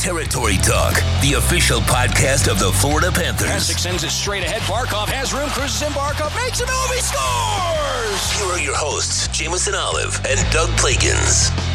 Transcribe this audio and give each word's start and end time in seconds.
Territory 0.00 0.56
Talk, 0.56 0.94
the 1.20 1.34
official 1.36 1.80
podcast 1.80 2.50
of 2.50 2.58
the 2.58 2.72
Florida 2.72 3.12
Panthers. 3.12 3.50
Hasek 3.50 3.78
sends 3.78 4.02
it 4.02 4.08
straight 4.08 4.42
ahead. 4.42 4.62
Barkov 4.62 5.08
has 5.08 5.34
room, 5.34 5.50
cruises 5.50 5.82
in. 5.82 5.92
Barkov 5.92 6.34
makes 6.42 6.58
a 6.62 6.66
move. 6.66 6.90
He 6.94 7.02
scores! 7.02 8.32
Here 8.32 8.46
are 8.46 8.64
your 8.64 8.76
hosts, 8.76 9.28
Jameson 9.28 9.74
Olive 9.74 10.18
and 10.24 10.40
Doug 10.50 10.70
Plagens. 10.80 11.69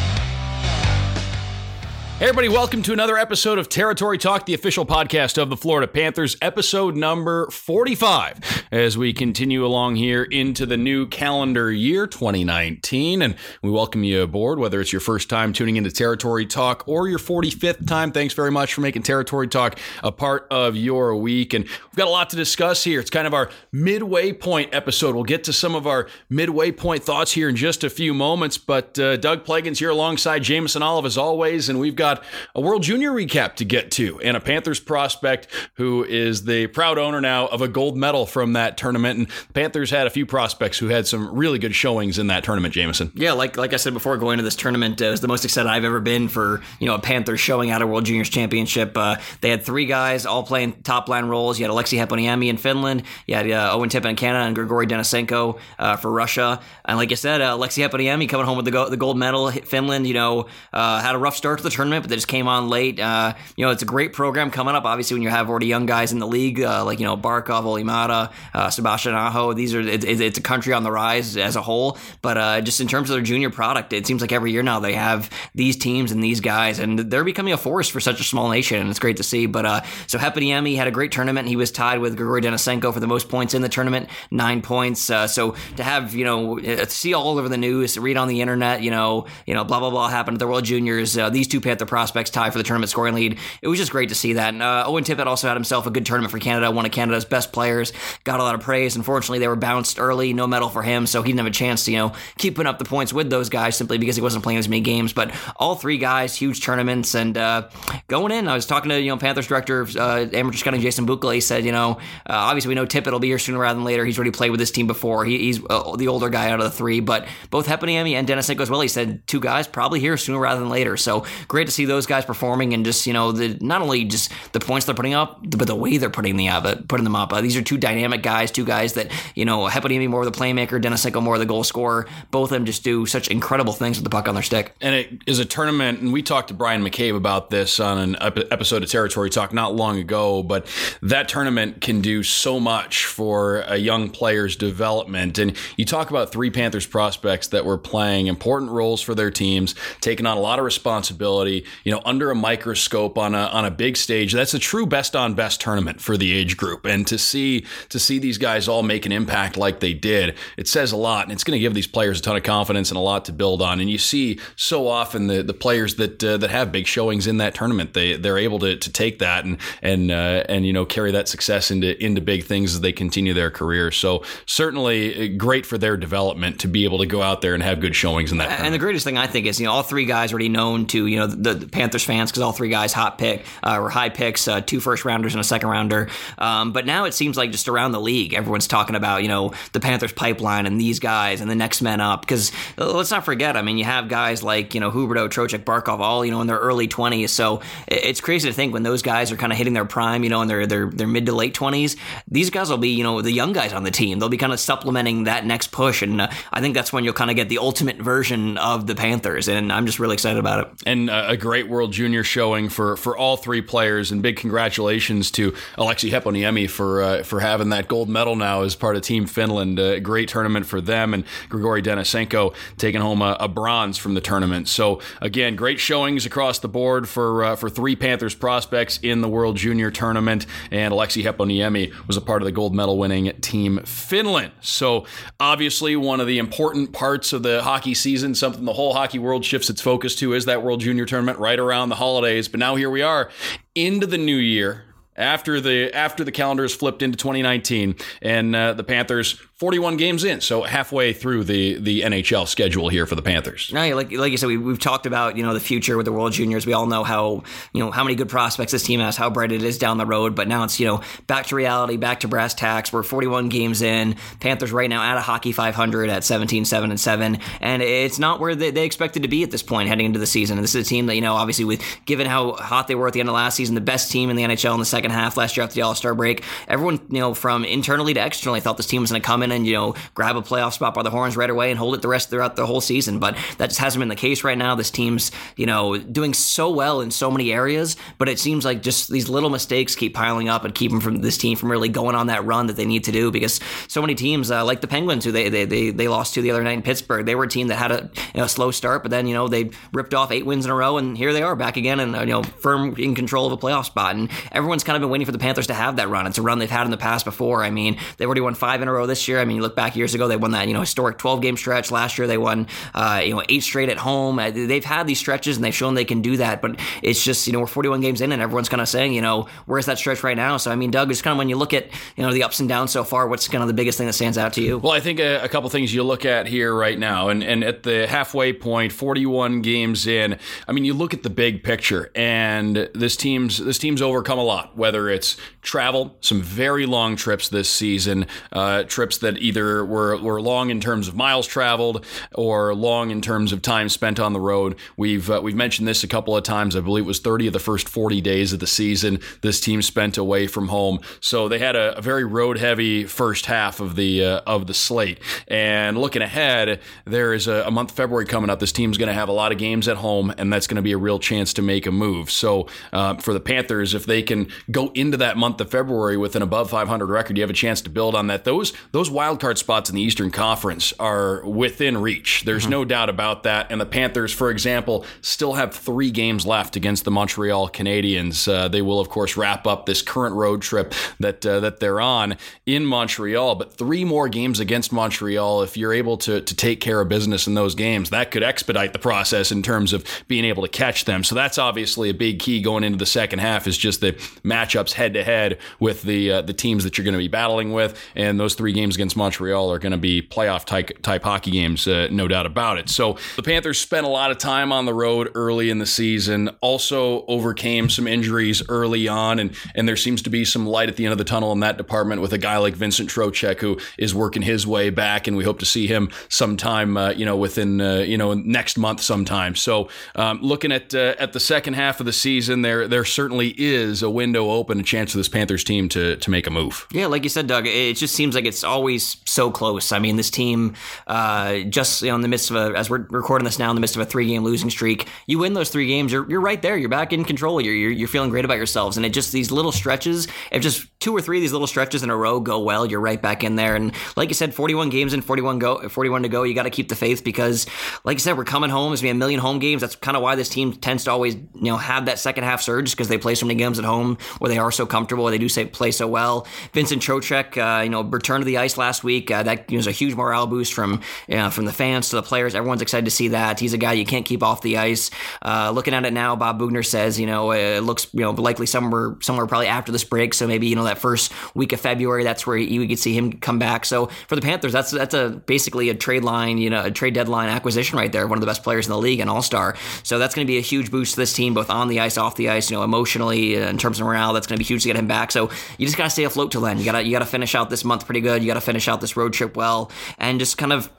Hey, 2.17 2.27
everybody, 2.29 2.47
welcome 2.47 2.81
to 2.83 2.93
another 2.93 3.17
episode 3.17 3.59
of 3.59 3.67
Territory 3.67 4.17
Talk, 4.17 4.45
the 4.45 4.53
official 4.53 4.85
podcast 4.85 5.37
of 5.37 5.49
the 5.49 5.57
Florida 5.57 5.85
Panthers, 5.85 6.37
episode 6.41 6.95
number 6.95 7.49
45, 7.49 8.67
as 8.71 8.97
we 8.97 9.11
continue 9.11 9.65
along 9.65 9.97
here 9.97 10.23
into 10.23 10.65
the 10.65 10.77
new 10.77 11.07
calendar 11.07 11.69
year 11.69 12.07
2019. 12.07 13.21
And 13.21 13.35
we 13.61 13.69
welcome 13.69 14.05
you 14.05 14.21
aboard, 14.21 14.59
whether 14.59 14.79
it's 14.79 14.93
your 14.93 15.01
first 15.01 15.29
time 15.29 15.51
tuning 15.51 15.75
into 15.75 15.91
Territory 15.91 16.45
Talk 16.45 16.85
or 16.87 17.09
your 17.09 17.19
45th 17.19 17.85
time. 17.85 18.13
Thanks 18.13 18.33
very 18.33 18.49
much 18.49 18.73
for 18.73 18.79
making 18.79 19.03
Territory 19.03 19.49
Talk 19.49 19.77
a 20.01 20.13
part 20.13 20.47
of 20.49 20.77
your 20.77 21.17
week. 21.17 21.53
And 21.53 21.65
we've 21.65 21.97
got 21.97 22.07
a 22.07 22.11
lot 22.11 22.29
to 22.29 22.37
discuss 22.37 22.85
here. 22.85 23.01
It's 23.01 23.09
kind 23.09 23.27
of 23.27 23.33
our 23.33 23.49
midway 23.73 24.31
point 24.31 24.73
episode. 24.73 25.15
We'll 25.15 25.25
get 25.25 25.43
to 25.43 25.53
some 25.53 25.75
of 25.75 25.85
our 25.85 26.07
midway 26.29 26.71
point 26.71 27.03
thoughts 27.03 27.33
here 27.33 27.49
in 27.49 27.57
just 27.57 27.83
a 27.83 27.89
few 27.89 28.13
moments. 28.13 28.57
But 28.57 28.97
uh, 28.97 29.17
Doug 29.17 29.43
Plagens 29.43 29.79
here 29.79 29.89
alongside 29.89 30.43
Jameson 30.43 30.81
Olive, 30.81 31.05
as 31.05 31.17
always, 31.17 31.67
and 31.67 31.77
we've 31.77 31.93
got 31.93 32.04
got 32.05 32.23
a 32.53 32.61
World 32.61 32.83
Junior 32.83 33.11
recap 33.11 33.55
to 33.55 33.65
get 33.65 33.91
to 33.91 34.19
and 34.21 34.37
a 34.37 34.39
Panthers 34.39 34.79
prospect 34.79 35.47
who 35.75 36.03
is 36.03 36.43
the 36.45 36.67
proud 36.67 36.99
owner 36.99 37.19
now 37.19 37.47
of 37.47 37.61
a 37.61 37.67
gold 37.67 37.97
medal 37.97 38.25
from 38.25 38.53
that 38.53 38.77
tournament. 38.77 39.17
And 39.17 39.27
the 39.27 39.53
Panthers 39.53 39.89
had 39.89 40.05
a 40.05 40.09
few 40.11 40.25
prospects 40.25 40.77
who 40.77 40.89
had 40.89 41.07
some 41.07 41.33
really 41.33 41.57
good 41.57 41.73
showings 41.73 42.19
in 42.19 42.27
that 42.27 42.43
tournament, 42.43 42.73
Jameson. 42.73 43.11
Yeah, 43.15 43.31
like 43.31 43.57
like 43.57 43.73
I 43.73 43.77
said 43.77 43.93
before, 43.93 44.17
going 44.17 44.37
to 44.37 44.43
this 44.43 44.55
tournament 44.55 45.01
uh, 45.01 45.05
was 45.05 45.21
the 45.21 45.27
most 45.27 45.45
excited 45.45 45.67
I've 45.67 45.83
ever 45.83 45.99
been 45.99 46.27
for 46.27 46.61
you 46.79 46.87
know 46.87 46.95
a 46.95 46.99
Panthers 46.99 47.39
showing 47.39 47.71
at 47.71 47.81
a 47.81 47.87
World 47.87 48.05
Juniors 48.05 48.29
Championship. 48.29 48.95
Uh, 48.95 49.17
they 49.41 49.49
had 49.49 49.63
three 49.63 49.85
guys 49.85 50.25
all 50.25 50.43
playing 50.43 50.73
top 50.83 51.09
line 51.09 51.25
roles. 51.25 51.59
You 51.59 51.65
had 51.65 51.71
Aleksi 51.71 51.97
Heponiemi 51.97 52.49
in 52.49 52.57
Finland, 52.57 53.03
you 53.25 53.35
had 53.35 53.49
uh, 53.49 53.73
Owen 53.73 53.89
Tippett 53.89 54.09
in 54.09 54.15
Canada, 54.15 54.45
and 54.45 54.55
Grigory 54.55 54.85
Denisenko 54.85 55.59
uh, 55.79 55.95
for 55.97 56.11
Russia. 56.11 56.61
And 56.85 56.97
like 56.97 57.11
I 57.11 57.15
said, 57.15 57.41
uh, 57.41 57.57
Aleksi 57.57 57.87
Heponiemi 57.87 58.29
coming 58.29 58.45
home 58.45 58.57
with 58.57 58.65
the, 58.65 58.71
go- 58.71 58.89
the 58.89 58.97
gold 58.97 59.17
medal. 59.17 59.51
Finland, 59.51 60.05
you 60.07 60.13
know, 60.13 60.45
uh, 60.73 61.01
had 61.01 61.15
a 61.15 61.17
rough 61.17 61.35
start 61.35 61.59
to 61.59 61.63
the 61.63 61.69
tournament, 61.69 61.94
but 62.01 62.09
they 62.09 62.15
just 62.15 62.27
came 62.27 62.47
on 62.47 62.69
late. 62.69 62.99
Uh, 62.99 63.33
you 63.55 63.65
know, 63.65 63.71
it's 63.71 63.81
a 63.81 63.85
great 63.85 64.13
program 64.13 64.51
coming 64.51 64.75
up. 64.75 64.85
Obviously, 64.85 65.15
when 65.15 65.21
you 65.21 65.29
have 65.29 65.49
already 65.49 65.67
young 65.67 65.85
guys 65.85 66.11
in 66.11 66.19
the 66.19 66.27
league, 66.27 66.61
uh, 66.61 66.83
like 66.85 66.99
you 66.99 67.05
know 67.05 67.17
Barkov, 67.17 67.65
Olli 67.65 67.83
Maatta, 67.83 68.31
uh, 68.53 68.69
Sebastian 68.69 69.13
Aho, 69.13 69.53
these 69.53 69.73
are 69.73 69.81
it, 69.81 70.03
it, 70.03 70.21
it's 70.21 70.37
a 70.37 70.41
country 70.41 70.73
on 70.73 70.83
the 70.83 70.91
rise 70.91 71.37
as 71.37 71.55
a 71.55 71.61
whole. 71.61 71.97
But 72.21 72.37
uh, 72.37 72.61
just 72.61 72.81
in 72.81 72.87
terms 72.87 73.09
of 73.09 73.15
their 73.15 73.23
junior 73.23 73.49
product, 73.49 73.93
it 73.93 74.07
seems 74.07 74.21
like 74.21 74.31
every 74.31 74.51
year 74.51 74.63
now 74.63 74.79
they 74.79 74.93
have 74.93 75.29
these 75.53 75.75
teams 75.75 76.11
and 76.11 76.23
these 76.23 76.39
guys, 76.39 76.79
and 76.79 76.99
they're 76.99 77.23
becoming 77.23 77.53
a 77.53 77.57
force 77.57 77.89
for 77.89 77.99
such 77.99 78.19
a 78.19 78.23
small 78.23 78.49
nation, 78.49 78.79
and 78.79 78.89
it's 78.89 78.99
great 78.99 79.17
to 79.17 79.23
see. 79.23 79.45
But 79.45 79.65
uh, 79.65 79.81
so 80.07 80.17
Heponiemi 80.17 80.75
had 80.75 80.87
a 80.87 80.91
great 80.91 81.11
tournament. 81.11 81.47
He 81.47 81.55
was 81.55 81.71
tied 81.71 81.99
with 81.99 82.17
Grigory 82.17 82.41
Denisenko 82.41 82.93
for 82.93 82.99
the 82.99 83.07
most 83.07 83.29
points 83.29 83.53
in 83.53 83.61
the 83.61 83.69
tournament, 83.69 84.09
nine 84.31 84.61
points. 84.61 85.09
Uh, 85.09 85.27
so 85.27 85.55
to 85.77 85.83
have 85.83 86.15
you 86.15 86.25
know 86.25 86.59
see 86.87 87.13
all 87.13 87.37
over 87.37 87.49
the 87.49 87.57
news, 87.57 87.97
read 87.97 88.17
on 88.17 88.27
the 88.27 88.41
internet, 88.41 88.81
you 88.81 88.91
know, 88.91 89.25
you 89.45 89.53
know, 89.53 89.63
blah 89.63 89.79
blah 89.79 89.89
blah 89.89 90.09
happened 90.09 90.35
at 90.35 90.39
the 90.39 90.47
World 90.47 90.65
Juniors. 90.65 91.13
These 91.13 91.47
two 91.47 91.61
Panther 91.85 91.95
prospects 91.95 92.29
tie 92.29 92.49
for 92.49 92.57
the 92.57 92.63
tournament 92.63 92.89
scoring 92.89 93.15
lead. 93.15 93.37
It 93.61 93.67
was 93.67 93.79
just 93.79 93.91
great 93.91 94.09
to 94.09 94.15
see 94.15 94.33
that. 94.33 94.53
And 94.53 94.61
uh, 94.61 94.85
Owen 94.87 95.03
Tippett 95.03 95.25
also 95.25 95.47
had 95.47 95.55
himself 95.55 95.87
a 95.87 95.91
good 95.91 96.05
tournament 96.05 96.31
for 96.31 96.39
Canada, 96.39 96.71
one 96.71 96.85
of 96.85 96.91
Canada's 96.91 97.25
best 97.25 97.53
players, 97.53 97.93
got 98.23 98.39
a 98.39 98.43
lot 98.43 98.55
of 98.55 98.61
praise. 98.61 98.95
Unfortunately, 98.95 99.39
they 99.39 99.47
were 99.47 99.55
bounced 99.55 99.99
early, 99.99 100.33
no 100.33 100.47
medal 100.47 100.69
for 100.69 100.81
him, 100.81 101.07
so 101.07 101.21
he 101.21 101.31
didn't 101.31 101.39
have 101.39 101.47
a 101.47 101.51
chance 101.51 101.85
to, 101.85 101.91
you 101.91 101.97
know, 101.97 102.13
keep 102.37 102.55
putting 102.55 102.69
up 102.69 102.79
the 102.79 102.85
points 102.85 103.13
with 103.13 103.29
those 103.29 103.49
guys 103.49 103.75
simply 103.75 103.97
because 103.97 104.15
he 104.15 104.21
wasn't 104.21 104.43
playing 104.43 104.59
as 104.59 104.67
many 104.67 104.81
games. 104.81 105.13
But 105.13 105.33
all 105.55 105.75
three 105.75 105.97
guys, 105.97 106.35
huge 106.35 106.61
tournaments, 106.61 107.15
and 107.15 107.37
uh, 107.37 107.69
going 108.07 108.31
in, 108.31 108.47
I 108.47 108.55
was 108.55 108.65
talking 108.65 108.89
to, 108.89 108.99
you 108.99 109.09
know, 109.09 109.17
Panthers 109.17 109.47
director 109.47 109.87
uh, 109.97 110.27
amateur 110.33 110.57
scouting, 110.57 110.81
Jason 110.81 111.05
Bukala. 111.05 111.35
He 111.35 111.41
said, 111.41 111.65
you 111.65 111.71
know, 111.71 111.91
uh, 112.27 112.33
obviously 112.33 112.69
we 112.69 112.75
know 112.75 112.85
Tippett 112.85 113.11
will 113.11 113.19
be 113.19 113.27
here 113.27 113.39
sooner 113.39 113.59
rather 113.59 113.75
than 113.75 113.85
later. 113.85 114.05
He's 114.05 114.17
already 114.17 114.31
played 114.31 114.51
with 114.51 114.59
this 114.59 114.71
team 114.71 114.87
before. 114.87 115.25
He, 115.25 115.37
he's 115.37 115.61
uh, 115.69 115.95
the 115.95 116.07
older 116.07 116.29
guy 116.29 116.49
out 116.49 116.59
of 116.59 116.65
the 116.65 116.71
three, 116.71 116.99
but 116.99 117.27
both 117.49 117.67
Heponiemi 117.67 118.13
and 118.13 118.27
Denisenko 118.27 118.61
as 118.61 118.69
well. 118.69 118.81
He 118.81 118.87
said 118.87 119.25
two 119.27 119.39
guys 119.39 119.67
probably 119.67 119.99
here 119.99 120.17
sooner 120.17 120.39
rather 120.39 120.59
than 120.59 120.69
later. 120.69 120.97
So 120.97 121.25
great 121.47 121.67
to 121.67 121.71
see 121.75 121.85
those 121.85 122.05
guys 122.05 122.25
performing 122.25 122.73
and 122.73 122.85
just, 122.85 123.05
you 123.05 123.13
know, 123.13 123.31
the 123.31 123.57
not 123.61 123.81
only 123.81 124.05
just 124.05 124.31
the 124.53 124.59
points 124.59 124.85
they're 124.85 124.95
putting 124.95 125.13
up, 125.13 125.39
but 125.41 125.67
the 125.67 125.75
way 125.75 125.97
they're 125.97 126.09
putting 126.09 126.37
the 126.37 126.47
uh, 126.47 126.75
putting 126.87 127.03
them 127.03 127.15
up. 127.15 127.33
Uh, 127.33 127.41
these 127.41 127.55
are 127.55 127.61
two 127.61 127.77
dynamic 127.77 128.23
guys, 128.23 128.51
two 128.51 128.65
guys 128.65 128.93
that 128.93 129.11
you 129.35 129.45
know 129.45 129.67
Heponiemi 129.67 130.09
more 130.09 130.25
the 130.25 130.31
playmaker, 130.31 130.81
Denisenko 130.81 131.21
more 131.21 131.37
the 131.37 131.45
goal 131.45 131.63
scorer. 131.63 132.07
Both 132.31 132.51
of 132.51 132.55
them 132.55 132.65
just 132.65 132.83
do 132.83 133.05
such 133.05 133.27
incredible 133.27 133.73
things 133.73 133.97
with 133.97 134.03
the 134.03 134.09
puck 134.09 134.27
on 134.27 134.35
their 134.35 134.43
stick. 134.43 134.73
And 134.81 134.95
it 134.95 135.21
is 135.27 135.39
a 135.39 135.45
tournament, 135.45 135.99
and 135.99 136.13
we 136.13 136.23
talked 136.23 136.47
to 136.49 136.53
Brian 136.53 136.83
McCabe 136.83 137.15
about 137.15 137.49
this 137.49 137.79
on 137.79 137.97
an 137.97 138.15
episode 138.51 138.83
of 138.83 138.89
Territory 138.89 139.29
Talk 139.29 139.53
not 139.53 139.75
long 139.75 139.99
ago. 139.99 140.43
But 140.43 140.67
that 141.01 141.27
tournament 141.27 141.81
can 141.81 142.01
do 142.01 142.23
so 142.23 142.59
much 142.59 143.05
for 143.05 143.61
a 143.61 143.77
young 143.77 144.09
player's 144.09 144.55
development. 144.55 145.37
And 145.37 145.55
you 145.77 145.85
talk 145.85 146.09
about 146.09 146.31
three 146.31 146.49
Panthers 146.49 146.85
prospects 146.85 147.47
that 147.47 147.65
were 147.65 147.77
playing 147.77 148.27
important 148.27 148.71
roles 148.71 149.01
for 149.01 149.15
their 149.15 149.31
teams, 149.31 149.75
taking 150.01 150.25
on 150.25 150.37
a 150.37 150.41
lot 150.41 150.59
of 150.59 150.65
responsibility, 150.65 151.64
you 151.83 151.91
know, 151.91 152.01
under 152.05 152.31
a 152.31 152.35
microscope 152.35 153.17
on 153.17 153.35
a 153.35 153.45
on 153.47 153.65
a 153.65 153.71
big 153.71 153.97
stage. 153.97 154.33
That's 154.33 154.53
a 154.53 154.59
true 154.59 154.85
best 154.85 155.15
on 155.15 155.33
best 155.33 155.61
tournament 155.61 156.01
for 156.01 156.17
the 156.17 156.33
age 156.33 156.57
group, 156.57 156.85
and 156.85 157.05
to 157.07 157.17
see 157.17 157.65
to 157.89 157.99
see 157.99 158.19
these 158.19 158.37
guys 158.37 158.67
all 158.67 158.83
make 158.83 159.05
an 159.05 159.11
impact 159.11 159.57
like 159.57 159.79
they 159.79 159.93
did, 159.93 160.35
it 160.57 160.67
says 160.67 160.91
a 160.91 160.97
lot, 160.97 161.23
and 161.23 161.31
it's 161.31 161.43
going 161.43 161.57
to 161.57 161.61
give 161.61 161.73
these 161.73 161.87
players 161.87 162.19
a 162.19 162.21
ton 162.21 162.35
of 162.35 162.43
confidence 162.43 162.89
and 162.91 162.97
a 162.97 163.01
lot 163.01 163.25
to 163.25 163.33
build 163.33 163.61
on. 163.61 163.79
And 163.79 163.89
you 163.89 163.97
see 163.97 164.39
so 164.55 164.87
often 164.87 165.27
the 165.27 165.43
the 165.43 165.53
players 165.53 165.95
that 165.95 166.23
uh, 166.23 166.37
that 166.37 166.49
have 166.49 166.71
big 166.71 166.87
showings 166.87 167.27
in 167.27 167.37
that 167.37 167.55
tournament, 167.55 167.93
they 167.93 168.17
they're 168.17 168.37
able 168.37 168.59
to, 168.59 168.75
to 168.75 168.91
take 168.91 169.19
that 169.19 169.45
and 169.45 169.57
and 169.81 170.11
uh, 170.11 170.43
and 170.47 170.65
you 170.65 170.73
know 170.73 170.85
carry 170.85 171.11
that 171.11 171.27
success 171.27 171.71
into 171.71 172.01
into 172.03 172.21
big 172.21 172.43
things 172.43 172.75
as 172.75 172.81
they 172.81 172.91
continue 172.91 173.33
their 173.33 173.51
career. 173.51 173.91
So 173.91 174.23
certainly 174.45 175.35
uh, 175.35 175.37
great 175.37 175.65
for 175.65 175.77
their 175.77 175.97
development 175.97 176.59
to 176.61 176.67
be 176.67 176.83
able 176.85 176.99
to 176.99 177.05
go 177.05 177.21
out 177.21 177.41
there 177.41 177.53
and 177.53 177.63
have 177.63 177.79
good 177.79 177.95
showings 177.95 178.31
in 178.31 178.37
that. 178.39 178.59
And 178.59 178.73
the 178.73 178.79
greatest 178.79 179.05
thing 179.05 179.17
I 179.17 179.27
think 179.27 179.45
is 179.45 179.59
you 179.59 179.65
know 179.65 179.73
all 179.73 179.83
three 179.83 180.05
guys 180.05 180.31
already 180.31 180.49
known 180.49 180.85
to 180.87 181.05
you 181.07 181.19
know 181.19 181.27
the, 181.27 181.53
the 181.55 181.67
Panthers 181.67 182.03
fans 182.03 182.31
because 182.31 182.41
all 182.41 182.51
three 182.51 182.69
guys 182.69 182.93
hot 182.93 183.17
pick 183.17 183.45
uh, 183.63 183.79
or 183.79 183.89
high 183.89 184.09
picks, 184.09 184.47
uh, 184.47 184.61
two 184.61 184.79
first 184.79 185.05
rounders 185.05 185.33
and 185.33 185.41
a 185.41 185.43
second 185.43 185.69
rounder. 185.69 186.09
Um, 186.37 186.71
but 186.71 186.85
now 186.85 187.05
it 187.05 187.13
seems 187.13 187.37
like 187.37 187.51
just 187.51 187.67
around 187.67 187.91
the 187.91 188.01
league, 188.01 188.33
everyone's 188.33 188.67
talking 188.67 188.95
about 188.95 189.21
you 189.21 189.27
know 189.27 189.53
the 189.73 189.79
Panthers 189.79 190.13
pipeline 190.13 190.65
and 190.65 190.79
these 190.79 190.99
guys 190.99 191.41
and 191.41 191.49
the 191.49 191.55
next 191.55 191.81
men 191.81 192.01
up. 192.01 192.21
Because 192.21 192.51
uh, 192.77 192.91
let's 192.91 193.11
not 193.11 193.25
forget, 193.25 193.57
I 193.57 193.61
mean, 193.61 193.77
you 193.77 193.85
have 193.85 194.07
guys 194.07 194.43
like 194.43 194.73
you 194.73 194.79
know 194.79 194.91
Huberdeau, 194.91 195.29
Trocheck, 195.29 195.63
Barkov, 195.63 195.99
all 195.99 196.25
you 196.25 196.31
know 196.31 196.41
in 196.41 196.47
their 196.47 196.59
early 196.59 196.87
twenties. 196.87 197.31
So 197.31 197.61
it's 197.87 198.21
crazy 198.21 198.49
to 198.49 198.53
think 198.53 198.73
when 198.73 198.83
those 198.83 199.01
guys 199.01 199.31
are 199.31 199.37
kind 199.37 199.51
of 199.51 199.57
hitting 199.57 199.73
their 199.73 199.85
prime, 199.85 200.23
you 200.23 200.29
know, 200.29 200.41
in 200.41 200.47
their 200.47 200.65
their 200.65 200.89
their 200.89 201.07
mid 201.07 201.25
to 201.27 201.33
late 201.33 201.53
twenties, 201.53 201.95
these 202.27 202.49
guys 202.49 202.69
will 202.69 202.77
be 202.77 202.89
you 202.89 203.03
know 203.03 203.21
the 203.21 203.31
young 203.31 203.53
guys 203.53 203.73
on 203.73 203.83
the 203.83 203.91
team. 203.91 204.19
They'll 204.19 204.29
be 204.29 204.37
kind 204.37 204.53
of 204.53 204.59
supplementing 204.59 205.25
that 205.25 205.45
next 205.45 205.71
push, 205.71 206.01
and 206.01 206.21
uh, 206.21 206.29
I 206.51 206.61
think 206.61 206.75
that's 206.75 206.91
when 206.93 207.03
you'll 207.03 207.13
kind 207.13 207.29
of 207.29 207.35
get 207.35 207.49
the 207.49 207.59
ultimate 207.59 207.97
version 207.97 208.57
of 208.57 208.87
the 208.87 208.95
Panthers. 208.95 209.47
And 209.47 209.71
I'm 209.71 209.85
just 209.85 209.99
really 209.99 210.13
excited 210.13 210.39
about 210.39 210.67
it. 210.67 210.83
And 210.85 211.09
uh, 211.09 211.27
great 211.45 211.67
World 211.67 211.93
Junior 211.93 212.23
showing 212.23 212.69
for 212.69 212.97
for 212.97 213.15
all 213.15 213.37
three 213.37 213.61
players, 213.61 214.11
and 214.11 214.23
big 214.23 214.35
congratulations 214.35 215.29
to 215.29 215.51
Aleksi 215.77 216.09
Heponiemi 216.09 216.67
for 216.67 217.03
uh, 217.03 217.21
for 217.21 217.39
having 217.39 217.69
that 217.69 217.87
gold 217.87 218.09
medal 218.09 218.35
now 218.35 218.63
as 218.63 218.75
part 218.75 218.95
of 218.95 219.03
Team 219.03 219.27
Finland. 219.27 219.77
A 219.77 219.99
great 219.99 220.27
tournament 220.27 220.65
for 220.65 220.81
them, 220.81 221.13
and 221.13 221.23
Grigory 221.47 221.83
Denisenko 221.83 222.55
taking 222.77 222.99
home 222.99 223.21
a, 223.21 223.37
a 223.39 223.47
bronze 223.47 223.99
from 223.99 224.15
the 224.15 224.21
tournament. 224.21 224.67
So 224.67 225.01
again, 225.21 225.55
great 225.55 225.79
showings 225.79 226.25
across 226.25 226.57
the 226.57 226.67
board 226.67 227.07
for 227.07 227.43
uh, 227.43 227.55
for 227.55 227.69
three 227.69 227.95
Panthers 227.95 228.33
prospects 228.33 228.99
in 229.03 229.21
the 229.21 229.29
World 229.29 229.55
Junior 229.55 229.91
tournament, 229.91 230.47
and 230.71 230.91
Aleksi 230.91 231.23
Heponiemi 231.23 231.93
was 232.07 232.17
a 232.17 232.21
part 232.21 232.41
of 232.41 232.47
the 232.47 232.51
gold 232.51 232.73
medal 232.73 232.97
winning 232.97 233.31
Team 233.41 233.81
Finland. 233.85 234.51
So 234.61 235.05
obviously, 235.39 235.95
one 235.95 236.19
of 236.19 236.25
the 236.25 236.39
important 236.39 236.91
parts 236.91 237.33
of 237.33 237.43
the 237.43 237.61
hockey 237.61 237.93
season, 237.93 238.33
something 238.33 238.65
the 238.65 238.73
whole 238.73 238.93
hockey 238.93 239.19
world 239.19 239.45
shifts 239.45 239.69
its 239.69 239.81
focus 239.81 240.15
to, 240.15 240.33
is 240.33 240.45
that 240.45 240.63
World 240.63 240.81
Junior 240.81 241.05
tournament 241.05 241.34
right 241.37 241.59
around 241.59 241.89
the 241.89 241.95
holidays. 241.95 242.47
But 242.47 242.59
now 242.59 242.75
here 242.75 242.89
we 242.89 243.01
are 243.01 243.29
into 243.73 244.07
the 244.07 244.17
new 244.17 244.37
year 244.37 244.85
after 245.15 245.61
the 245.61 245.93
after 245.93 246.23
the 246.23 246.31
calendar 246.31 246.65
is 246.65 246.75
flipped 246.75 247.01
into 247.01 247.17
2019 247.17 247.95
and 248.21 248.55
uh, 248.55 248.73
the 248.73 248.83
Panthers 248.83 249.33
41 249.57 249.95
games 249.95 250.25
in, 250.25 250.41
so 250.41 250.63
halfway 250.63 251.13
through 251.13 251.45
the 251.45 251.75
the 251.75 252.01
NHL 252.01 252.45
schedule 252.45 252.89
here 252.89 253.05
for 253.05 253.15
the 253.15 253.21
Panthers. 253.21 253.71
No, 253.71 253.95
like 253.95 254.11
like 254.11 254.33
you 254.33 254.37
said, 254.37 254.47
we, 254.47 254.57
we've 254.57 254.79
talked 254.79 255.05
about 255.05 255.37
you 255.37 255.43
know 255.43 255.53
the 255.53 255.61
future 255.61 255.95
with 255.95 256.05
the 256.05 256.11
World 256.11 256.33
Juniors. 256.33 256.65
We 256.65 256.73
all 256.73 256.87
know 256.87 257.05
how 257.05 257.43
you 257.71 257.81
know 257.81 257.89
how 257.89 258.03
many 258.03 258.15
good 258.15 258.27
prospects 258.27 258.73
this 258.73 258.83
team 258.83 258.99
has, 258.99 259.15
how 259.15 259.29
bright 259.29 259.53
it 259.53 259.63
is 259.63 259.77
down 259.77 259.97
the 259.97 260.05
road. 260.05 260.35
But 260.35 260.49
now 260.49 260.65
it's 260.65 260.77
you 260.77 260.85
know 260.85 261.01
back 261.27 261.45
to 261.47 261.55
reality, 261.55 261.95
back 261.95 262.19
to 262.19 262.27
brass 262.27 262.53
tacks. 262.53 262.91
We're 262.91 263.03
41 263.03 263.47
games 263.47 263.81
in. 263.81 264.17
Panthers 264.41 264.73
right 264.73 264.89
now 264.89 265.01
at 265.01 265.15
a 265.15 265.21
hockey 265.21 265.53
500 265.53 266.09
at 266.09 266.25
17 266.25 266.65
7 266.65 266.89
and 266.89 266.99
7, 266.99 267.39
and 267.61 267.81
it's 267.81 268.19
not 268.19 268.41
where 268.41 268.55
they, 268.55 268.71
they 268.71 268.83
expected 268.83 269.23
to 269.23 269.29
be 269.29 269.41
at 269.43 269.51
this 269.51 269.63
point 269.63 269.87
heading 269.87 270.05
into 270.05 270.19
the 270.19 270.27
season. 270.27 270.57
And 270.57 270.65
this 270.65 270.75
is 270.75 270.85
a 270.85 270.89
team 270.89 271.05
that 271.05 271.15
you 271.15 271.21
know 271.21 271.35
obviously 271.35 271.63
with 271.63 271.81
given 272.03 272.27
how 272.27 272.51
hot 272.55 272.89
they 272.89 272.95
were 272.95 273.07
at 273.07 273.13
the 273.13 273.21
end 273.21 273.29
of 273.29 273.35
last 273.35 273.55
season, 273.55 273.73
the 273.73 273.79
best 273.79 274.11
team 274.11 274.29
in 274.29 274.35
the 274.35 274.43
NHL 274.43 274.73
in 274.73 274.81
the 274.81 274.85
second 274.85 275.11
half 275.11 275.37
last 275.37 275.55
year 275.55 275.63
after 275.63 275.75
the 275.75 275.83
All 275.83 275.95
Star 275.95 276.13
break. 276.13 276.43
Everyone 276.67 276.99
you 277.09 277.21
know 277.21 277.33
from 277.33 277.63
internally 277.63 278.13
to 278.13 278.25
externally 278.25 278.59
thought 278.59 278.75
this 278.75 278.87
team 278.87 278.99
was 278.99 279.11
going 279.11 279.21
to 279.21 279.25
come 279.25 279.43
in 279.43 279.44
and 279.51 279.65
you 279.65 279.73
know 279.73 279.95
grab 280.13 280.35
a 280.35 280.41
playoff 280.41 280.73
spot 280.73 280.93
by 280.93 281.03
the 281.03 281.09
horns 281.09 281.37
right 281.37 281.49
away 281.49 281.69
and 281.71 281.79
hold 281.79 281.95
it 281.95 282.01
the 282.01 282.07
rest 282.07 282.29
throughout 282.29 282.55
the 282.55 282.65
whole 282.65 282.81
season. 282.81 283.19
But 283.19 283.37
that 283.57 283.67
just 283.67 283.79
hasn't 283.79 284.01
been 284.01 284.09
the 284.09 284.15
case 284.15 284.43
right 284.43 284.57
now. 284.57 284.75
This 284.75 284.91
team's 284.91 285.31
you 285.55 285.65
know 285.65 285.97
doing 285.97 286.33
so 286.33 286.69
well 286.69 287.01
in 287.01 287.11
so 287.11 287.31
many 287.31 287.51
areas, 287.51 287.97
but 288.17 288.29
it 288.29 288.39
seems 288.39 288.65
like 288.65 288.81
just 288.81 289.09
these 289.09 289.29
little 289.29 289.49
mistakes 289.49 289.95
keep 289.95 290.13
piling 290.13 290.49
up 290.49 290.63
and 290.63 290.73
keep 290.73 290.91
them 290.91 290.99
from 290.99 291.17
this 291.17 291.37
team 291.37 291.57
from 291.57 291.71
really 291.71 291.89
going 291.89 292.15
on 292.15 292.27
that 292.27 292.45
run 292.45 292.67
that 292.67 292.75
they 292.75 292.85
need 292.85 293.03
to 293.05 293.11
do 293.11 293.31
because 293.31 293.59
so 293.87 294.01
many 294.01 294.15
teams 294.15 294.51
uh, 294.51 294.63
like 294.65 294.81
the 294.81 294.87
Penguins 294.87 295.25
who 295.25 295.31
they, 295.31 295.49
they 295.49 295.65
they 295.65 295.91
they 295.91 296.07
lost 296.07 296.33
to 296.35 296.41
the 296.41 296.51
other 296.51 296.63
night 296.63 296.73
in 296.73 296.81
Pittsburgh, 296.81 297.25
they 297.25 297.35
were 297.35 297.45
a 297.45 297.49
team 297.49 297.67
that 297.67 297.75
had 297.75 297.91
a 297.91 298.09
you 298.33 298.41
know, 298.41 298.47
slow 298.47 298.71
start, 298.71 299.03
but 299.03 299.11
then 299.11 299.27
you 299.27 299.33
know 299.33 299.47
they 299.47 299.69
ripped 299.93 300.13
off 300.13 300.31
eight 300.31 300.45
wins 300.45 300.65
in 300.65 300.71
a 300.71 300.75
row 300.75 300.97
and 300.97 301.17
here 301.17 301.33
they 301.33 301.41
are 301.41 301.55
back 301.55 301.77
again 301.77 301.99
and 301.99 302.15
you 302.15 302.33
know 302.33 302.43
firm 302.43 302.95
in 302.97 303.15
control 303.15 303.45
of 303.45 303.51
a 303.51 303.57
playoff 303.57 303.85
spot. 303.85 304.15
And 304.15 304.29
everyone's 304.51 304.83
kind 304.83 304.95
of 304.95 305.01
been 305.01 305.09
waiting 305.09 305.25
for 305.25 305.31
the 305.31 305.39
Panthers 305.39 305.67
to 305.67 305.73
have 305.73 305.95
that 305.97 306.09
run. 306.09 306.27
It's 306.27 306.37
a 306.37 306.41
run 306.41 306.59
they've 306.59 306.69
had 306.69 306.85
in 306.85 306.91
the 306.91 306.97
past 306.97 307.25
before. 307.25 307.63
I 307.63 307.69
mean, 307.69 307.97
they've 308.17 308.27
already 308.27 308.41
won 308.41 308.55
five 308.55 308.81
in 308.81 308.87
a 308.87 308.91
row 308.91 309.05
this 309.05 309.27
year. 309.27 309.34
I 309.39 309.45
mean, 309.45 309.57
you 309.57 309.61
look 309.61 309.75
back 309.75 309.95
years 309.95 310.13
ago, 310.13 310.27
they 310.27 310.37
won 310.37 310.51
that 310.51 310.67
you 310.67 310.73
know 310.73 310.81
historic 310.81 311.17
12 311.17 311.41
game 311.41 311.57
stretch. 311.57 311.91
Last 311.91 312.17
year 312.17 312.27
they 312.27 312.37
won 312.37 312.67
uh, 312.93 313.21
you 313.23 313.35
know 313.35 313.43
eight 313.49 313.63
straight 313.63 313.89
at 313.89 313.97
home. 313.97 314.39
Uh, 314.39 314.51
they've 314.51 314.85
had 314.85 315.07
these 315.07 315.19
stretches 315.19 315.57
and 315.57 315.63
they've 315.63 315.75
shown 315.75 315.93
they 315.93 316.05
can 316.05 316.21
do 316.21 316.37
that. 316.37 316.61
But 316.61 316.79
it's 317.01 317.23
just 317.23 317.47
you 317.47 317.53
know 317.53 317.59
we're 317.59 317.67
41 317.67 318.01
games 318.01 318.21
in 318.21 318.31
and 318.31 318.41
everyone's 318.41 318.69
kind 318.69 318.81
of 318.81 318.87
saying 318.89 319.13
you 319.13 319.21
know 319.21 319.47
where's 319.65 319.85
that 319.85 319.97
stretch 319.97 320.23
right 320.23 320.37
now. 320.37 320.57
So 320.57 320.71
I 320.71 320.75
mean, 320.75 320.91
Doug, 320.91 321.11
it's 321.11 321.21
kind 321.21 321.33
of 321.33 321.37
when 321.37 321.49
you 321.49 321.57
look 321.57 321.73
at 321.73 321.87
you 322.15 322.23
know 322.23 322.33
the 322.33 322.43
ups 322.43 322.59
and 322.59 322.69
downs 322.69 322.91
so 322.91 323.03
far, 323.03 323.27
what's 323.27 323.47
kind 323.47 323.61
of 323.61 323.67
the 323.67 323.73
biggest 323.73 323.97
thing 323.97 324.07
that 324.07 324.13
stands 324.13 324.37
out 324.37 324.53
to 324.53 324.61
you? 324.61 324.77
Well, 324.77 324.93
I 324.93 324.99
think 324.99 325.19
a, 325.19 325.43
a 325.43 325.49
couple 325.49 325.69
things 325.69 325.93
you 325.93 326.03
look 326.03 326.25
at 326.25 326.47
here 326.47 326.73
right 326.73 326.97
now, 326.97 327.29
and 327.29 327.43
and 327.43 327.63
at 327.63 327.83
the 327.83 328.07
halfway 328.07 328.53
point, 328.53 328.91
41 328.91 329.61
games 329.61 330.07
in. 330.07 330.37
I 330.67 330.71
mean, 330.71 330.85
you 330.85 330.93
look 330.93 331.13
at 331.13 331.23
the 331.23 331.29
big 331.29 331.63
picture, 331.63 332.11
and 332.15 332.89
this 332.93 333.15
team's 333.15 333.57
this 333.57 333.77
team's 333.77 334.01
overcome 334.01 334.39
a 334.39 334.43
lot. 334.43 334.77
Whether 334.77 335.09
it's 335.09 335.37
travel, 335.61 336.17
some 336.21 336.41
very 336.41 336.85
long 336.85 337.15
trips 337.15 337.49
this 337.49 337.69
season, 337.69 338.27
uh, 338.51 338.83
trips 338.83 339.17
that 339.25 339.37
either 339.39 339.83
were 339.83 340.17
were 340.17 340.41
long 340.41 340.69
in 340.69 340.79
terms 340.79 341.07
of 341.07 341.15
miles 341.15 341.47
traveled 341.47 342.05
or 342.33 342.73
long 342.73 343.11
in 343.11 343.21
terms 343.21 343.51
of 343.51 343.61
time 343.61 343.89
spent 343.89 344.19
on 344.19 344.33
the 344.33 344.39
road. 344.39 344.75
We've 344.97 345.29
uh, 345.29 345.41
we've 345.43 345.55
mentioned 345.55 345.87
this 345.87 346.03
a 346.03 346.07
couple 346.07 346.35
of 346.35 346.43
times. 346.43 346.75
I 346.75 346.81
believe 346.81 347.03
it 347.03 347.07
was 347.07 347.19
30 347.19 347.47
of 347.47 347.53
the 347.53 347.59
first 347.59 347.89
40 347.89 348.21
days 348.21 348.53
of 348.53 348.59
the 348.59 348.67
season 348.67 349.19
this 349.41 349.59
team 349.59 349.81
spent 349.81 350.17
away 350.17 350.47
from 350.47 350.69
home. 350.69 350.99
So 351.19 351.47
they 351.47 351.59
had 351.59 351.75
a, 351.75 351.97
a 351.97 352.01
very 352.01 352.23
road 352.23 352.57
heavy 352.57 353.05
first 353.05 353.45
half 353.45 353.79
of 353.79 353.95
the 353.95 354.23
uh, 354.23 354.41
of 354.47 354.67
the 354.67 354.73
slate. 354.73 355.19
And 355.47 355.97
looking 355.97 356.21
ahead, 356.21 356.81
there 357.05 357.33
is 357.33 357.47
a, 357.47 357.63
a 357.65 357.71
month 357.71 357.91
February 357.91 358.25
coming 358.25 358.49
up. 358.49 358.59
This 358.59 358.71
team's 358.71 358.97
going 358.97 359.07
to 359.07 359.13
have 359.13 359.29
a 359.29 359.33
lot 359.33 359.51
of 359.51 359.57
games 359.57 359.87
at 359.87 359.97
home, 359.97 360.33
and 360.37 360.51
that's 360.51 360.67
going 360.67 360.77
to 360.77 360.81
be 360.81 360.91
a 360.91 360.97
real 360.97 361.19
chance 361.19 361.53
to 361.53 361.61
make 361.61 361.85
a 361.85 361.91
move. 361.91 362.29
So 362.31 362.67
uh, 362.93 363.15
for 363.15 363.33
the 363.33 363.39
Panthers, 363.39 363.93
if 363.93 364.05
they 364.05 364.21
can 364.21 364.47
go 364.71 364.91
into 364.93 365.17
that 365.17 365.37
month 365.37 365.59
of 365.61 365.69
February 365.69 366.17
with 366.17 366.35
an 366.35 366.41
above 366.41 366.69
500 366.69 367.05
record, 367.07 367.37
you 367.37 367.43
have 367.43 367.49
a 367.49 367.53
chance 367.53 367.81
to 367.81 367.89
build 367.89 368.15
on 368.15 368.27
that. 368.27 368.43
Those 368.43 368.73
those 368.91 369.09
wild 369.15 369.39
card 369.39 369.57
spots 369.57 369.89
in 369.89 369.95
the 369.95 370.01
Eastern 370.01 370.29
Conference 370.29 370.93
are 370.99 371.43
within 371.45 371.97
reach. 371.97 372.43
There's 372.45 372.63
mm-hmm. 372.63 372.71
no 372.71 372.85
doubt 372.85 373.09
about 373.09 373.43
that. 373.43 373.71
And 373.71 373.79
the 373.79 373.85
Panthers, 373.85 374.33
for 374.33 374.51
example, 374.51 375.05
still 375.21 375.53
have 375.53 375.73
three 375.73 376.11
games 376.11 376.45
left 376.45 376.75
against 376.75 377.05
the 377.05 377.11
Montreal 377.11 377.69
Canadiens. 377.69 378.47
Uh, 378.47 378.67
they 378.67 378.81
will, 378.81 378.99
of 378.99 379.09
course, 379.09 379.37
wrap 379.37 379.65
up 379.65 379.85
this 379.85 380.01
current 380.01 380.35
road 380.35 380.61
trip 380.61 380.93
that 381.19 381.45
uh, 381.45 381.61
that 381.61 381.79
they're 381.79 382.01
on 382.01 382.35
in 382.65 382.85
Montreal. 382.85 383.55
But 383.55 383.73
three 383.73 384.03
more 384.03 384.27
games 384.27 384.59
against 384.59 384.91
Montreal. 384.91 385.63
If 385.63 385.77
you're 385.77 385.93
able 385.93 386.17
to 386.17 386.41
to 386.41 386.55
take 386.55 386.81
care 386.81 386.99
of 386.99 387.07
business 387.07 387.47
in 387.47 387.53
those 387.53 387.73
games, 387.73 388.09
that 388.09 388.31
could 388.31 388.43
expedite 388.43 388.91
the 388.91 388.99
process 388.99 389.51
in 389.51 389.63
terms 389.63 389.93
of 389.93 390.05
being 390.27 390.43
able 390.43 390.63
to 390.63 390.69
catch 390.69 391.05
them. 391.05 391.23
So 391.23 391.35
that's 391.35 391.57
obviously 391.57 392.09
a 392.09 392.13
big 392.13 392.39
key 392.39 392.61
going 392.61 392.83
into 392.83 392.97
the 392.97 393.05
second 393.05 393.39
half. 393.39 393.65
Is 393.65 393.77
just 393.77 394.01
the 394.01 394.11
matchups 394.43 394.91
head 394.91 395.13
to 395.13 395.23
head 395.23 395.57
with 395.79 396.01
the 396.01 396.31
uh, 396.31 396.41
the 396.41 396.53
teams 396.53 396.83
that 396.83 396.97
you're 396.97 397.05
going 397.05 397.13
to 397.13 397.17
be 397.19 397.29
battling 397.29 397.71
with, 397.71 397.97
and 398.13 398.37
those 398.37 398.55
three 398.55 398.73
games 398.73 398.95
against 398.95 399.04
Montreal 399.13 399.69
are 399.69 399.79
going 399.79 399.91
to 399.91 399.97
be 399.97 400.21
playoff 400.21 400.63
type 400.63 401.01
type 401.01 401.23
hockey 401.23 401.51
games, 401.51 401.85
uh, 401.85 402.07
no 402.11 402.29
doubt 402.29 402.45
about 402.45 402.77
it. 402.77 402.87
So 402.87 403.17
the 403.35 403.43
Panthers 403.43 403.77
spent 403.77 404.05
a 404.05 404.09
lot 404.09 404.31
of 404.31 404.37
time 404.37 404.71
on 404.71 404.85
the 404.85 404.93
road 404.93 405.29
early 405.35 405.69
in 405.69 405.79
the 405.79 405.85
season. 405.85 406.49
Also 406.61 407.25
overcame 407.25 407.89
some 407.89 408.07
injuries 408.07 408.63
early 408.69 409.09
on, 409.09 409.39
and 409.39 409.53
and 409.75 409.87
there 409.87 409.97
seems 409.97 410.21
to 410.21 410.29
be 410.29 410.45
some 410.45 410.65
light 410.65 410.87
at 410.87 410.95
the 410.95 411.05
end 411.05 411.11
of 411.11 411.17
the 411.17 411.25
tunnel 411.25 411.51
in 411.51 411.59
that 411.59 411.75
department 411.75 412.21
with 412.21 412.31
a 412.31 412.37
guy 412.37 412.57
like 412.57 412.73
Vincent 412.75 413.09
Trocheck 413.09 413.59
who 413.59 413.77
is 413.97 414.15
working 414.15 414.41
his 414.41 414.65
way 414.65 414.89
back, 414.89 415.27
and 415.27 415.35
we 415.35 415.43
hope 415.43 415.59
to 415.59 415.65
see 415.65 415.87
him 415.87 416.09
sometime, 416.29 416.95
uh, 416.95 417.09
you 417.09 417.25
know, 417.25 417.35
within 417.35 417.81
uh, 417.81 417.97
you 417.97 418.17
know 418.17 418.33
next 418.33 418.77
month 418.77 419.01
sometime. 419.01 419.55
So 419.55 419.89
um, 420.15 420.39
looking 420.41 420.71
at 420.71 420.95
uh, 420.95 421.15
at 421.19 421.33
the 421.33 421.39
second 421.39 421.73
half 421.73 421.99
of 421.99 422.05
the 422.05 422.13
season, 422.13 422.61
there 422.61 422.87
there 422.87 423.03
certainly 423.03 423.53
is 423.57 424.01
a 424.01 424.09
window 424.09 424.51
open, 424.51 424.79
a 424.79 424.83
chance 424.83 425.11
for 425.11 425.17
this 425.17 425.27
Panthers 425.27 425.63
team 425.63 425.89
to 425.89 426.15
to 426.15 426.29
make 426.29 426.47
a 426.47 426.51
move. 426.51 426.87
Yeah, 426.91 427.07
like 427.07 427.23
you 427.23 427.29
said, 427.29 427.47
Doug, 427.47 427.67
it 427.67 427.97
just 427.97 428.15
seems 428.15 428.35
like 428.35 428.45
it's 428.45 428.63
always 428.63 428.94
always 428.95 429.24
so 429.35 429.51
close. 429.51 429.91
I 429.91 429.99
mean, 429.99 430.15
this 430.15 430.29
team 430.29 430.73
uh, 431.07 431.59
just 431.59 432.01
you 432.01 432.09
know, 432.09 432.15
in 432.15 432.21
the 432.21 432.27
midst 432.27 432.49
of 432.49 432.55
a 432.55 432.77
as 432.77 432.89
we're 432.89 433.05
recording 433.09 433.43
this 433.45 433.59
now 433.59 433.69
in 433.69 433.75
the 433.75 433.81
midst 433.81 433.95
of 433.95 434.01
a 434.01 434.05
three 434.05 434.27
game 434.27 434.43
losing 434.43 434.69
streak, 434.69 435.07
you 435.27 435.37
win 435.37 435.53
those 435.53 435.69
three 435.69 435.87
games, 435.87 436.11
you're 436.11 436.27
you're 436.29 436.41
right 436.41 436.61
there, 436.61 436.77
you're 436.77 436.89
back 436.89 437.13
in 437.13 437.25
control, 437.25 437.59
you're 437.61 437.73
you're, 437.73 437.91
you're 437.91 438.07
feeling 438.07 438.29
great 438.29 438.45
about 438.45 438.57
yourselves, 438.57 438.97
and 438.97 439.05
it 439.05 439.09
just 439.09 439.31
these 439.31 439.51
little 439.51 439.71
stretches, 439.71 440.27
if 440.51 440.61
just 440.61 440.87
two 440.99 441.15
or 441.15 441.21
three 441.21 441.37
of 441.37 441.41
these 441.41 441.51
little 441.51 441.67
stretches 441.67 442.01
in 442.01 442.09
a 442.09 442.15
row 442.15 442.39
go 442.39 442.59
well, 442.59 442.85
you're 442.85 443.01
right 443.01 443.21
back 443.21 443.43
in 443.43 443.57
there. 443.57 443.75
And 443.75 443.93
like 444.15 444.29
you 444.29 444.35
said, 444.35 444.55
41 444.55 444.89
games 444.89 445.13
and 445.13 445.23
41 445.23 445.59
go 445.59 445.87
41 445.89 446.23
to 446.23 446.29
go, 446.29 446.43
you 446.43 446.55
got 446.55 446.63
to 446.63 446.69
keep 446.69 446.89
the 446.89 446.95
faith 446.95 447.23
because, 447.23 447.67
like 448.05 448.15
I 448.15 448.19
said, 448.19 448.37
we're 448.37 448.45
coming 448.45 448.69
home. 448.69 448.91
There's 448.91 449.01
gonna 449.01 449.13
be 449.13 449.17
a 449.17 449.19
million 449.19 449.39
home 449.39 449.59
games. 449.59 449.81
That's 449.81 449.95
kind 449.95 450.15
of 450.15 450.23
why 450.23 450.35
this 450.35 450.49
team 450.49 450.73
tends 450.73 451.03
to 451.03 451.11
always 451.11 451.35
you 451.35 451.71
know 451.71 451.77
have 451.77 452.05
that 452.05 452.19
second 452.19 452.45
half 452.45 452.61
surge 452.61 452.91
because 452.91 453.09
they 453.09 453.17
play 453.17 453.35
so 453.35 453.45
many 453.45 453.57
games 453.57 453.79
at 453.79 453.85
home 453.85 454.17
where 454.39 454.49
they 454.49 454.57
are 454.57 454.71
so 454.71 454.85
comfortable, 454.85 455.25
they 455.25 455.37
do 455.37 455.49
say 455.49 455.65
play 455.65 455.91
so 455.91 456.07
well. 456.07 456.47
Vincent 456.73 457.01
Trocheck, 457.01 457.57
uh, 457.57 457.83
you 457.83 457.89
know, 457.89 458.01
returned 458.01 458.41
to 458.41 458.45
the 458.45 458.57
ice 458.57 458.77
last 458.77 459.03
week. 459.03 459.24
Uh, 459.31 459.43
that 459.43 459.71
was 459.71 459.87
a 459.87 459.91
huge 459.91 460.15
morale 460.15 460.47
boost 460.47 460.73
from 460.73 461.01
you 461.27 461.35
know, 461.35 461.49
from 461.49 461.65
the 461.65 461.73
fans 461.73 462.09
to 462.09 462.15
the 462.15 462.23
players. 462.23 462.55
Everyone's 462.55 462.81
excited 462.81 463.05
to 463.05 463.11
see 463.11 463.29
that. 463.29 463.59
He's 463.59 463.73
a 463.73 463.77
guy 463.77 463.93
you 463.93 464.05
can't 464.05 464.25
keep 464.25 464.43
off 464.43 464.61
the 464.61 464.77
ice. 464.77 465.11
Uh, 465.41 465.71
looking 465.71 465.93
at 465.93 466.05
it 466.05 466.13
now, 466.13 466.35
Bob 466.35 466.59
Boughner 466.59 466.85
says, 466.85 467.19
you 467.19 467.25
know, 467.25 467.51
it 467.51 467.81
looks 467.81 468.07
you 468.13 468.21
know 468.21 468.31
likely 468.31 468.65
somewhere 468.65 469.15
somewhere 469.21 469.45
probably 469.45 469.67
after 469.67 469.91
this 469.91 470.03
break. 470.03 470.33
So 470.33 470.47
maybe 470.47 470.67
you 470.67 470.75
know 470.75 470.83
that 470.85 470.97
first 470.97 471.31
week 471.55 471.73
of 471.73 471.79
February, 471.79 472.23
that's 472.23 472.45
where 472.45 472.57
you 472.57 472.87
could 472.87 472.99
see 472.99 473.13
him 473.13 473.33
come 473.33 473.59
back. 473.59 473.85
So 473.85 474.07
for 474.27 474.35
the 474.35 474.41
Panthers, 474.41 474.73
that's 474.73 474.91
that's 474.91 475.13
a 475.13 475.29
basically 475.45 475.89
a 475.89 475.95
trade 475.95 476.23
line, 476.23 476.57
you 476.57 476.69
know, 476.69 476.83
a 476.83 476.91
trade 476.91 477.13
deadline 477.13 477.49
acquisition 477.49 477.97
right 477.97 478.11
there. 478.11 478.27
One 478.27 478.37
of 478.37 478.41
the 478.41 478.47
best 478.47 478.63
players 478.63 478.85
in 478.85 478.91
the 478.91 478.97
league, 478.97 479.19
an 479.19 479.29
All 479.29 479.41
Star. 479.41 479.75
So 480.03 480.19
that's 480.19 480.35
going 480.35 480.45
to 480.45 480.51
be 480.51 480.57
a 480.57 480.61
huge 480.61 480.91
boost 480.91 481.15
to 481.15 481.21
this 481.21 481.33
team, 481.33 481.53
both 481.53 481.69
on 481.69 481.87
the 481.87 481.99
ice, 481.99 482.17
off 482.17 482.35
the 482.35 482.49
ice. 482.49 482.69
You 482.69 482.77
know, 482.77 482.83
emotionally 482.83 483.61
uh, 483.61 483.69
in 483.69 483.77
terms 483.77 483.99
of 483.99 484.05
morale, 484.05 484.33
that's 484.33 484.47
going 484.47 484.57
to 484.57 484.59
be 484.59 484.65
huge 484.65 484.83
to 484.83 484.89
get 484.89 484.95
him 484.95 485.07
back. 485.07 485.31
So 485.31 485.49
you 485.77 485.85
just 485.85 485.97
got 485.97 486.05
to 486.05 486.09
stay 486.09 486.23
afloat 486.23 486.51
till 486.51 486.61
then. 486.61 486.77
You 486.77 486.85
got 486.85 486.93
to 486.93 487.03
you 487.03 487.11
got 487.11 487.19
to 487.19 487.25
finish 487.25 487.55
out 487.55 487.69
this 487.69 487.83
month 487.83 488.05
pretty 488.05 488.21
good. 488.21 488.41
You 488.41 488.47
got 488.47 488.55
to 488.55 488.61
finish 488.61 488.87
out 488.87 489.01
this 489.01 489.14
road 489.17 489.33
trip 489.33 489.55
well, 489.55 489.91
and 490.17 490.39
just 490.39 490.57
kind 490.57 490.73
of 490.73 490.89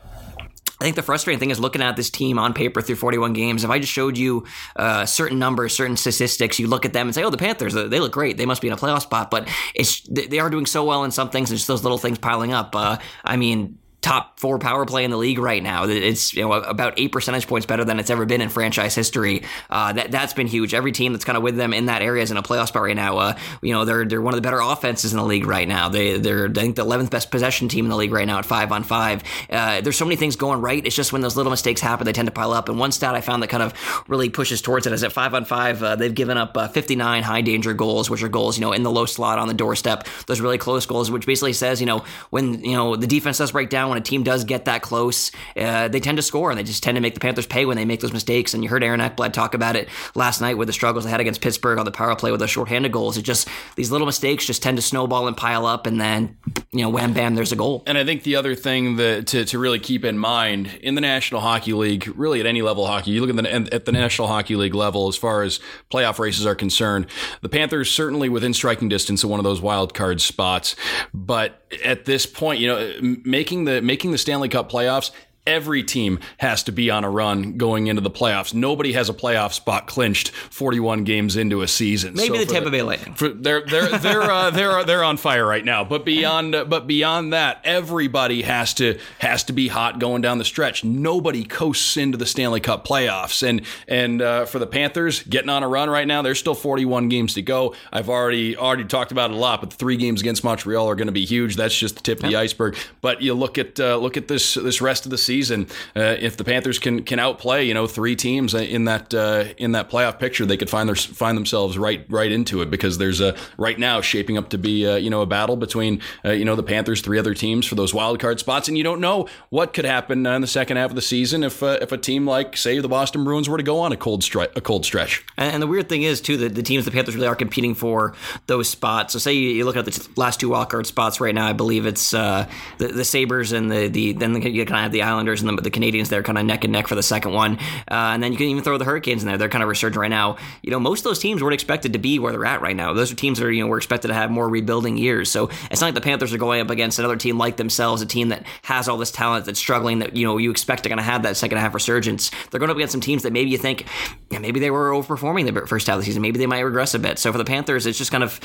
I 0.79 0.85
think 0.85 0.97
the 0.97 1.03
frustrating 1.03 1.41
thing 1.41 1.51
is 1.51 1.59
looking 1.59 1.81
at 1.81 1.97
this 1.97 2.11
team 2.11 2.39
on 2.39 2.53
paper 2.53 2.83
through 2.83 2.97
41 2.97 3.33
games. 3.33 3.65
If 3.65 3.71
I 3.71 3.79
just 3.79 3.93
showed 3.93 4.19
you 4.19 4.45
uh, 4.77 5.07
certain 5.07 5.39
numbers, 5.39 5.75
certain 5.75 5.97
statistics, 5.97 6.59
you 6.59 6.67
look 6.67 6.85
at 6.85 6.93
them 6.93 7.07
and 7.07 7.15
say, 7.15 7.25
"Oh, 7.25 7.31
the 7.31 7.39
Panthers, 7.39 7.73
they 7.73 7.99
look 7.99 8.13
great. 8.13 8.37
They 8.37 8.45
must 8.45 8.61
be 8.61 8.69
in 8.69 8.75
a 8.75 8.77
playoff 8.77 9.03
spot." 9.03 9.31
But 9.31 9.49
it's 9.75 10.03
they 10.03 10.39
are 10.39 10.51
doing 10.51 10.67
so 10.67 10.85
well 10.85 11.05
in 11.05 11.11
some 11.11 11.31
things, 11.31 11.51
and 11.51 11.57
just 11.57 11.67
those 11.67 11.83
little 11.83 11.99
things 11.99 12.19
piling 12.19 12.53
up. 12.53 12.77
Uh, 12.77 12.99
I 13.25 13.37
mean, 13.37 13.79
top 14.07 14.39
four 14.39 14.61
power 14.61 14.87
play 14.87 15.05
in 15.05 15.11
the 15.11 15.17
league 15.17 15.41
right 15.41 15.61
now. 15.61 15.85
It's 15.85 16.33
you 16.33 16.43
know 16.43 16.53
about 16.53 16.95
eight 16.97 17.11
percentage 17.11 17.49
points 17.49 17.67
better 17.67 17.85
than 17.85 17.99
it's 17.99 18.09
ever 18.09 18.25
been 18.25 18.41
in 18.41 18.49
franchise 18.49 18.95
history. 18.95 19.43
Uh, 19.69 19.93
that 19.95 20.13
that's 20.13 20.33
been 20.33 20.47
huge. 20.47 20.75
Every 20.75 20.93
team 20.93 21.13
that's 21.13 21.25
kind 21.25 21.37
of 21.37 21.43
with 21.43 21.57
them 21.57 21.73
in 21.73 21.87
that 21.87 22.03
area 22.03 22.23
is 22.23 22.31
in 22.31 22.37
a 22.37 22.43
playoff 22.43 22.69
spot 22.69 22.83
right 22.83 22.95
now. 22.95 23.19
Uh, 23.19 23.39
you 23.63 23.73
know 23.73 23.85
they're 23.85 24.05
they're 24.05 24.23
one 24.23 24.33
of 24.33 24.39
the 24.39 24.43
better 24.43 24.61
offenses 24.61 25.13
in 25.13 25.19
the 25.19 25.25
league 25.25 25.45
right 25.45 25.67
now. 25.67 25.89
They 25.89 26.19
they're 26.19 26.47
I 26.47 26.53
think 26.53 26.77
the 26.77 26.85
11th 26.85 27.11
best 27.11 27.33
possession 27.33 27.69
team 27.69 27.85
in 27.85 27.91
the 27.91 27.97
league 27.97 28.13
right 28.13 28.27
now 28.27 28.39
at 28.39 28.47
five 28.47 28.71
on 28.71 28.85
five. 28.85 29.25
Uh, 29.51 29.81
there's 29.81 29.97
so 29.97 30.05
many 30.05 30.15
things 30.15 30.37
going 30.37 30.61
right. 30.61 30.87
It's 30.87 30.95
just 30.95 31.13
when 31.13 31.21
those 31.21 31.37
little 31.37 31.51
mistakes 31.51 31.81
happen, 31.81 32.07
they 32.07 32.13
tend 32.13 32.27
to 32.27 32.33
pile 32.33 32.53
up. 32.53 32.69
And 32.69 32.79
one 32.79 32.93
stat 32.93 33.17
I 33.17 33.21
found 33.21 33.43
that 33.43 33.49
kind 33.49 33.63
of 33.65 33.75
really 34.07 34.31
pushes 34.31 34.63
towards 34.63 34.87
it 34.87 34.93
is 34.93 35.03
at 35.03 35.11
five 35.11 35.35
on 35.35 35.45
five, 35.45 35.83
uh, 35.83 35.97
they've 35.97 36.15
given 36.15 36.37
up 36.37 36.57
uh, 36.57 36.69
59 36.69 37.25
high 37.25 37.41
danger 37.41 37.75
goals, 37.75 38.09
which 38.09 38.23
are 38.23 38.29
goals 38.29 38.57
you 38.57 38.61
know 38.61 38.71
in 38.71 38.85
the 38.85 38.91
low 38.91 39.07
slot 39.07 39.41
on 39.41 39.49
the 39.49 39.55
doorstep. 39.55 40.07
Those 40.29 40.41
really 40.41 40.59
close 40.59 40.87
goals, 40.87 41.11
which 41.11 41.27
basically 41.27 41.55
says 41.55 41.81
you 41.81 41.87
know 41.87 42.05
when 42.31 42.63
you 42.63 42.77
know 42.77 42.95
the 42.95 43.09
defense 43.09 43.39
does 43.39 43.51
break 43.51 43.69
down 43.69 43.96
when 43.97 44.03
a 44.03 44.05
team 44.05 44.23
does 44.23 44.45
get 44.45 44.67
that 44.67 44.83
close, 44.83 45.33
uh, 45.57 45.89
they 45.89 46.01
tend 46.01 46.19
to 46.19 46.23
score 46.23 46.51
and 46.51 46.59
they 46.59 46.63
just 46.63 46.83
tend 46.83 46.97
to 46.97 47.01
make 47.01 47.15
the 47.15 47.21
Panthers 47.21 47.47
pay 47.47 47.65
when 47.65 47.79
they 47.79 47.87
make 47.87 48.01
those 48.01 48.13
mistakes. 48.13 48.53
And 48.53 48.63
you 48.63 48.69
heard 48.69 48.85
Aaron 48.85 49.01
Ekblad 49.01 49.33
talk 49.33 49.55
about 49.55 49.75
it 49.75 49.89
last 50.15 50.43
night 50.43 50.59
with 50.59 50.67
the 50.67 50.73
struggles 50.73 51.05
they 51.05 51.11
had 51.11 51.21
against 51.21 51.41
Pittsburgh 51.41 51.79
on 51.79 51.87
the 51.87 51.91
power 51.91 52.15
play 52.15 52.31
with 52.31 52.41
the 52.41 52.47
shorthanded 52.47 52.93
goals. 52.93 53.17
It 53.17 53.23
just 53.23 53.49
these 53.75 53.91
little 53.91 54.07
mistakes 54.07 54.45
just 54.45 54.63
tend 54.63 54.77
to 54.77 54.83
snowball 54.83 55.27
and 55.27 55.37
pile 55.37 55.65
up, 55.65 55.87
and 55.87 55.99
then 55.99 56.37
you 56.73 56.83
know, 56.83 56.91
wham 56.91 57.15
bam, 57.15 57.35
there's 57.35 57.53
a 57.53 57.57
goal. 57.57 57.83
And 57.87 57.97
I 57.97 58.05
think 58.05 58.23
the 58.23 58.37
other 58.37 58.55
thing 58.55 58.97
that 58.97 59.29
to, 59.29 59.47
to 59.47 59.59
really 59.59 59.79
keep 59.79 60.05
in 60.05 60.19
mind 60.19 60.79
in 60.83 60.95
the 60.95 61.01
National 61.01 61.41
Hockey 61.41 61.73
League, 61.73 62.13
really 62.17 62.41
at 62.41 62.47
any 62.47 62.61
level 62.61 62.85
of 62.85 62.91
hockey, 62.91 63.13
you 63.13 63.25
look 63.25 63.31
at 63.31 63.43
the 63.43 63.75
at 63.75 63.87
the 63.87 63.93
National 63.93 64.29
Hockey 64.29 64.57
League 64.57 64.75
level 64.75 65.09
as 65.09 65.17
far 65.17 65.43
as 65.43 65.59
playoff 65.91 66.19
races 66.19 66.45
are 66.45 66.55
concerned, 66.55 67.07
the 67.41 67.49
Panthers 67.49 67.91
certainly 67.91 68.29
within 68.29 68.53
striking 68.53 68.91
distance 68.91 69.25
of 69.25 69.31
one 69.31 69.41
of 69.41 69.45
those 69.45 69.63
wild 69.63 69.95
card 69.95 70.21
spots, 70.21 70.77
but 71.15 71.63
at 71.85 72.05
this 72.05 72.27
point, 72.27 72.61
you 72.61 72.69
know, 72.69 73.19
making 73.25 73.65
the 73.65 73.83
making 73.87 74.11
the 74.11 74.19
Stanley 74.19 74.49
Cup 74.49 74.71
playoffs 74.71 75.11
every 75.47 75.83
team 75.83 76.19
has 76.39 76.63
to 76.65 76.73
be 76.73 76.91
on 76.91 77.05
a 77.05 77.11
run 77.11 77.57
going 77.57 77.87
into 77.87 78.03
the 78.03 78.11
playoffs. 78.11 78.53
Nobody 78.53 78.93
has 78.93 79.09
a 79.09 79.15
playoff 79.15 79.53
spot 79.53 79.87
clinched 79.87 80.31
41 80.31 81.05
games 81.05 81.37
into 81.37 81.63
a 81.63 81.69
season. 81.69 82.15
Maybe 82.15 82.39
So 82.39 82.45
the 82.45 82.53
Tampa 82.53 82.71
Bay 82.71 82.83
Lightning. 82.83 83.15
for, 83.15 83.29
they're 83.29 83.63
they're 83.63 83.99
they're 83.99 84.23
uh, 84.23 84.51
they're 84.51 84.85
they're 84.85 85.05
on 85.05 85.17
fire 85.17 85.47
right 85.47 85.65
now. 85.65 85.85
But 85.85 86.05
beyond 86.05 86.53
but 86.69 86.87
beyond 86.87 87.33
that, 87.33 87.61
everybody 87.65 88.43
has 88.43 88.75
to 88.75 88.99
has 89.19 89.45
to 89.45 89.53
be 89.53 89.69
hot 89.69 89.99
going 89.99 90.23
down 90.23 90.39
the 90.39 90.45
stretch. 90.45 90.85
Nobody 90.85 91.45
coasts 91.45 91.97
into 91.97 92.19
the 92.19 92.27
Stanley 92.27 92.61
Cup 92.61 92.87
playoffs. 92.87 93.47
And 93.47 93.63
and 93.89 94.21
uh, 94.21 94.45
for 94.47 94.59
the 94.59 94.67
Panthers, 94.67 95.23
getting 95.23 95.51
on 95.51 95.63
a 95.63 95.69
run 95.69 95.89
right 95.89 96.07
now. 96.07 96.23
There's 96.23 96.39
still 96.39 96.55
41 96.55 97.09
games 97.09 97.35
to 97.35 97.43
go. 97.43 97.75
I've 97.93 98.09
already 98.09 98.57
already 98.57 98.85
talked 98.85 99.13
about 99.13 99.31
it 99.31 99.35
a 99.35 99.39
lot, 99.39 99.61
but 99.61 99.71
the 99.71 99.77
three 99.77 99.97
games 99.97 100.21
against 100.21 100.45
Montreal 100.45 100.89
are 100.89 100.95
going 100.95 101.07
to 101.07 101.13
be 101.13 101.25
huge. 101.25 101.57
That's 101.57 101.77
just 101.77 101.97
the 101.97 102.03
tip 102.03 102.23
of 102.23 102.31
the 102.31 102.37
iceberg. 102.37 102.77
But 103.01 103.23
you 103.23 103.35
look 103.35 103.59
at 103.59 103.79
uh, 103.79 103.97
look 103.97 104.17
at 104.17 104.29
this 104.29 104.55
this 104.55 104.81
rest 104.81 105.05
of 105.05 105.11
the 105.11 105.19
season. 105.19 105.36
Uh, 105.41 105.65
if 105.95 106.37
the 106.37 106.45
Panthers 106.45 106.79
can 106.79 107.03
can 107.03 107.19
outplay, 107.19 107.65
you 107.65 107.75
know, 107.75 107.87
three 107.87 108.17
teams 108.17 108.55
in 108.55 108.85
that 108.85 109.13
uh, 109.15 109.45
in 109.59 109.73
that 109.73 109.91
playoff 109.91 110.19
picture, 110.19 110.47
they 110.47 110.57
could 110.57 110.71
find 110.71 110.89
their 110.89 110.97
find 110.97 111.37
themselves 111.37 111.79
right 111.79 112.05
right 112.09 112.33
into 112.33 112.63
it 112.63 112.71
because 112.71 112.99
there's 112.99 113.21
a 113.21 113.37
right 113.59 113.79
now 113.79 114.01
shaping 114.01 114.37
up 114.39 114.51
to 114.51 114.59
be 114.59 114.87
uh, 114.87 114.97
you 114.97 115.11
know 115.11 115.23
a 115.23 115.27
battle 115.27 115.57
between 115.57 116.01
uh, 116.25 116.31
you 116.31 116.45
know 116.45 116.57
the 116.57 116.63
Panthers, 116.63 117.01
three 117.01 117.19
other 117.19 117.35
teams 117.35 117.67
for 117.67 117.75
those 117.75 117.93
wild 117.95 118.21
card 118.21 118.41
spots, 118.41 118.69
and 118.69 118.77
you 118.77 118.85
don't 118.85 119.01
know 119.01 119.29
what 119.51 119.73
could 119.73 119.85
happen 119.85 120.27
uh, 120.27 120.35
in 120.35 120.41
the 120.41 120.47
second 120.47 120.77
half 120.77 120.91
of 120.91 120.97
the 120.97 121.03
season 121.03 121.45
if 121.45 121.63
if 121.63 121.93
a 121.93 121.99
team 121.99 122.27
like 122.27 122.57
say 122.57 122.79
the 122.79 122.89
Boston 122.89 123.25
Bruins 123.25 123.49
were 123.49 123.59
to 123.59 123.63
go 123.63 123.79
on 123.81 123.93
a 123.93 123.97
cold 123.97 124.23
stretch 124.23 124.51
a 124.57 124.61
cold 124.61 124.85
stretch. 124.85 125.25
And, 125.37 125.63
the 125.63 125.67
weird 125.67 125.89
thing 125.89 126.03
is 126.03 126.21
too 126.21 126.37
that 126.39 126.55
the 126.55 126.63
teams 126.63 126.85
the 126.85 126.91
Panthers 126.91 127.15
really 127.15 127.27
are 127.27 127.35
competing 127.35 127.75
for 127.75 128.15
those 128.47 128.69
spots. 128.69 129.13
So 129.13 129.19
say 129.19 129.33
you, 129.35 129.65
look 129.65 129.77
at 129.77 129.85
the 129.85 130.09
last 130.17 130.39
two 130.39 130.51
wild 130.51 130.71
card 130.71 130.87
spots 130.87 131.21
right 131.21 131.35
now. 131.35 131.47
I 131.47 131.53
believe 131.53 131.87
it's 131.87 132.15
uh, 132.15 132.49
the 132.79 132.89
the 132.89 133.05
Sabres 133.05 133.53
and 133.53 133.71
the 133.71 133.89
the 133.89 134.13
then 134.13 134.41
you 134.41 134.65
kind 134.65 134.77
of 134.77 134.83
have 134.83 134.93
the 134.93 135.03
Islanders 135.03 135.26
and 135.35 135.59
the, 135.59 135.63
the 135.63 135.71
Canadiens. 135.71 136.09
They're 136.09 136.23
kind 136.23 136.39
of 136.39 136.45
neck 136.45 136.65
and 136.65 136.73
neck 136.73 136.89
for 136.89 136.95
the 136.95 137.03
second 137.03 137.33
one. 137.33 137.59
Uh, 137.91 138.15
and 138.15 138.23
then 138.23 138.33
you 138.33 138.39
can 138.39 138.47
even 138.47 138.63
throw 138.63 138.79
the 138.79 138.85
Hurricanes 138.85 139.23
in 139.23 139.29
there. 139.29 139.39
They're 139.39 139.49
kind 139.49 139.63
of 139.63 139.69
resurging 139.69 140.01
right 140.01 140.09
now. 140.09 140.37
You 140.63 140.71
know, 140.71 140.81
most 140.81 141.01
of 141.01 141.05
those 141.05 141.19
teams 141.19 141.43
weren't 141.43 141.55
expected 141.55 141.93
to 141.95 141.99
be 141.99 142.19
where 142.19 142.33
they're 142.33 142.45
at 142.45 142.61
right 142.61 142.77
now. 142.77 142.93
Those 142.93 143.13
are 143.13 143.15
teams 143.15 143.39
that 143.39 143.47
are 143.47 143.53
you 143.53 143.63
know 143.63 143.69
we're 143.69 143.79
expected 143.79 144.09
to 144.09 144.15
have 144.15 144.31
more 144.31 144.49
rebuilding 144.49 144.97
years. 144.97 145.31
So 145.31 145.51
it's 145.71 145.81
not 145.81 145.89
like 145.89 145.95
the 145.95 146.01
Panthers 146.01 146.33
are 146.33 146.39
going 146.39 146.61
up 146.61 146.71
against 146.71 146.99
another 146.99 147.17
team 147.17 147.39
like 147.39 147.57
themselves, 147.57 148.03
a 148.03 148.07
team 148.07 148.29
that 148.31 148.45
has 148.63 148.89
all 148.89 148.99
this 148.99 149.11
talent 149.11 149.47
that's 149.47 149.59
struggling. 149.59 150.01
That 150.01 150.17
you 150.17 150.27
know 150.27 150.39
you 150.39 150.51
expect 150.51 150.83
to 150.85 150.89
kind 150.89 151.01
of 151.01 151.07
have 151.07 151.23
that 151.23 151.37
second 151.37 151.59
half 151.59 151.75
resurgence. 151.75 152.31
They're 152.51 152.61
going 152.61 152.71
up 152.71 152.77
against 152.77 152.93
some 152.93 153.01
teams 153.01 153.23
that 153.23 153.33
maybe 153.33 153.51
you 153.51 153.59
think 153.59 153.87
yeah, 154.31 154.39
maybe 154.39 154.61
they 154.61 154.71
were 154.71 154.91
overperforming 154.91 155.53
the 155.53 155.67
first 155.67 155.87
half 155.87 155.95
of 155.95 156.01
the 156.01 156.07
season. 156.07 156.23
Maybe 156.23 156.39
they 156.39 156.47
might 156.47 156.61
regress 156.61 156.95
a 156.95 156.99
bit. 156.99 157.19
So 157.19 157.33
for 157.33 157.39
the 157.39 157.45
Panthers, 157.45 157.87
it's 157.87 157.99
just 157.99 158.11
kind 158.11 158.25
of 158.25 158.41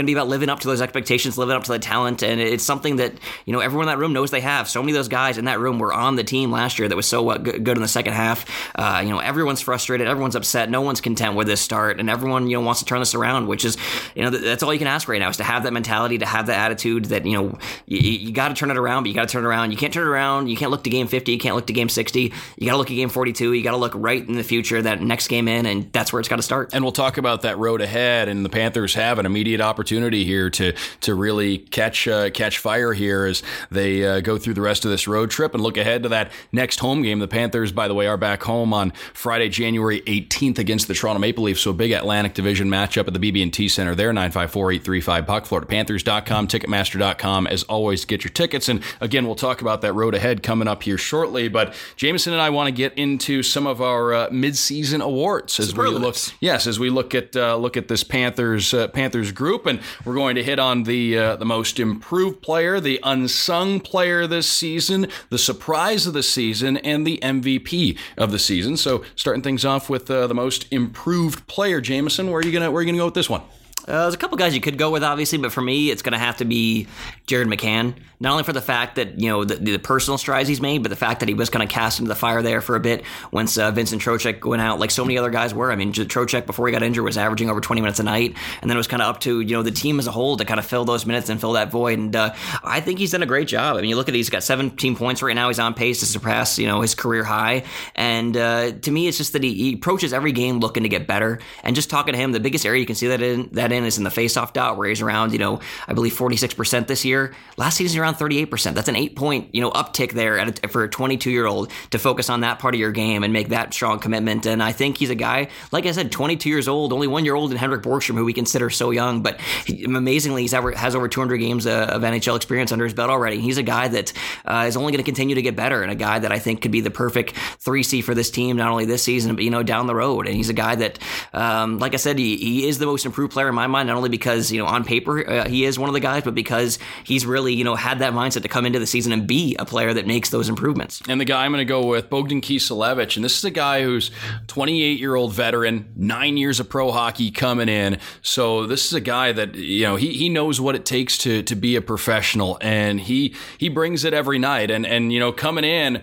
going 0.00 0.06
to 0.06 0.10
be 0.14 0.18
about 0.18 0.28
living 0.28 0.48
up 0.48 0.60
to 0.60 0.68
those 0.68 0.80
expectations, 0.80 1.36
living 1.36 1.54
up 1.54 1.64
to 1.64 1.72
the 1.72 1.78
talent, 1.78 2.22
and 2.22 2.40
it's 2.40 2.64
something 2.64 2.96
that 2.96 3.12
you 3.44 3.52
know 3.52 3.60
everyone 3.60 3.86
in 3.86 3.92
that 3.92 3.98
room 3.98 4.12
knows 4.12 4.30
they 4.30 4.40
have. 4.40 4.68
So 4.68 4.80
many 4.80 4.92
of 4.92 4.96
those 4.96 5.08
guys 5.08 5.36
in 5.36 5.44
that 5.44 5.60
room 5.60 5.78
were 5.78 5.92
on 5.92 6.16
the 6.16 6.24
team 6.24 6.50
last 6.50 6.78
year 6.78 6.88
that 6.88 6.96
was 6.96 7.06
so 7.06 7.28
uh, 7.28 7.36
good 7.36 7.76
in 7.76 7.82
the 7.82 7.88
second 7.88 8.14
half. 8.14 8.46
Uh, 8.74 9.02
you 9.04 9.10
know, 9.10 9.18
everyone's 9.18 9.60
frustrated, 9.60 10.06
everyone's 10.06 10.36
upset, 10.36 10.70
no 10.70 10.80
one's 10.80 11.00
content 11.00 11.36
with 11.36 11.46
this 11.46 11.60
start, 11.60 12.00
and 12.00 12.08
everyone 12.08 12.48
you 12.48 12.56
know 12.56 12.62
wants 12.62 12.80
to 12.80 12.86
turn 12.86 12.98
this 13.00 13.14
around. 13.14 13.46
Which 13.46 13.64
is 13.64 13.76
you 14.14 14.22
know 14.22 14.30
that's 14.30 14.62
all 14.62 14.72
you 14.72 14.78
can 14.78 14.88
ask 14.88 15.06
right 15.06 15.20
now 15.20 15.28
is 15.28 15.36
to 15.36 15.44
have 15.44 15.64
that 15.64 15.72
mentality, 15.72 16.18
to 16.18 16.26
have 16.26 16.46
that 16.46 16.58
attitude 16.58 17.06
that 17.06 17.26
you 17.26 17.34
know 17.34 17.58
you, 17.86 17.98
you 17.98 18.32
got 18.32 18.48
to 18.48 18.54
turn 18.54 18.70
it 18.70 18.78
around, 18.78 19.02
but 19.02 19.10
you 19.10 19.14
got 19.14 19.28
to 19.28 19.32
turn 19.32 19.44
it 19.44 19.48
around. 19.48 19.70
You 19.70 19.76
can't 19.76 19.92
turn 19.92 20.06
it 20.06 20.10
around. 20.10 20.48
You 20.48 20.56
can't 20.56 20.70
look 20.70 20.84
to 20.84 20.90
game 20.90 21.08
50. 21.08 21.32
You 21.32 21.38
can't 21.38 21.56
look 21.56 21.66
to 21.66 21.74
game 21.74 21.90
60. 21.90 22.32
You 22.56 22.66
got 22.66 22.72
to 22.72 22.78
look 22.78 22.90
at 22.90 22.94
game 22.94 23.10
42. 23.10 23.52
You 23.52 23.62
got 23.62 23.72
to 23.72 23.76
look 23.76 23.92
right 23.94 24.26
in 24.26 24.34
the 24.34 24.44
future, 24.44 24.80
that 24.80 25.02
next 25.02 25.28
game 25.28 25.46
in, 25.46 25.66
and 25.66 25.92
that's 25.92 26.10
where 26.10 26.20
it's 26.20 26.28
got 26.28 26.36
to 26.36 26.42
start. 26.42 26.70
And 26.72 26.82
we'll 26.82 26.92
talk 26.92 27.18
about 27.18 27.42
that 27.42 27.58
road 27.58 27.82
ahead. 27.82 28.28
And 28.28 28.44
the 28.44 28.48
Panthers 28.48 28.94
have 28.94 29.18
an 29.18 29.26
immediate 29.26 29.60
opportunity 29.60 29.89
here 29.90 30.50
to 30.50 30.72
to 31.00 31.14
really 31.14 31.58
catch 31.58 32.06
uh, 32.06 32.30
catch 32.30 32.58
fire 32.58 32.92
here 32.92 33.24
as 33.24 33.42
they 33.70 34.06
uh, 34.06 34.20
go 34.20 34.38
through 34.38 34.54
the 34.54 34.60
rest 34.60 34.84
of 34.84 34.90
this 34.90 35.06
road 35.06 35.30
trip 35.30 35.54
and 35.54 35.62
look 35.62 35.76
ahead 35.76 36.02
to 36.02 36.08
that 36.08 36.30
next 36.52 36.80
home 36.80 37.02
game. 37.02 37.18
The 37.18 37.28
Panthers, 37.28 37.72
by 37.72 37.88
the 37.88 37.94
way, 37.94 38.06
are 38.06 38.16
back 38.16 38.42
home 38.42 38.72
on 38.72 38.92
Friday, 39.14 39.48
January 39.48 40.00
18th 40.02 40.58
against 40.58 40.88
the 40.88 40.94
Toronto 40.94 41.20
Maple 41.20 41.44
Leafs. 41.44 41.60
So 41.60 41.70
a 41.70 41.74
big 41.74 41.92
Atlantic 41.92 42.34
Division 42.34 42.68
matchup 42.68 43.06
at 43.06 43.14
the 43.14 43.32
BB&T 43.32 43.68
Center 43.68 43.94
there, 43.94 44.12
954-835 44.12 45.26
puck, 45.26 45.44
FloridaPanthers.com, 45.44 46.48
Ticketmaster.com, 46.48 47.46
as 47.46 47.62
always, 47.64 48.04
get 48.04 48.24
your 48.24 48.30
tickets. 48.30 48.68
And 48.68 48.82
again, 49.00 49.26
we'll 49.26 49.34
talk 49.34 49.60
about 49.60 49.80
that 49.82 49.92
road 49.92 50.14
ahead 50.14 50.42
coming 50.42 50.68
up 50.68 50.82
here 50.82 50.98
shortly. 50.98 51.48
But 51.48 51.74
Jameson 51.96 52.32
and 52.32 52.42
I 52.42 52.50
want 52.50 52.68
to 52.68 52.72
get 52.72 52.94
into 52.94 53.42
some 53.42 53.66
of 53.66 53.80
our 53.80 54.12
uh, 54.12 54.28
mid-season 54.30 55.00
awards 55.00 55.58
as 55.60 55.74
we 55.74 55.86
look. 55.86 56.16
Yes, 56.40 56.66
as 56.66 56.78
we 56.78 56.90
look 56.90 57.14
at 57.14 57.36
uh, 57.36 57.56
look 57.56 57.76
at 57.76 57.88
this 57.88 58.02
Panthers 58.02 58.74
uh, 58.74 58.88
Panthers 58.88 59.32
group, 59.32 59.66
we're 60.04 60.14
going 60.14 60.34
to 60.34 60.42
hit 60.42 60.58
on 60.58 60.84
the 60.84 61.16
uh, 61.16 61.36
the 61.36 61.44
most 61.44 61.78
improved 61.78 62.42
player, 62.42 62.80
the 62.80 62.98
unsung 63.02 63.78
player 63.80 64.26
this 64.26 64.48
season, 64.48 65.06
the 65.28 65.38
surprise 65.38 66.06
of 66.06 66.14
the 66.14 66.22
season, 66.22 66.78
and 66.78 67.06
the 67.06 67.18
MVP 67.22 67.96
of 68.16 68.32
the 68.32 68.38
season. 68.38 68.76
So, 68.76 69.04
starting 69.14 69.42
things 69.42 69.64
off 69.64 69.88
with 69.88 70.10
uh, 70.10 70.26
the 70.26 70.34
most 70.34 70.66
improved 70.72 71.46
player, 71.46 71.80
Jameson. 71.80 72.30
Where 72.30 72.40
are 72.40 72.44
you 72.44 72.52
gonna 72.52 72.70
where 72.70 72.80
are 72.80 72.82
you 72.82 72.88
gonna 72.88 72.98
go 72.98 73.06
with 73.06 73.14
this 73.14 73.30
one? 73.30 73.42
Uh, 73.86 74.02
there's 74.02 74.14
a 74.14 74.18
couple 74.18 74.36
guys 74.36 74.54
you 74.54 74.60
could 74.60 74.78
go 74.78 74.90
with, 74.90 75.02
obviously, 75.02 75.38
but 75.38 75.52
for 75.52 75.60
me, 75.60 75.90
it's 75.90 76.02
going 76.02 76.12
to 76.12 76.18
have 76.18 76.38
to 76.38 76.44
be 76.44 76.86
Jared 77.26 77.48
McCann. 77.48 77.94
Not 78.22 78.32
only 78.32 78.44
for 78.44 78.52
the 78.52 78.60
fact 78.60 78.96
that 78.96 79.18
you 79.18 79.28
know 79.30 79.44
the, 79.44 79.54
the 79.54 79.78
personal 79.78 80.18
strides 80.18 80.46
he's 80.46 80.60
made, 80.60 80.82
but 80.82 80.90
the 80.90 80.96
fact 80.96 81.20
that 81.20 81.28
he 81.28 81.34
was 81.34 81.48
kind 81.48 81.62
of 81.62 81.70
cast 81.70 82.00
into 82.00 82.10
the 82.10 82.14
fire 82.14 82.42
there 82.42 82.60
for 82.60 82.76
a 82.76 82.80
bit 82.80 83.02
once 83.32 83.56
uh, 83.56 83.70
Vincent 83.70 84.02
Trocheck 84.02 84.44
went 84.44 84.60
out, 84.60 84.78
like 84.78 84.90
so 84.90 85.04
many 85.04 85.16
other 85.16 85.30
guys 85.30 85.54
were. 85.54 85.72
I 85.72 85.76
mean, 85.76 85.92
Trocheck 85.94 86.44
before 86.44 86.66
he 86.66 86.72
got 86.72 86.82
injured 86.82 87.02
was 87.02 87.16
averaging 87.16 87.48
over 87.48 87.62
20 87.62 87.80
minutes 87.80 87.98
a 87.98 88.02
night, 88.02 88.36
and 88.60 88.70
then 88.70 88.76
it 88.76 88.78
was 88.78 88.88
kind 88.88 89.00
of 89.00 89.08
up 89.08 89.20
to 89.20 89.40
you 89.40 89.56
know 89.56 89.62
the 89.62 89.70
team 89.70 89.98
as 89.98 90.06
a 90.06 90.12
whole 90.12 90.36
to 90.36 90.44
kind 90.44 90.60
of 90.60 90.66
fill 90.66 90.84
those 90.84 91.06
minutes 91.06 91.30
and 91.30 91.40
fill 91.40 91.52
that 91.52 91.70
void. 91.70 91.98
And 91.98 92.14
uh, 92.14 92.34
I 92.62 92.80
think 92.80 92.98
he's 92.98 93.12
done 93.12 93.22
a 93.22 93.26
great 93.26 93.48
job. 93.48 93.78
I 93.78 93.80
mean, 93.80 93.88
you 93.88 93.96
look 93.96 94.08
at 94.10 94.14
he's 94.14 94.28
got 94.28 94.42
17 94.42 94.96
points 94.96 95.22
right 95.22 95.34
now. 95.34 95.48
He's 95.48 95.58
on 95.58 95.72
pace 95.72 96.00
to 96.00 96.06
surpass 96.06 96.58
you 96.58 96.66
know 96.66 96.82
his 96.82 96.94
career 96.94 97.24
high. 97.24 97.62
And 97.94 98.36
uh, 98.36 98.72
to 98.72 98.90
me, 98.90 99.08
it's 99.08 99.16
just 99.16 99.32
that 99.32 99.42
he, 99.42 99.54
he 99.54 99.74
approaches 99.74 100.12
every 100.12 100.32
game 100.32 100.60
looking 100.60 100.82
to 100.82 100.90
get 100.90 101.06
better. 101.06 101.38
And 101.64 101.74
just 101.74 101.88
talking 101.88 102.12
to 102.12 102.18
him, 102.18 102.32
the 102.32 102.40
biggest 102.40 102.66
area 102.66 102.80
you 102.80 102.86
can 102.86 102.96
see 102.96 103.08
that 103.08 103.22
in 103.22 103.48
that 103.52 103.69
in 103.72 103.84
is 103.84 103.98
in 103.98 104.04
the 104.04 104.10
faceoff 104.10 104.52
dot 104.52 104.76
where 104.76 104.88
he's 104.88 105.00
around 105.00 105.32
you 105.32 105.38
know 105.38 105.60
I 105.86 105.94
believe 105.94 106.12
46 106.12 106.54
percent 106.54 106.88
this 106.88 107.04
year. 107.04 107.34
Last 107.56 107.76
season 107.76 108.00
around 108.00 108.14
38 108.14 108.46
percent. 108.46 108.76
That's 108.76 108.88
an 108.88 108.96
eight 108.96 109.16
point 109.16 109.54
you 109.54 109.60
know 109.60 109.70
uptick 109.70 110.12
there 110.12 110.36
a, 110.36 110.68
for 110.68 110.84
a 110.84 110.88
22 110.88 111.30
year 111.30 111.46
old 111.46 111.70
to 111.90 111.98
focus 111.98 112.30
on 112.30 112.40
that 112.40 112.58
part 112.58 112.74
of 112.74 112.80
your 112.80 112.92
game 112.92 113.24
and 113.24 113.32
make 113.32 113.48
that 113.48 113.72
strong 113.74 113.98
commitment. 113.98 114.46
And 114.46 114.62
I 114.62 114.72
think 114.72 114.98
he's 114.98 115.10
a 115.10 115.14
guy 115.14 115.48
like 115.72 115.86
I 115.86 115.92
said, 115.92 116.10
22 116.10 116.48
years 116.48 116.68
old, 116.68 116.92
only 116.92 117.06
one 117.06 117.24
year 117.24 117.34
old 117.34 117.50
in 117.50 117.56
Henrik 117.56 117.82
Borgstrom, 117.82 118.16
who 118.16 118.24
we 118.24 118.32
consider 118.32 118.70
so 118.70 118.90
young, 118.90 119.22
but 119.22 119.40
he, 119.64 119.84
amazingly 119.84 120.42
he's 120.42 120.54
ever 120.54 120.72
has 120.72 120.94
over 120.94 121.08
200 121.08 121.38
games 121.38 121.66
uh, 121.66 121.86
of 121.90 122.02
NHL 122.02 122.36
experience 122.36 122.72
under 122.72 122.84
his 122.84 122.94
belt 122.94 123.10
already. 123.10 123.40
He's 123.40 123.58
a 123.58 123.62
guy 123.62 123.88
that 123.88 124.12
uh, 124.44 124.64
is 124.66 124.76
only 124.76 124.92
going 124.92 125.02
to 125.02 125.04
continue 125.04 125.34
to 125.36 125.42
get 125.42 125.56
better 125.56 125.82
and 125.82 125.90
a 125.90 125.94
guy 125.94 126.18
that 126.18 126.32
I 126.32 126.38
think 126.38 126.62
could 126.62 126.70
be 126.70 126.80
the 126.80 126.90
perfect 126.90 127.36
three 127.58 127.82
C 127.82 128.02
for 128.02 128.14
this 128.14 128.30
team, 128.30 128.56
not 128.56 128.70
only 128.70 128.84
this 128.84 129.02
season 129.02 129.34
but 129.34 129.44
you 129.44 129.50
know 129.50 129.62
down 129.62 129.86
the 129.86 129.94
road. 129.94 130.26
And 130.26 130.36
he's 130.36 130.48
a 130.48 130.54
guy 130.54 130.74
that, 130.76 130.98
um, 131.32 131.78
like 131.78 131.94
I 131.94 131.98
said, 131.98 132.18
he, 132.18 132.36
he 132.36 132.68
is 132.68 132.78
the 132.78 132.86
most 132.86 133.06
improved 133.06 133.32
player 133.32 133.48
in 133.48 133.54
my 133.54 133.59
mind, 133.66 133.88
not 133.88 133.96
only 133.96 134.08
because 134.08 134.50
you 134.50 134.60
know 134.60 134.66
on 134.66 134.84
paper 134.84 135.28
uh, 135.28 135.48
he 135.48 135.64
is 135.64 135.78
one 135.78 135.88
of 135.88 135.94
the 135.94 136.00
guys, 136.00 136.22
but 136.24 136.34
because 136.34 136.78
he's 137.04 137.26
really 137.26 137.54
you 137.54 137.64
know 137.64 137.74
had 137.74 138.00
that 138.00 138.12
mindset 138.12 138.42
to 138.42 138.48
come 138.48 138.66
into 138.66 138.78
the 138.78 138.86
season 138.86 139.12
and 139.12 139.26
be 139.26 139.56
a 139.58 139.64
player 139.64 139.94
that 139.94 140.06
makes 140.06 140.30
those 140.30 140.48
improvements. 140.48 141.00
And 141.08 141.20
the 141.20 141.24
guy 141.24 141.44
I'm 141.44 141.52
going 141.52 141.60
to 141.60 141.64
go 141.64 141.86
with, 141.86 142.10
Bogdan 142.10 142.40
Kiselevich. 142.40 143.16
And 143.16 143.24
this 143.24 143.38
is 143.38 143.44
a 143.44 143.50
guy 143.50 143.82
who's 143.82 144.10
28 144.48 144.98
year 144.98 145.14
old 145.14 145.32
veteran, 145.32 145.92
nine 145.96 146.36
years 146.36 146.60
of 146.60 146.68
pro 146.68 146.90
hockey 146.90 147.30
coming 147.30 147.68
in. 147.68 147.98
So 148.22 148.66
this 148.66 148.86
is 148.86 148.92
a 148.92 149.00
guy 149.00 149.32
that, 149.32 149.54
you 149.54 149.84
know, 149.84 149.96
he, 149.96 150.12
he 150.12 150.28
knows 150.28 150.60
what 150.60 150.74
it 150.74 150.84
takes 150.84 151.18
to, 151.18 151.42
to 151.44 151.54
be 151.54 151.76
a 151.76 151.82
professional 151.82 152.58
and 152.60 153.00
he, 153.00 153.34
he 153.58 153.68
brings 153.68 154.04
it 154.04 154.14
every 154.14 154.38
night. 154.38 154.70
And, 154.70 154.86
and, 154.86 155.12
you 155.12 155.20
know, 155.20 155.32
coming 155.32 155.64
in 155.64 156.02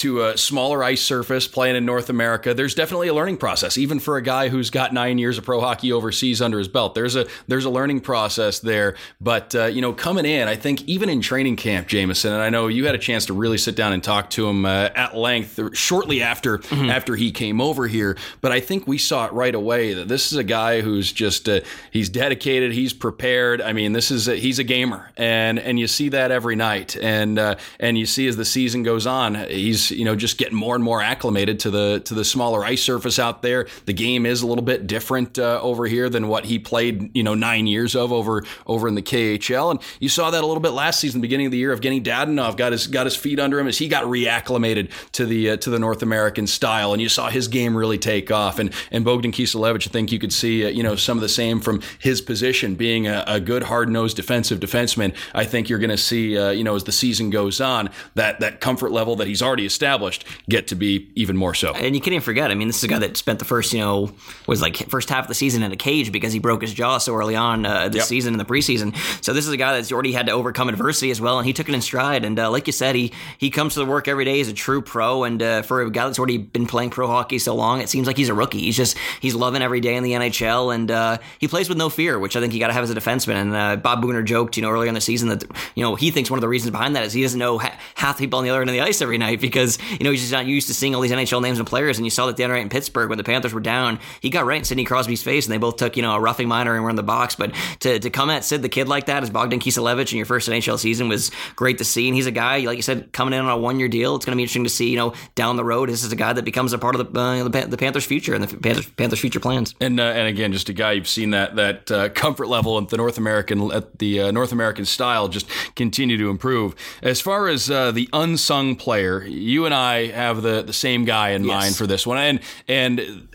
to 0.00 0.22
a 0.22 0.38
smaller 0.38 0.82
ice 0.82 1.02
surface, 1.02 1.46
playing 1.46 1.76
in 1.76 1.84
North 1.84 2.10
America, 2.10 2.54
there's 2.54 2.74
definitely 2.74 3.08
a 3.08 3.14
learning 3.14 3.36
process, 3.36 3.78
even 3.78 4.00
for 4.00 4.16
a 4.16 4.22
guy 4.22 4.48
who's 4.48 4.70
got 4.70 4.92
nine 4.92 5.18
years 5.18 5.38
of 5.38 5.44
pro 5.44 5.60
hockey 5.60 5.92
overseas 5.92 6.42
under 6.42 6.58
his 6.58 6.68
belt. 6.68 6.94
There's 6.94 7.16
a, 7.16 7.26
there's 7.46 7.64
a 7.64 7.70
learning 7.70 8.00
process 8.00 8.60
there. 8.60 8.96
But, 9.20 9.54
uh, 9.54 9.66
you 9.66 9.80
know, 9.80 9.92
coming 9.92 10.24
in, 10.24 10.48
I 10.48 10.56
think 10.56 10.82
even 10.82 11.08
in 11.08 11.20
training 11.20 11.56
camp, 11.56 11.88
Jameson, 11.88 12.32
and 12.32 12.42
I 12.42 12.50
know 12.50 12.68
you 12.68 12.86
had 12.86 12.94
a 12.94 12.98
chance 12.98 13.26
to 13.26 13.32
really 13.32 13.58
sit 13.58 13.76
down 13.76 13.92
and 13.92 14.02
talk 14.02 14.30
to 14.30 14.48
him 14.48 14.64
uh, 14.64 14.90
at 14.94 15.16
length 15.16 15.58
shortly 15.76 16.22
after 16.22 16.58
mm-hmm. 16.58 16.90
after 16.90 17.16
he 17.16 17.30
came 17.32 17.60
over 17.60 17.86
here. 17.86 18.16
But 18.40 18.52
I 18.52 18.60
think 18.60 18.86
we 18.86 18.98
saw 18.98 19.26
it 19.26 19.32
right 19.32 19.54
away 19.54 19.94
that 19.94 20.08
this 20.08 20.32
is 20.32 20.38
a 20.38 20.44
guy 20.44 20.80
who's 20.80 21.12
just 21.12 21.48
uh, 21.48 21.60
he's 21.90 22.08
dedicated, 22.08 22.72
he's 22.72 22.92
prepared. 22.92 23.60
I 23.60 23.72
mean, 23.72 23.92
this 23.92 24.10
is 24.10 24.28
a, 24.28 24.36
he's 24.36 24.58
a 24.58 24.64
gamer, 24.64 25.10
and 25.16 25.58
and 25.58 25.78
you 25.78 25.86
see 25.86 26.10
that 26.10 26.30
every 26.30 26.56
night, 26.56 26.96
and 26.96 27.38
uh, 27.38 27.56
and 27.80 27.98
you 27.98 28.06
see 28.06 28.26
as 28.26 28.36
the 28.36 28.44
season 28.44 28.82
goes 28.82 29.06
on, 29.06 29.34
he's 29.34 29.87
you 29.90 30.04
know 30.04 30.16
just 30.16 30.38
getting 30.38 30.56
more 30.56 30.74
and 30.74 30.84
more 30.84 31.02
acclimated 31.02 31.60
to 31.60 31.70
the 31.70 32.00
to 32.00 32.14
the 32.14 32.24
smaller 32.24 32.64
ice 32.64 32.82
surface 32.82 33.18
out 33.18 33.42
there. 33.42 33.66
The 33.86 33.92
game 33.92 34.26
is 34.26 34.42
a 34.42 34.46
little 34.46 34.64
bit 34.64 34.86
different 34.86 35.38
uh, 35.38 35.60
over 35.62 35.86
here 35.86 36.08
than 36.08 36.28
what 36.28 36.44
he 36.44 36.58
played 36.58 37.14
you 37.16 37.22
know 37.22 37.34
nine 37.34 37.66
years 37.66 37.94
of 37.94 38.12
over 38.12 38.44
over 38.66 38.88
in 38.88 38.94
the 38.94 39.02
KHL, 39.02 39.70
and 39.70 39.80
you 40.00 40.08
saw 40.08 40.30
that 40.30 40.42
a 40.42 40.46
little 40.46 40.62
bit 40.62 40.70
last 40.70 41.00
season, 41.00 41.20
beginning 41.20 41.46
of 41.46 41.52
the 41.52 41.58
year 41.58 41.72
of 41.72 41.80
getting 41.80 42.02
Dadonov 42.02 42.56
got 42.56 42.72
his 42.72 42.86
got 42.86 43.06
his 43.06 43.16
feet 43.16 43.38
under 43.38 43.58
him 43.58 43.66
as 43.66 43.78
he 43.78 43.88
got 43.88 44.04
reacclimated 44.04 44.90
to 45.12 45.26
the 45.26 45.50
uh, 45.50 45.56
to 45.58 45.70
the 45.70 45.78
North 45.78 46.02
American 46.02 46.46
style, 46.46 46.92
and 46.92 47.02
you 47.02 47.08
saw 47.08 47.28
his 47.28 47.48
game 47.48 47.76
really 47.76 47.98
take 47.98 48.30
off. 48.30 48.58
And 48.58 48.72
and 48.90 49.04
Bogdan 49.04 49.32
Kiselevich, 49.32 49.88
I 49.88 49.90
think 49.90 50.12
you 50.12 50.18
could 50.18 50.32
see 50.32 50.64
uh, 50.64 50.68
you 50.68 50.82
know 50.82 50.96
some 50.96 51.18
of 51.18 51.22
the 51.22 51.28
same 51.28 51.60
from 51.60 51.82
his 51.98 52.20
position, 52.20 52.74
being 52.74 53.06
a, 53.06 53.24
a 53.26 53.40
good 53.40 53.64
hard 53.64 53.88
nosed 53.88 54.16
defensive 54.16 54.60
defenseman. 54.60 55.14
I 55.34 55.44
think 55.44 55.68
you're 55.68 55.78
going 55.78 55.90
to 55.90 55.96
see 55.96 56.38
uh, 56.38 56.50
you 56.50 56.64
know 56.64 56.74
as 56.74 56.84
the 56.84 56.92
season 56.92 57.30
goes 57.30 57.60
on 57.60 57.90
that 58.14 58.40
that 58.40 58.60
comfort 58.60 58.92
level 58.92 59.16
that 59.16 59.28
he's 59.28 59.42
already 59.42 59.66
established 59.78 60.24
get 60.48 60.66
to 60.68 60.74
be 60.74 61.08
even 61.14 61.36
more 61.36 61.54
so. 61.54 61.72
And 61.72 61.94
you 61.94 62.00
can't 62.00 62.12
even 62.14 62.20
forget. 62.20 62.50
I 62.50 62.54
mean, 62.54 62.66
this 62.66 62.78
is 62.78 62.84
a 62.84 62.88
guy 62.88 62.98
that 62.98 63.16
spent 63.16 63.38
the 63.38 63.44
first, 63.44 63.72
you 63.72 63.78
know, 63.78 64.10
was 64.48 64.60
like 64.60 64.76
first 64.90 65.08
half 65.08 65.24
of 65.24 65.28
the 65.28 65.34
season 65.34 65.62
in 65.62 65.70
a 65.70 65.76
cage 65.76 66.10
because 66.10 66.32
he 66.32 66.40
broke 66.40 66.62
his 66.62 66.74
jaw 66.74 66.98
so 66.98 67.14
early 67.14 67.36
on 67.36 67.64
uh, 67.64 67.88
this 67.88 67.98
Yep. 67.98 68.04
season 68.06 68.34
in 68.34 68.38
the 68.38 68.44
preseason. 68.44 68.94
So 69.24 69.32
this 69.32 69.46
is 69.46 69.52
a 69.52 69.56
guy 69.56 69.74
that's 69.74 69.92
already 69.92 70.12
had 70.12 70.26
to 70.26 70.32
overcome 70.32 70.68
adversity 70.68 71.10
as 71.12 71.20
well, 71.20 71.38
and 71.38 71.46
he 71.46 71.52
took 71.52 71.68
it 71.68 71.74
in 71.74 71.80
stride. 71.80 72.24
And 72.24 72.38
uh, 72.38 72.50
like 72.50 72.66
you 72.66 72.72
said, 72.72 72.94
he 72.96 73.12
he 73.38 73.50
comes 73.50 73.74
to 73.74 73.80
the 73.80 73.86
work 73.86 74.08
every 74.08 74.24
day 74.24 74.40
as 74.40 74.48
a 74.48 74.52
true 74.52 74.82
pro. 74.82 75.22
And 75.24 75.40
uh, 75.42 75.62
for 75.62 75.82
a 75.82 75.90
guy 75.90 76.06
that's 76.06 76.18
already 76.18 76.38
been 76.38 76.66
playing 76.66 76.90
pro 76.90 77.06
hockey 77.06 77.38
so 77.38 77.54
long, 77.54 77.80
it 77.80 77.88
seems 77.88 78.06
like 78.06 78.16
he's 78.16 78.28
a 78.30 78.34
rookie. 78.34 78.58
He's 78.60 78.76
just 78.76 78.96
he's 79.20 79.34
loving 79.34 79.62
every 79.62 79.80
day 79.80 79.94
in 79.96 80.02
the 80.02 80.12
NHL, 80.12 80.74
and 80.74 80.90
uh, 80.90 81.18
he 81.38 81.46
plays 81.46 81.68
with 81.68 81.78
no 81.78 81.88
fear, 81.88 82.18
which 82.18 82.34
I 82.36 82.40
think 82.40 82.52
you 82.52 82.58
got 82.60 82.68
to 82.68 82.72
have 82.72 82.84
as 82.84 82.90
a 82.90 82.94
defenseman. 82.94 83.34
And 83.34 83.54
uh, 83.54 83.76
Bob 83.76 84.02
Boughner 84.02 84.24
joked, 84.24 84.56
you 84.56 84.62
know, 84.62 84.70
earlier 84.70 84.88
in 84.88 84.94
the 84.94 85.00
season 85.00 85.28
that 85.28 85.44
you 85.74 85.82
know 85.82 85.94
he 85.94 86.10
thinks 86.10 86.30
one 86.30 86.38
of 86.38 86.42
the 86.42 86.48
reasons 86.48 86.70
behind 86.72 86.96
that 86.96 87.04
is 87.04 87.12
he 87.12 87.22
doesn't 87.22 87.38
know 87.38 87.58
ha- 87.58 87.76
half 87.94 88.16
the 88.18 88.24
people 88.24 88.38
on 88.38 88.44
the 88.44 88.50
other 88.50 88.60
end 88.60 88.70
of 88.70 88.74
the 88.74 88.80
ice 88.80 89.00
every 89.02 89.18
night 89.18 89.40
because 89.58 89.78
you 89.90 90.04
know 90.04 90.10
he's 90.10 90.20
just 90.20 90.32
not 90.32 90.46
used 90.46 90.68
to 90.68 90.74
seeing 90.74 90.94
all 90.94 91.00
these 91.00 91.10
NHL 91.10 91.42
names 91.42 91.58
and 91.58 91.66
players. 91.66 91.98
And 91.98 92.06
you 92.06 92.10
saw 92.10 92.26
that 92.26 92.36
the 92.36 92.44
other 92.44 92.54
night 92.54 92.62
in 92.62 92.68
Pittsburgh 92.68 93.08
when 93.08 93.18
the 93.18 93.24
Panthers 93.24 93.52
were 93.52 93.60
down, 93.60 93.98
he 94.20 94.30
got 94.30 94.46
right 94.46 94.58
in 94.58 94.64
Sidney 94.64 94.84
Crosby's 94.84 95.22
face, 95.22 95.46
and 95.46 95.52
they 95.52 95.58
both 95.58 95.76
took 95.76 95.96
you 95.96 96.02
know 96.02 96.14
a 96.14 96.20
roughing 96.20 96.48
minor 96.48 96.74
and 96.74 96.84
were 96.84 96.90
in 96.90 96.96
the 96.96 97.02
box. 97.02 97.34
But 97.34 97.52
to, 97.80 97.98
to 97.98 98.10
come 98.10 98.30
at 98.30 98.44
Sid 98.44 98.62
the 98.62 98.68
kid 98.68 98.88
like 98.88 99.06
that 99.06 99.22
as 99.22 99.30
Bogdan 99.30 99.60
Kiselevich 99.60 100.12
in 100.12 100.16
your 100.16 100.26
first 100.26 100.48
NHL 100.48 100.78
season 100.78 101.08
was 101.08 101.30
great 101.56 101.78
to 101.78 101.84
see. 101.84 102.06
And 102.08 102.14
he's 102.14 102.26
a 102.26 102.30
guy, 102.30 102.58
like 102.60 102.76
you 102.76 102.82
said, 102.82 103.12
coming 103.12 103.34
in 103.34 103.44
on 103.44 103.50
a 103.50 103.58
one 103.58 103.80
year 103.80 103.88
deal. 103.88 104.14
It's 104.14 104.24
going 104.24 104.32
to 104.32 104.36
be 104.36 104.42
interesting 104.42 104.64
to 104.64 104.70
see 104.70 104.90
you 104.90 104.96
know 104.96 105.14
down 105.34 105.56
the 105.56 105.64
road. 105.64 105.88
This 105.88 106.04
is 106.04 106.12
a 106.12 106.16
guy 106.16 106.32
that 106.32 106.44
becomes 106.44 106.72
a 106.72 106.78
part 106.78 106.94
of 106.94 107.12
the 107.12 107.20
uh, 107.20 107.48
the, 107.48 107.66
the 107.66 107.76
Panthers' 107.76 108.04
future 108.04 108.34
and 108.34 108.44
the 108.44 108.56
Panthers, 108.56 108.86
Panthers' 108.90 109.20
future 109.20 109.40
plans. 109.40 109.74
And 109.80 109.98
uh, 109.98 110.04
and 110.04 110.28
again, 110.28 110.52
just 110.52 110.68
a 110.68 110.72
guy 110.72 110.92
you've 110.92 111.08
seen 111.08 111.30
that 111.30 111.56
that 111.56 111.90
uh, 111.90 112.08
comfort 112.10 112.46
level 112.46 112.78
at 112.78 112.88
the 112.88 112.96
North 112.96 113.18
American 113.18 113.72
at 113.72 113.98
the 113.98 114.20
uh, 114.20 114.30
North 114.30 114.52
American 114.52 114.84
style 114.84 115.28
just 115.28 115.48
continue 115.74 116.16
to 116.16 116.30
improve. 116.30 116.74
As 117.02 117.20
far 117.20 117.48
as 117.48 117.70
uh, 117.70 117.90
the 117.90 118.08
unsung 118.12 118.76
player, 118.76 119.24
you 119.48 119.64
and 119.64 119.74
I 119.74 120.08
have 120.08 120.42
the 120.42 120.62
the 120.62 120.72
same 120.72 121.04
guy 121.04 121.30
in 121.30 121.44
mind 121.44 121.76
for 121.76 121.86
this 121.86 122.06
one, 122.06 122.18
and 122.18 122.40
and 122.68 123.28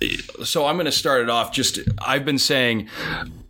so 0.44 0.66
I'm 0.66 0.76
going 0.76 0.86
to 0.86 0.92
start 0.92 1.22
it 1.22 1.30
off. 1.30 1.52
Just 1.52 1.80
I've 2.00 2.24
been 2.24 2.40
saying 2.40 2.90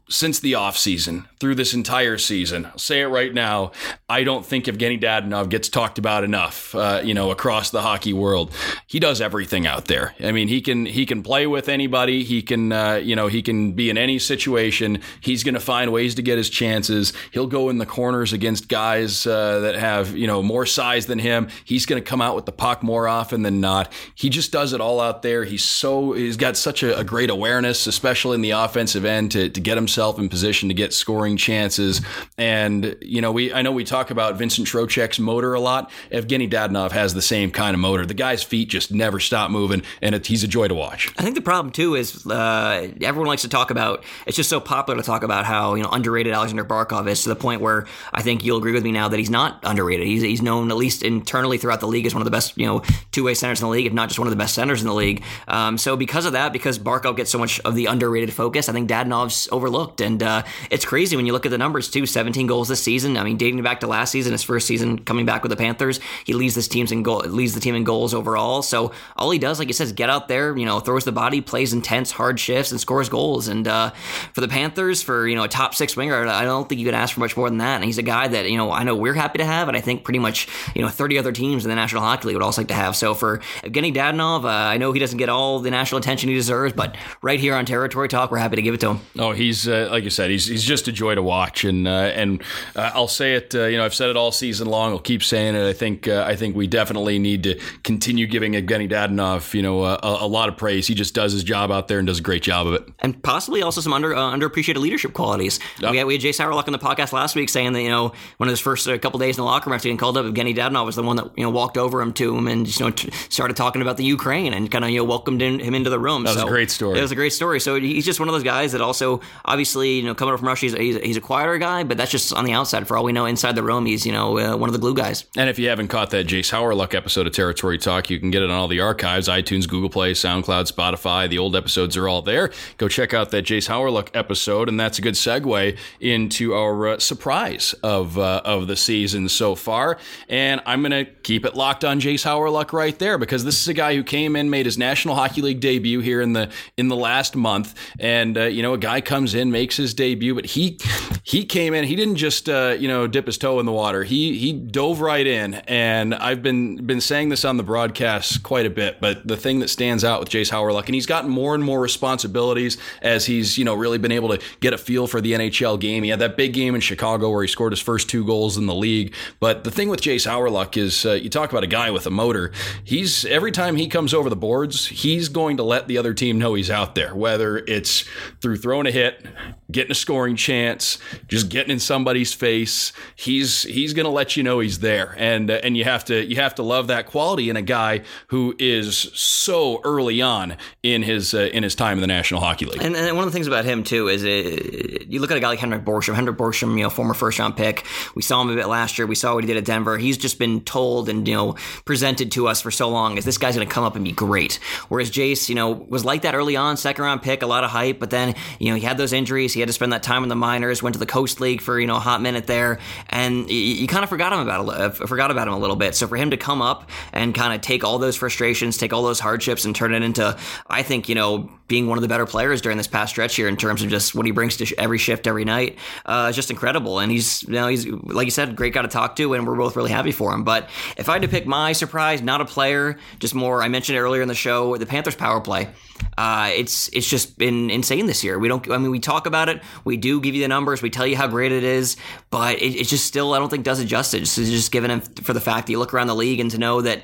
since 0.09 0.39
the 0.39 0.53
offseason 0.53 1.25
through 1.39 1.55
this 1.55 1.73
entire 1.73 2.17
season. 2.17 2.65
I'll 2.65 2.77
say 2.77 3.01
it 3.01 3.07
right 3.07 3.33
now. 3.33 3.71
I 4.09 4.23
don't 4.23 4.45
think 4.45 4.65
Evgeny 4.65 5.01
Dadonov 5.01 5.49
gets 5.49 5.69
talked 5.69 5.97
about 5.97 6.23
enough, 6.23 6.75
uh, 6.75 7.01
you 7.03 7.13
know, 7.13 7.31
across 7.31 7.69
the 7.69 7.81
hockey 7.81 8.11
world. 8.11 8.53
He 8.85 8.99
does 8.99 9.21
everything 9.21 9.65
out 9.65 9.85
there. 9.85 10.13
I 10.21 10.31
mean, 10.31 10.49
he 10.49 10.61
can 10.61 10.85
he 10.85 11.05
can 11.05 11.23
play 11.23 11.47
with 11.47 11.69
anybody. 11.69 12.23
He 12.23 12.41
can 12.41 12.71
uh, 12.71 12.95
you 12.95 13.15
know 13.15 13.27
he 13.27 13.41
can 13.41 13.71
be 13.71 13.89
in 13.89 13.97
any 13.97 14.19
situation. 14.19 15.01
He's 15.21 15.43
going 15.43 15.53
to 15.53 15.61
find 15.61 15.91
ways 15.91 16.15
to 16.15 16.21
get 16.21 16.37
his 16.37 16.49
chances. 16.49 17.13
He'll 17.31 17.47
go 17.47 17.69
in 17.69 17.77
the 17.77 17.85
corners 17.85 18.33
against 18.33 18.67
guys 18.67 19.25
uh, 19.25 19.61
that 19.61 19.75
have 19.75 20.15
you 20.15 20.27
know 20.27 20.43
more 20.43 20.65
size 20.65 21.05
than 21.05 21.19
him. 21.19 21.47
He's 21.63 21.85
going 21.85 22.01
to 22.01 22.07
come 22.07 22.21
out 22.21 22.35
with 22.35 22.45
the 22.45 22.51
puck 22.51 22.83
more 22.83 23.07
often 23.07 23.43
than 23.43 23.61
not. 23.61 23.91
He 24.15 24.29
just 24.29 24.51
does 24.51 24.73
it 24.73 24.81
all 24.81 24.99
out 24.99 25.21
there. 25.21 25.45
He's 25.45 25.63
so 25.63 26.11
he's 26.11 26.37
got 26.37 26.57
such 26.57 26.83
a, 26.83 26.97
a 26.99 27.05
great 27.05 27.29
awareness, 27.29 27.87
especially 27.87 28.35
in 28.35 28.41
the 28.41 28.51
offensive 28.51 29.05
end, 29.05 29.31
to 29.31 29.49
to 29.49 29.61
get 29.61 29.77
himself 29.77 29.92
in 29.97 30.29
position 30.29 30.69
to 30.69 30.75
get 30.75 30.93
scoring 30.93 31.37
chances. 31.37 32.01
And 32.37 32.95
you 33.01 33.21
know, 33.21 33.31
we 33.31 33.53
I 33.53 33.61
know 33.61 33.71
we 33.71 33.83
talk 33.83 34.11
about 34.11 34.37
Vincent 34.37 34.67
Trocheck's 34.67 35.19
motor 35.19 35.53
a 35.53 35.59
lot. 35.59 35.91
Evgeny 36.11 36.49
Dadonov 36.49 36.91
has 36.91 37.13
the 37.13 37.21
same 37.21 37.51
kind 37.51 37.73
of 37.73 37.79
motor. 37.79 38.05
The 38.05 38.13
guy's 38.13 38.43
feet 38.43 38.69
just 38.69 38.91
never 38.91 39.19
stop 39.19 39.51
moving, 39.51 39.83
and 40.01 40.15
it, 40.15 40.25
he's 40.25 40.43
a 40.43 40.47
joy 40.47 40.67
to 40.67 40.75
watch. 40.75 41.13
I 41.17 41.23
think 41.23 41.35
the 41.35 41.41
problem 41.41 41.71
too 41.71 41.95
is 41.95 42.25
uh, 42.27 42.91
everyone 43.01 43.27
likes 43.27 43.43
to 43.43 43.49
talk 43.49 43.71
about. 43.71 44.03
It's 44.25 44.37
just 44.37 44.49
so 44.49 44.59
popular 44.59 44.99
to 44.99 45.05
talk 45.05 45.23
about 45.23 45.45
how 45.45 45.75
you 45.75 45.83
know 45.83 45.89
underrated 45.89 46.33
Alexander 46.33 46.65
Barkov 46.65 47.07
is 47.07 47.23
to 47.23 47.29
the 47.29 47.35
point 47.35 47.61
where 47.61 47.87
I 48.13 48.21
think 48.21 48.43
you'll 48.43 48.57
agree 48.57 48.73
with 48.73 48.83
me 48.83 48.91
now 48.91 49.07
that 49.07 49.17
he's 49.17 49.29
not 49.29 49.59
underrated. 49.63 50.07
He's, 50.07 50.21
he's 50.21 50.41
known 50.41 50.71
at 50.71 50.77
least 50.77 51.03
internally 51.03 51.57
throughout 51.57 51.79
the 51.79 51.87
league 51.87 52.05
as 52.05 52.13
one 52.13 52.21
of 52.21 52.25
the 52.25 52.31
best 52.31 52.57
you 52.57 52.65
know 52.65 52.81
two 53.11 53.23
way 53.23 53.33
centers 53.33 53.61
in 53.61 53.65
the 53.65 53.71
league, 53.71 53.85
if 53.85 53.93
not 53.93 54.09
just 54.09 54.19
one 54.19 54.27
of 54.27 54.31
the 54.31 54.37
best 54.37 54.55
centers 54.55 54.81
in 54.81 54.87
the 54.87 54.93
league. 54.93 55.23
Um, 55.47 55.77
so 55.77 55.95
because 55.95 56.25
of 56.25 56.33
that, 56.33 56.53
because 56.53 56.79
Barkov 56.79 57.17
gets 57.17 57.31
so 57.31 57.37
much 57.37 57.59
of 57.61 57.75
the 57.75 57.85
underrated 57.85 58.33
focus, 58.33 58.69
I 58.69 58.73
think 58.73 58.89
Dadonov's 58.89 59.47
overlooked, 59.51 59.82
and 60.01 60.21
uh, 60.21 60.43
it's 60.69 60.85
crazy 60.85 61.15
when 61.15 61.25
you 61.25 61.33
look 61.33 61.45
at 61.45 61.49
the 61.49 61.57
numbers 61.57 61.89
too. 61.89 62.05
17 62.05 62.47
goals 62.47 62.67
this 62.67 62.81
season. 62.81 63.17
I 63.17 63.23
mean, 63.23 63.37
dating 63.37 63.61
back 63.63 63.79
to 63.81 63.87
last 63.87 64.11
season, 64.11 64.31
his 64.31 64.43
first 64.43 64.67
season 64.67 64.99
coming 64.99 65.25
back 65.25 65.43
with 65.43 65.49
the 65.49 65.55
Panthers, 65.55 65.99
he 66.25 66.33
leads 66.33 66.55
this 66.55 66.67
team's 66.67 66.91
in 66.91 67.03
goal, 67.03 67.19
leads 67.19 67.53
the 67.53 67.59
team 67.59 67.75
in 67.75 67.83
goals 67.83 68.13
overall. 68.13 68.61
So 68.61 68.91
all 69.15 69.31
he 69.31 69.39
does, 69.39 69.59
like 69.59 69.67
he 69.67 69.73
says, 69.73 69.91
get 69.91 70.09
out 70.09 70.27
there, 70.27 70.55
you 70.57 70.65
know, 70.65 70.79
throws 70.79 71.03
the 71.05 71.11
body, 71.11 71.41
plays 71.41 71.73
intense, 71.73 72.11
hard 72.11 72.39
shifts, 72.39 72.71
and 72.71 72.79
scores 72.79 73.09
goals. 73.09 73.47
And 73.47 73.67
uh, 73.67 73.91
for 74.33 74.41
the 74.41 74.47
Panthers, 74.47 75.01
for 75.01 75.27
you 75.27 75.35
know 75.35 75.43
a 75.43 75.47
top 75.47 75.75
six 75.75 75.95
winger, 75.95 76.27
I 76.27 76.43
don't 76.43 76.67
think 76.67 76.79
you 76.79 76.85
could 76.85 76.93
ask 76.93 77.13
for 77.13 77.19
much 77.19 77.35
more 77.37 77.49
than 77.49 77.59
that. 77.59 77.75
And 77.75 77.85
he's 77.85 77.97
a 77.97 78.03
guy 78.03 78.27
that 78.27 78.49
you 78.49 78.57
know 78.57 78.71
I 78.71 78.83
know 78.83 78.95
we're 78.95 79.13
happy 79.13 79.39
to 79.39 79.45
have, 79.45 79.67
and 79.67 79.77
I 79.77 79.81
think 79.81 80.03
pretty 80.03 80.19
much 80.19 80.47
you 80.75 80.81
know 80.81 80.89
30 80.89 81.17
other 81.17 81.31
teams 81.31 81.65
in 81.65 81.69
the 81.69 81.75
National 81.75 82.01
Hockey 82.01 82.27
League 82.27 82.35
would 82.35 82.43
also 82.43 82.61
like 82.61 82.67
to 82.69 82.73
have. 82.73 82.95
So 82.95 83.13
for 83.13 83.39
Evgeny 83.63 83.93
Dadonov, 83.93 84.45
uh, 84.45 84.47
I 84.47 84.77
know 84.77 84.91
he 84.91 84.99
doesn't 84.99 85.17
get 85.17 85.29
all 85.29 85.59
the 85.59 85.71
national 85.71 85.99
attention 85.99 86.29
he 86.29 86.35
deserves, 86.35 86.73
but 86.73 86.95
right 87.21 87.39
here 87.39 87.55
on 87.55 87.65
Territory 87.65 88.07
Talk, 88.07 88.31
we're 88.31 88.37
happy 88.37 88.55
to 88.55 88.61
give 88.61 88.73
it 88.73 88.79
to 88.81 88.91
him. 88.91 88.99
Oh, 89.17 89.31
he's 89.31 89.67
uh, 89.73 89.89
like 89.89 90.03
you 90.03 90.09
said, 90.09 90.29
he's 90.29 90.45
he's 90.45 90.63
just 90.63 90.87
a 90.87 90.91
joy 90.91 91.15
to 91.15 91.23
watch, 91.23 91.63
and 91.63 91.87
uh, 91.87 91.91
and 91.91 92.41
uh, 92.75 92.91
I'll 92.93 93.07
say 93.07 93.35
it. 93.35 93.53
Uh, 93.53 93.65
you 93.65 93.77
know, 93.77 93.85
I've 93.85 93.93
said 93.93 94.09
it 94.09 94.17
all 94.17 94.31
season 94.31 94.67
long. 94.67 94.91
I'll 94.91 94.99
keep 94.99 95.23
saying 95.23 95.55
it. 95.55 95.67
I 95.67 95.73
think 95.73 96.07
uh, 96.07 96.23
I 96.27 96.35
think 96.35 96.55
we 96.55 96.67
definitely 96.67 97.19
need 97.19 97.43
to 97.43 97.59
continue 97.83 98.27
giving 98.27 98.53
Evgeny 98.53 98.89
Dadonov, 98.89 99.53
you 99.53 99.61
know, 99.61 99.83
a, 99.83 99.99
a 100.03 100.27
lot 100.27 100.49
of 100.49 100.57
praise. 100.57 100.87
He 100.87 100.93
just 100.93 101.13
does 101.13 101.33
his 101.33 101.43
job 101.43 101.71
out 101.71 101.87
there 101.87 101.99
and 101.99 102.07
does 102.07 102.19
a 102.19 102.23
great 102.23 102.43
job 102.43 102.67
of 102.67 102.73
it. 102.75 102.87
and 102.99 103.21
possibly 103.23 103.61
also 103.61 103.81
some 103.81 103.93
under 103.93 104.15
uh, 104.15 104.31
underappreciated 104.31 104.77
leadership 104.77 105.13
qualities. 105.13 105.59
We, 105.81 105.97
had, 105.97 106.07
we 106.07 106.13
had 106.13 106.21
Jayce 106.21 106.39
Hawryluk 106.39 106.67
on 106.67 106.73
the 106.73 106.79
podcast 106.79 107.11
last 107.11 107.35
week 107.35 107.49
saying 107.49 107.73
that 107.73 107.81
you 107.81 107.89
know 107.89 108.13
one 108.37 108.47
of 108.47 108.51
his 108.51 108.59
first 108.59 108.87
uh, 108.87 108.97
couple 108.97 109.19
days 109.19 109.37
in 109.37 109.41
the 109.41 109.45
locker 109.45 109.69
room 109.69 109.75
after 109.75 109.87
getting 109.87 109.97
called 109.97 110.17
up, 110.17 110.25
Evgeny 110.25 110.55
Dadonov 110.55 110.85
was 110.85 110.95
the 110.95 111.03
one 111.03 111.15
that 111.17 111.31
you 111.35 111.43
know 111.43 111.49
walked 111.49 111.77
over 111.77 112.01
him 112.01 112.13
to 112.13 112.37
him 112.37 112.47
and 112.47 112.65
just, 112.65 112.79
you 112.79 112.85
know 112.85 112.91
t- 112.91 113.11
started 113.29 113.57
talking 113.57 113.81
about 113.81 113.97
the 113.97 114.05
Ukraine 114.05 114.53
and 114.53 114.69
kind 114.69 114.83
of 114.83 114.91
you 114.91 114.99
know 114.99 115.03
welcomed 115.03 115.41
in, 115.41 115.59
him 115.59 115.73
into 115.73 115.89
the 115.89 115.99
room. 115.99 116.23
That 116.23 116.35
was 116.35 116.43
a 116.43 116.47
great 116.47 116.71
story. 116.71 116.99
It 116.99 117.01
was 117.01 117.11
a 117.11 117.15
great 117.15 117.33
story. 117.33 117.59
So 117.59 117.79
he's 117.79 118.05
just 118.05 118.19
one 118.19 118.29
of 118.29 118.33
those 118.33 118.43
guys 118.43 118.71
that 118.73 118.81
also 118.81 119.21
obviously 119.45 119.62
you 119.65 120.03
know 120.03 120.15
coming 120.15 120.33
up 120.33 120.39
from 120.39 120.47
Russia, 120.47 120.67
he's, 120.67 120.73
he's, 120.73 120.95
he's 120.97 121.17
a 121.17 121.21
quieter 121.21 121.57
guy, 121.57 121.83
but 121.83 121.97
that's 121.97 122.11
just 122.11 122.33
on 122.33 122.45
the 122.45 122.53
outside. 122.53 122.87
For 122.87 122.97
all 122.97 123.03
we 123.03 123.11
know, 123.11 123.25
inside 123.25 123.55
the 123.55 123.63
room, 123.63 123.85
he's 123.85 124.05
you 124.05 124.11
know 124.11 124.37
uh, 124.37 124.57
one 124.57 124.69
of 124.69 124.73
the 124.73 124.79
glue 124.79 124.93
guys. 124.93 125.25
And 125.37 125.49
if 125.49 125.59
you 125.59 125.69
haven't 125.69 125.87
caught 125.87 126.09
that 126.11 126.27
Jayce 126.27 126.51
Hawryluk 126.51 126.93
episode 126.93 127.27
of 127.27 127.33
Territory 127.33 127.77
Talk, 127.77 128.09
you 128.09 128.19
can 128.19 128.31
get 128.31 128.41
it 128.41 128.49
on 128.49 128.55
all 128.55 128.67
the 128.67 128.79
archives 128.79 129.27
iTunes, 129.27 129.67
Google 129.67 129.89
Play, 129.89 130.13
SoundCloud, 130.13 130.71
Spotify. 130.71 131.29
The 131.29 131.37
old 131.37 131.55
episodes 131.55 131.97
are 131.97 132.07
all 132.07 132.21
there. 132.21 132.51
Go 132.77 132.87
check 132.87 133.13
out 133.13 133.31
that 133.31 133.45
Jayce 133.45 133.69
Hawryluk 133.69 134.09
episode, 134.13 134.69
and 134.69 134.79
that's 134.79 134.99
a 134.99 135.01
good 135.01 135.15
segue 135.15 135.77
into 135.99 136.53
our 136.53 136.87
uh, 136.87 136.99
surprise 136.99 137.73
of 137.83 138.17
uh, 138.17 138.41
of 138.43 138.67
the 138.67 138.75
season 138.75 139.29
so 139.29 139.55
far. 139.55 139.97
And 140.29 140.61
I'm 140.65 140.81
going 140.81 141.05
to 141.05 141.11
keep 141.23 141.45
it 141.45 141.55
locked 141.55 141.83
on 141.83 141.99
Jayce 141.99 142.25
Hawryluk 142.25 142.73
right 142.73 142.97
there 142.97 143.17
because 143.17 143.43
this 143.43 143.61
is 143.61 143.67
a 143.67 143.73
guy 143.73 143.95
who 143.95 144.03
came 144.03 144.35
in, 144.35 144.49
made 144.49 144.65
his 144.65 144.77
National 144.77 145.15
Hockey 145.15 145.41
League 145.41 145.59
debut 145.59 145.99
here 145.99 146.21
in 146.21 146.33
the 146.33 146.51
in 146.77 146.87
the 146.87 146.95
last 146.95 147.35
month, 147.35 147.75
and 147.99 148.37
uh, 148.37 148.43
you 148.43 148.61
know 148.61 148.73
a 148.73 148.77
guy 148.77 149.01
comes 149.01 149.33
in, 149.33 149.51
makes 149.53 149.77
his 149.77 149.93
debut, 149.93 150.35
but 150.35 150.47
he 150.47 150.77
he 151.25 151.45
came 151.45 151.73
in, 151.73 151.85
he 151.85 151.95
didn't 151.95 152.17
just 152.17 152.49
uh, 152.49 152.75
you 152.77 152.89
know 152.89 153.07
dip 153.07 153.25
his 153.25 153.37
toe 153.37 153.59
in 153.61 153.65
the 153.65 153.71
water. 153.71 154.03
He 154.03 154.37
he 154.37 154.51
dove 154.51 154.99
right 154.99 155.25
in, 155.25 155.53
and 155.53 156.13
I've 156.13 156.43
been 156.43 156.85
been 156.85 156.99
saying 156.99 157.29
this 157.29 157.45
on 157.45 157.55
the 157.55 157.63
broadcast 157.63 158.43
quite 158.43 158.65
a 158.65 158.69
bit. 158.69 158.99
But 158.99 159.25
the 159.25 159.37
thing 159.37 159.59
that 159.59 159.69
stands 159.69 160.03
out 160.03 160.19
with 160.19 160.29
Jayce 160.29 160.51
Hawryluk, 160.51 160.85
and 160.87 160.95
he's 160.95 161.05
gotten 161.05 161.29
more 161.29 161.55
and 161.55 161.63
more 161.63 161.79
responsibilities 161.79 162.77
as 163.01 163.25
he's 163.25 163.57
you 163.57 163.63
know 163.63 163.73
really 163.73 163.97
been 163.97 164.11
able 164.11 164.29
to 164.29 164.41
get 164.59 164.73
a 164.73 164.77
feel 164.77 165.07
for 165.07 165.21
the 165.21 165.31
NHL 165.31 165.79
game. 165.79 166.03
He 166.03 166.09
had 166.09 166.19
that 166.19 166.35
big 166.35 166.51
game 166.51 166.75
in 166.75 166.81
Chicago 166.81 167.29
where 167.29 167.41
he 167.41 167.47
scored 167.47 167.71
his 167.71 167.79
first 167.79 168.09
two 168.09 168.25
goals 168.25 168.57
in 168.57 168.65
the 168.65 168.75
league. 168.75 169.15
But 169.39 169.63
the 169.63 169.71
thing 169.71 169.87
with 169.87 170.01
Jayce 170.01 170.29
Hawryluk 170.29 170.75
is 170.75 171.05
uh, 171.05 171.13
you 171.13 171.29
talk 171.29 171.51
about 171.51 171.63
a 171.63 171.67
guy 171.67 171.89
with 171.89 172.05
a 172.05 172.11
motor. 172.11 172.51
He's 172.83 173.23
every 173.25 173.53
time 173.53 173.77
he 173.77 173.87
comes 173.87 174.13
over 174.13 174.29
the 174.29 174.35
boards, 174.35 174.87
he's 174.87 175.29
going 175.29 175.55
to 175.55 175.63
let 175.63 175.87
the 175.87 175.97
other 175.97 176.13
team 176.13 176.37
know 176.37 176.53
he's 176.53 176.69
out 176.69 176.95
there, 176.95 177.15
whether 177.15 177.59
it's 177.59 178.03
through 178.41 178.57
throwing 178.57 178.87
a 178.87 178.91
hit, 178.91 179.25
getting 179.71 179.91
a 179.91 179.95
scoring 179.95 180.35
chance, 180.35 180.97
just 181.27 181.49
getting 181.49 181.71
in 181.71 181.79
somebody's 181.79 182.33
face. 182.33 182.93
He's 183.15 183.63
he's 183.63 183.93
going 183.93 184.05
to 184.05 184.11
let 184.11 184.37
you 184.37 184.43
know 184.43 184.59
he's 184.59 184.79
there, 184.79 185.15
and 185.17 185.49
uh, 185.49 185.59
and 185.63 185.75
you 185.77 185.83
have 185.83 186.05
to 186.05 186.23
you 186.23 186.37
have 186.37 186.55
to 186.55 186.63
love 186.63 186.87
that 186.87 187.07
quality 187.07 187.49
in 187.49 187.57
a 187.57 187.61
guy 187.61 188.01
who 188.27 188.55
is 188.59 188.97
so 189.13 189.81
early 189.83 190.21
on 190.21 190.57
in 190.81 191.03
his 191.03 191.33
uh, 191.33 191.49
in 191.53 191.63
his 191.63 191.75
time 191.75 191.97
in 191.97 192.01
the 192.01 192.07
National 192.07 192.39
Hockey 192.39 192.65
League. 192.65 192.81
And, 192.81 192.95
and 192.95 193.15
one 193.15 193.25
of 193.25 193.31
the 193.31 193.35
things 193.35 193.47
about 193.47 193.65
him 193.65 193.83
too 193.83 194.07
is 194.07 194.23
it, 194.23 195.07
you 195.07 195.19
look 195.19 195.31
at 195.31 195.37
a 195.37 195.39
guy 195.39 195.49
like 195.49 195.59
Henrik 195.59 195.83
Borgstrom. 195.83 196.15
Henrik 196.15 196.37
Borgstrom, 196.37 196.77
you 196.77 196.83
know, 196.83 196.89
former 196.89 197.13
first 197.13 197.39
round 197.39 197.57
pick. 197.57 197.85
We 198.15 198.21
saw 198.21 198.41
him 198.41 198.49
a 198.49 198.55
bit 198.55 198.67
last 198.67 198.97
year. 198.97 199.07
We 199.07 199.15
saw 199.15 199.33
what 199.33 199.43
he 199.43 199.47
did 199.47 199.57
at 199.57 199.65
Denver. 199.65 199.97
He's 199.97 200.17
just 200.17 200.39
been 200.39 200.61
told 200.61 201.09
and 201.09 201.27
you 201.27 201.35
know 201.35 201.55
presented 201.85 202.31
to 202.33 202.47
us 202.47 202.61
for 202.61 202.71
so 202.71 202.89
long 202.89 203.17
as 203.17 203.25
this 203.25 203.37
guy's 203.37 203.55
going 203.55 203.67
to 203.67 203.73
come 203.73 203.83
up 203.83 203.95
and 203.95 204.05
be 204.05 204.11
great. 204.11 204.55
Whereas 204.89 205.11
Jayce, 205.11 205.49
you 205.49 205.55
know, 205.55 205.71
was 205.71 206.05
like 206.05 206.21
that 206.21 206.35
early 206.35 206.55
on, 206.55 206.77
second 206.77 207.03
round 207.03 207.21
pick, 207.21 207.41
a 207.41 207.47
lot 207.47 207.63
of 207.63 207.69
hype, 207.69 207.99
but 207.99 208.09
then 208.09 208.35
you 208.59 208.69
know 208.69 208.75
he 208.75 208.81
had 208.81 208.97
those 208.97 209.13
injuries 209.13 209.33
injuries. 209.33 209.53
He 209.53 209.59
had 209.61 209.67
to 209.67 209.73
spend 209.73 209.93
that 209.93 210.03
time 210.03 210.23
in 210.23 210.29
the 210.29 210.35
minors. 210.35 210.83
Went 210.83 210.93
to 210.93 210.99
the 210.99 211.02
Coast 211.05 211.41
League 211.41 211.61
for 211.61 211.79
you 211.79 211.87
know 211.87 211.95
a 211.95 211.99
hot 211.99 212.21
minute 212.21 212.47
there, 212.47 212.79
and 213.09 213.49
you, 213.49 213.57
you 213.57 213.87
kind 213.87 214.03
of 214.03 214.09
forgot 214.09 214.33
him 214.33 214.39
about 214.39 214.69
uh, 214.69 214.89
forgot 214.89 215.31
about 215.31 215.47
him 215.47 215.53
a 215.53 215.59
little 215.59 215.75
bit. 215.75 215.95
So 215.95 216.07
for 216.07 216.17
him 216.17 216.31
to 216.31 216.37
come 216.37 216.61
up 216.61 216.89
and 217.11 217.33
kind 217.33 217.53
of 217.53 217.61
take 217.61 217.83
all 217.83 217.99
those 217.99 218.15
frustrations, 218.15 218.77
take 218.77 218.93
all 218.93 219.03
those 219.03 219.19
hardships, 219.19 219.65
and 219.65 219.75
turn 219.75 219.93
it 219.93 220.03
into, 220.03 220.37
I 220.67 220.83
think 220.83 221.09
you 221.09 221.15
know 221.15 221.49
being 221.67 221.87
one 221.87 221.97
of 221.97 222.01
the 222.01 222.07
better 222.07 222.25
players 222.25 222.61
during 222.61 222.77
this 222.77 222.87
past 222.87 223.11
stretch 223.11 223.35
here 223.35 223.47
in 223.47 223.57
terms 223.57 223.81
of 223.81 223.89
just 223.89 224.13
what 224.13 224.25
he 224.25 224.31
brings 224.31 224.57
to 224.57 224.75
every 224.77 224.97
shift 224.97 225.25
every 225.27 225.45
night 225.45 225.77
uh, 226.05 226.27
is 226.29 226.35
just 226.35 226.51
incredible. 226.51 226.99
And 226.99 227.11
he's 227.11 227.43
you 227.43 227.53
know 227.53 227.67
he's 227.67 227.87
like 227.87 228.25
you 228.25 228.31
said, 228.31 228.55
great 228.55 228.73
guy 228.73 228.81
to 228.81 228.87
talk 228.87 229.15
to, 229.17 229.33
and 229.33 229.47
we're 229.47 229.55
both 229.55 229.75
really 229.75 229.91
happy 229.91 230.11
for 230.11 230.33
him. 230.33 230.43
But 230.43 230.69
if 230.97 231.09
I 231.09 231.13
had 231.13 231.21
to 231.23 231.27
pick 231.27 231.45
my 231.45 231.73
surprise, 231.73 232.21
not 232.21 232.41
a 232.41 232.45
player, 232.45 232.97
just 233.19 233.35
more. 233.35 233.61
I 233.61 233.67
mentioned 233.67 233.97
earlier 233.97 234.21
in 234.21 234.27
the 234.27 234.35
show, 234.35 234.77
the 234.77 234.85
Panthers 234.85 235.15
power 235.15 235.41
play. 235.41 235.69
Uh, 236.17 236.51
it's 236.53 236.89
it's 236.89 237.07
just 237.07 237.37
been 237.37 237.69
insane 237.69 238.05
this 238.05 238.23
year. 238.23 238.37
We 238.37 238.47
don't. 238.47 238.69
I 238.71 238.77
mean, 238.77 238.91
we 238.91 238.99
talk 238.99 239.25
about 239.25 239.49
it. 239.49 239.61
We 239.83 239.97
do 239.97 240.21
give 240.21 240.35
you 240.35 240.41
the 240.41 240.47
numbers. 240.47 240.81
We 240.81 240.89
tell 240.89 241.07
you 241.07 241.15
how 241.15 241.27
great 241.27 241.51
it 241.51 241.63
is, 241.63 241.97
but 242.29 242.61
it, 242.61 242.75
it 242.75 242.87
just 242.87 243.05
still 243.05 243.33
I 243.33 243.39
don't 243.39 243.49
think 243.49 243.63
does 243.63 243.79
it 243.79 243.85
justice. 243.85 244.37
It's 244.37 244.49
just 244.49 244.71
given 244.71 245.01
for 245.01 245.33
the 245.33 245.41
fact 245.41 245.67
that 245.67 245.71
you 245.71 245.79
look 245.79 245.93
around 245.93 246.07
the 246.07 246.15
league 246.15 246.39
and 246.39 246.51
to 246.51 246.57
know 246.57 246.81
that 246.81 247.01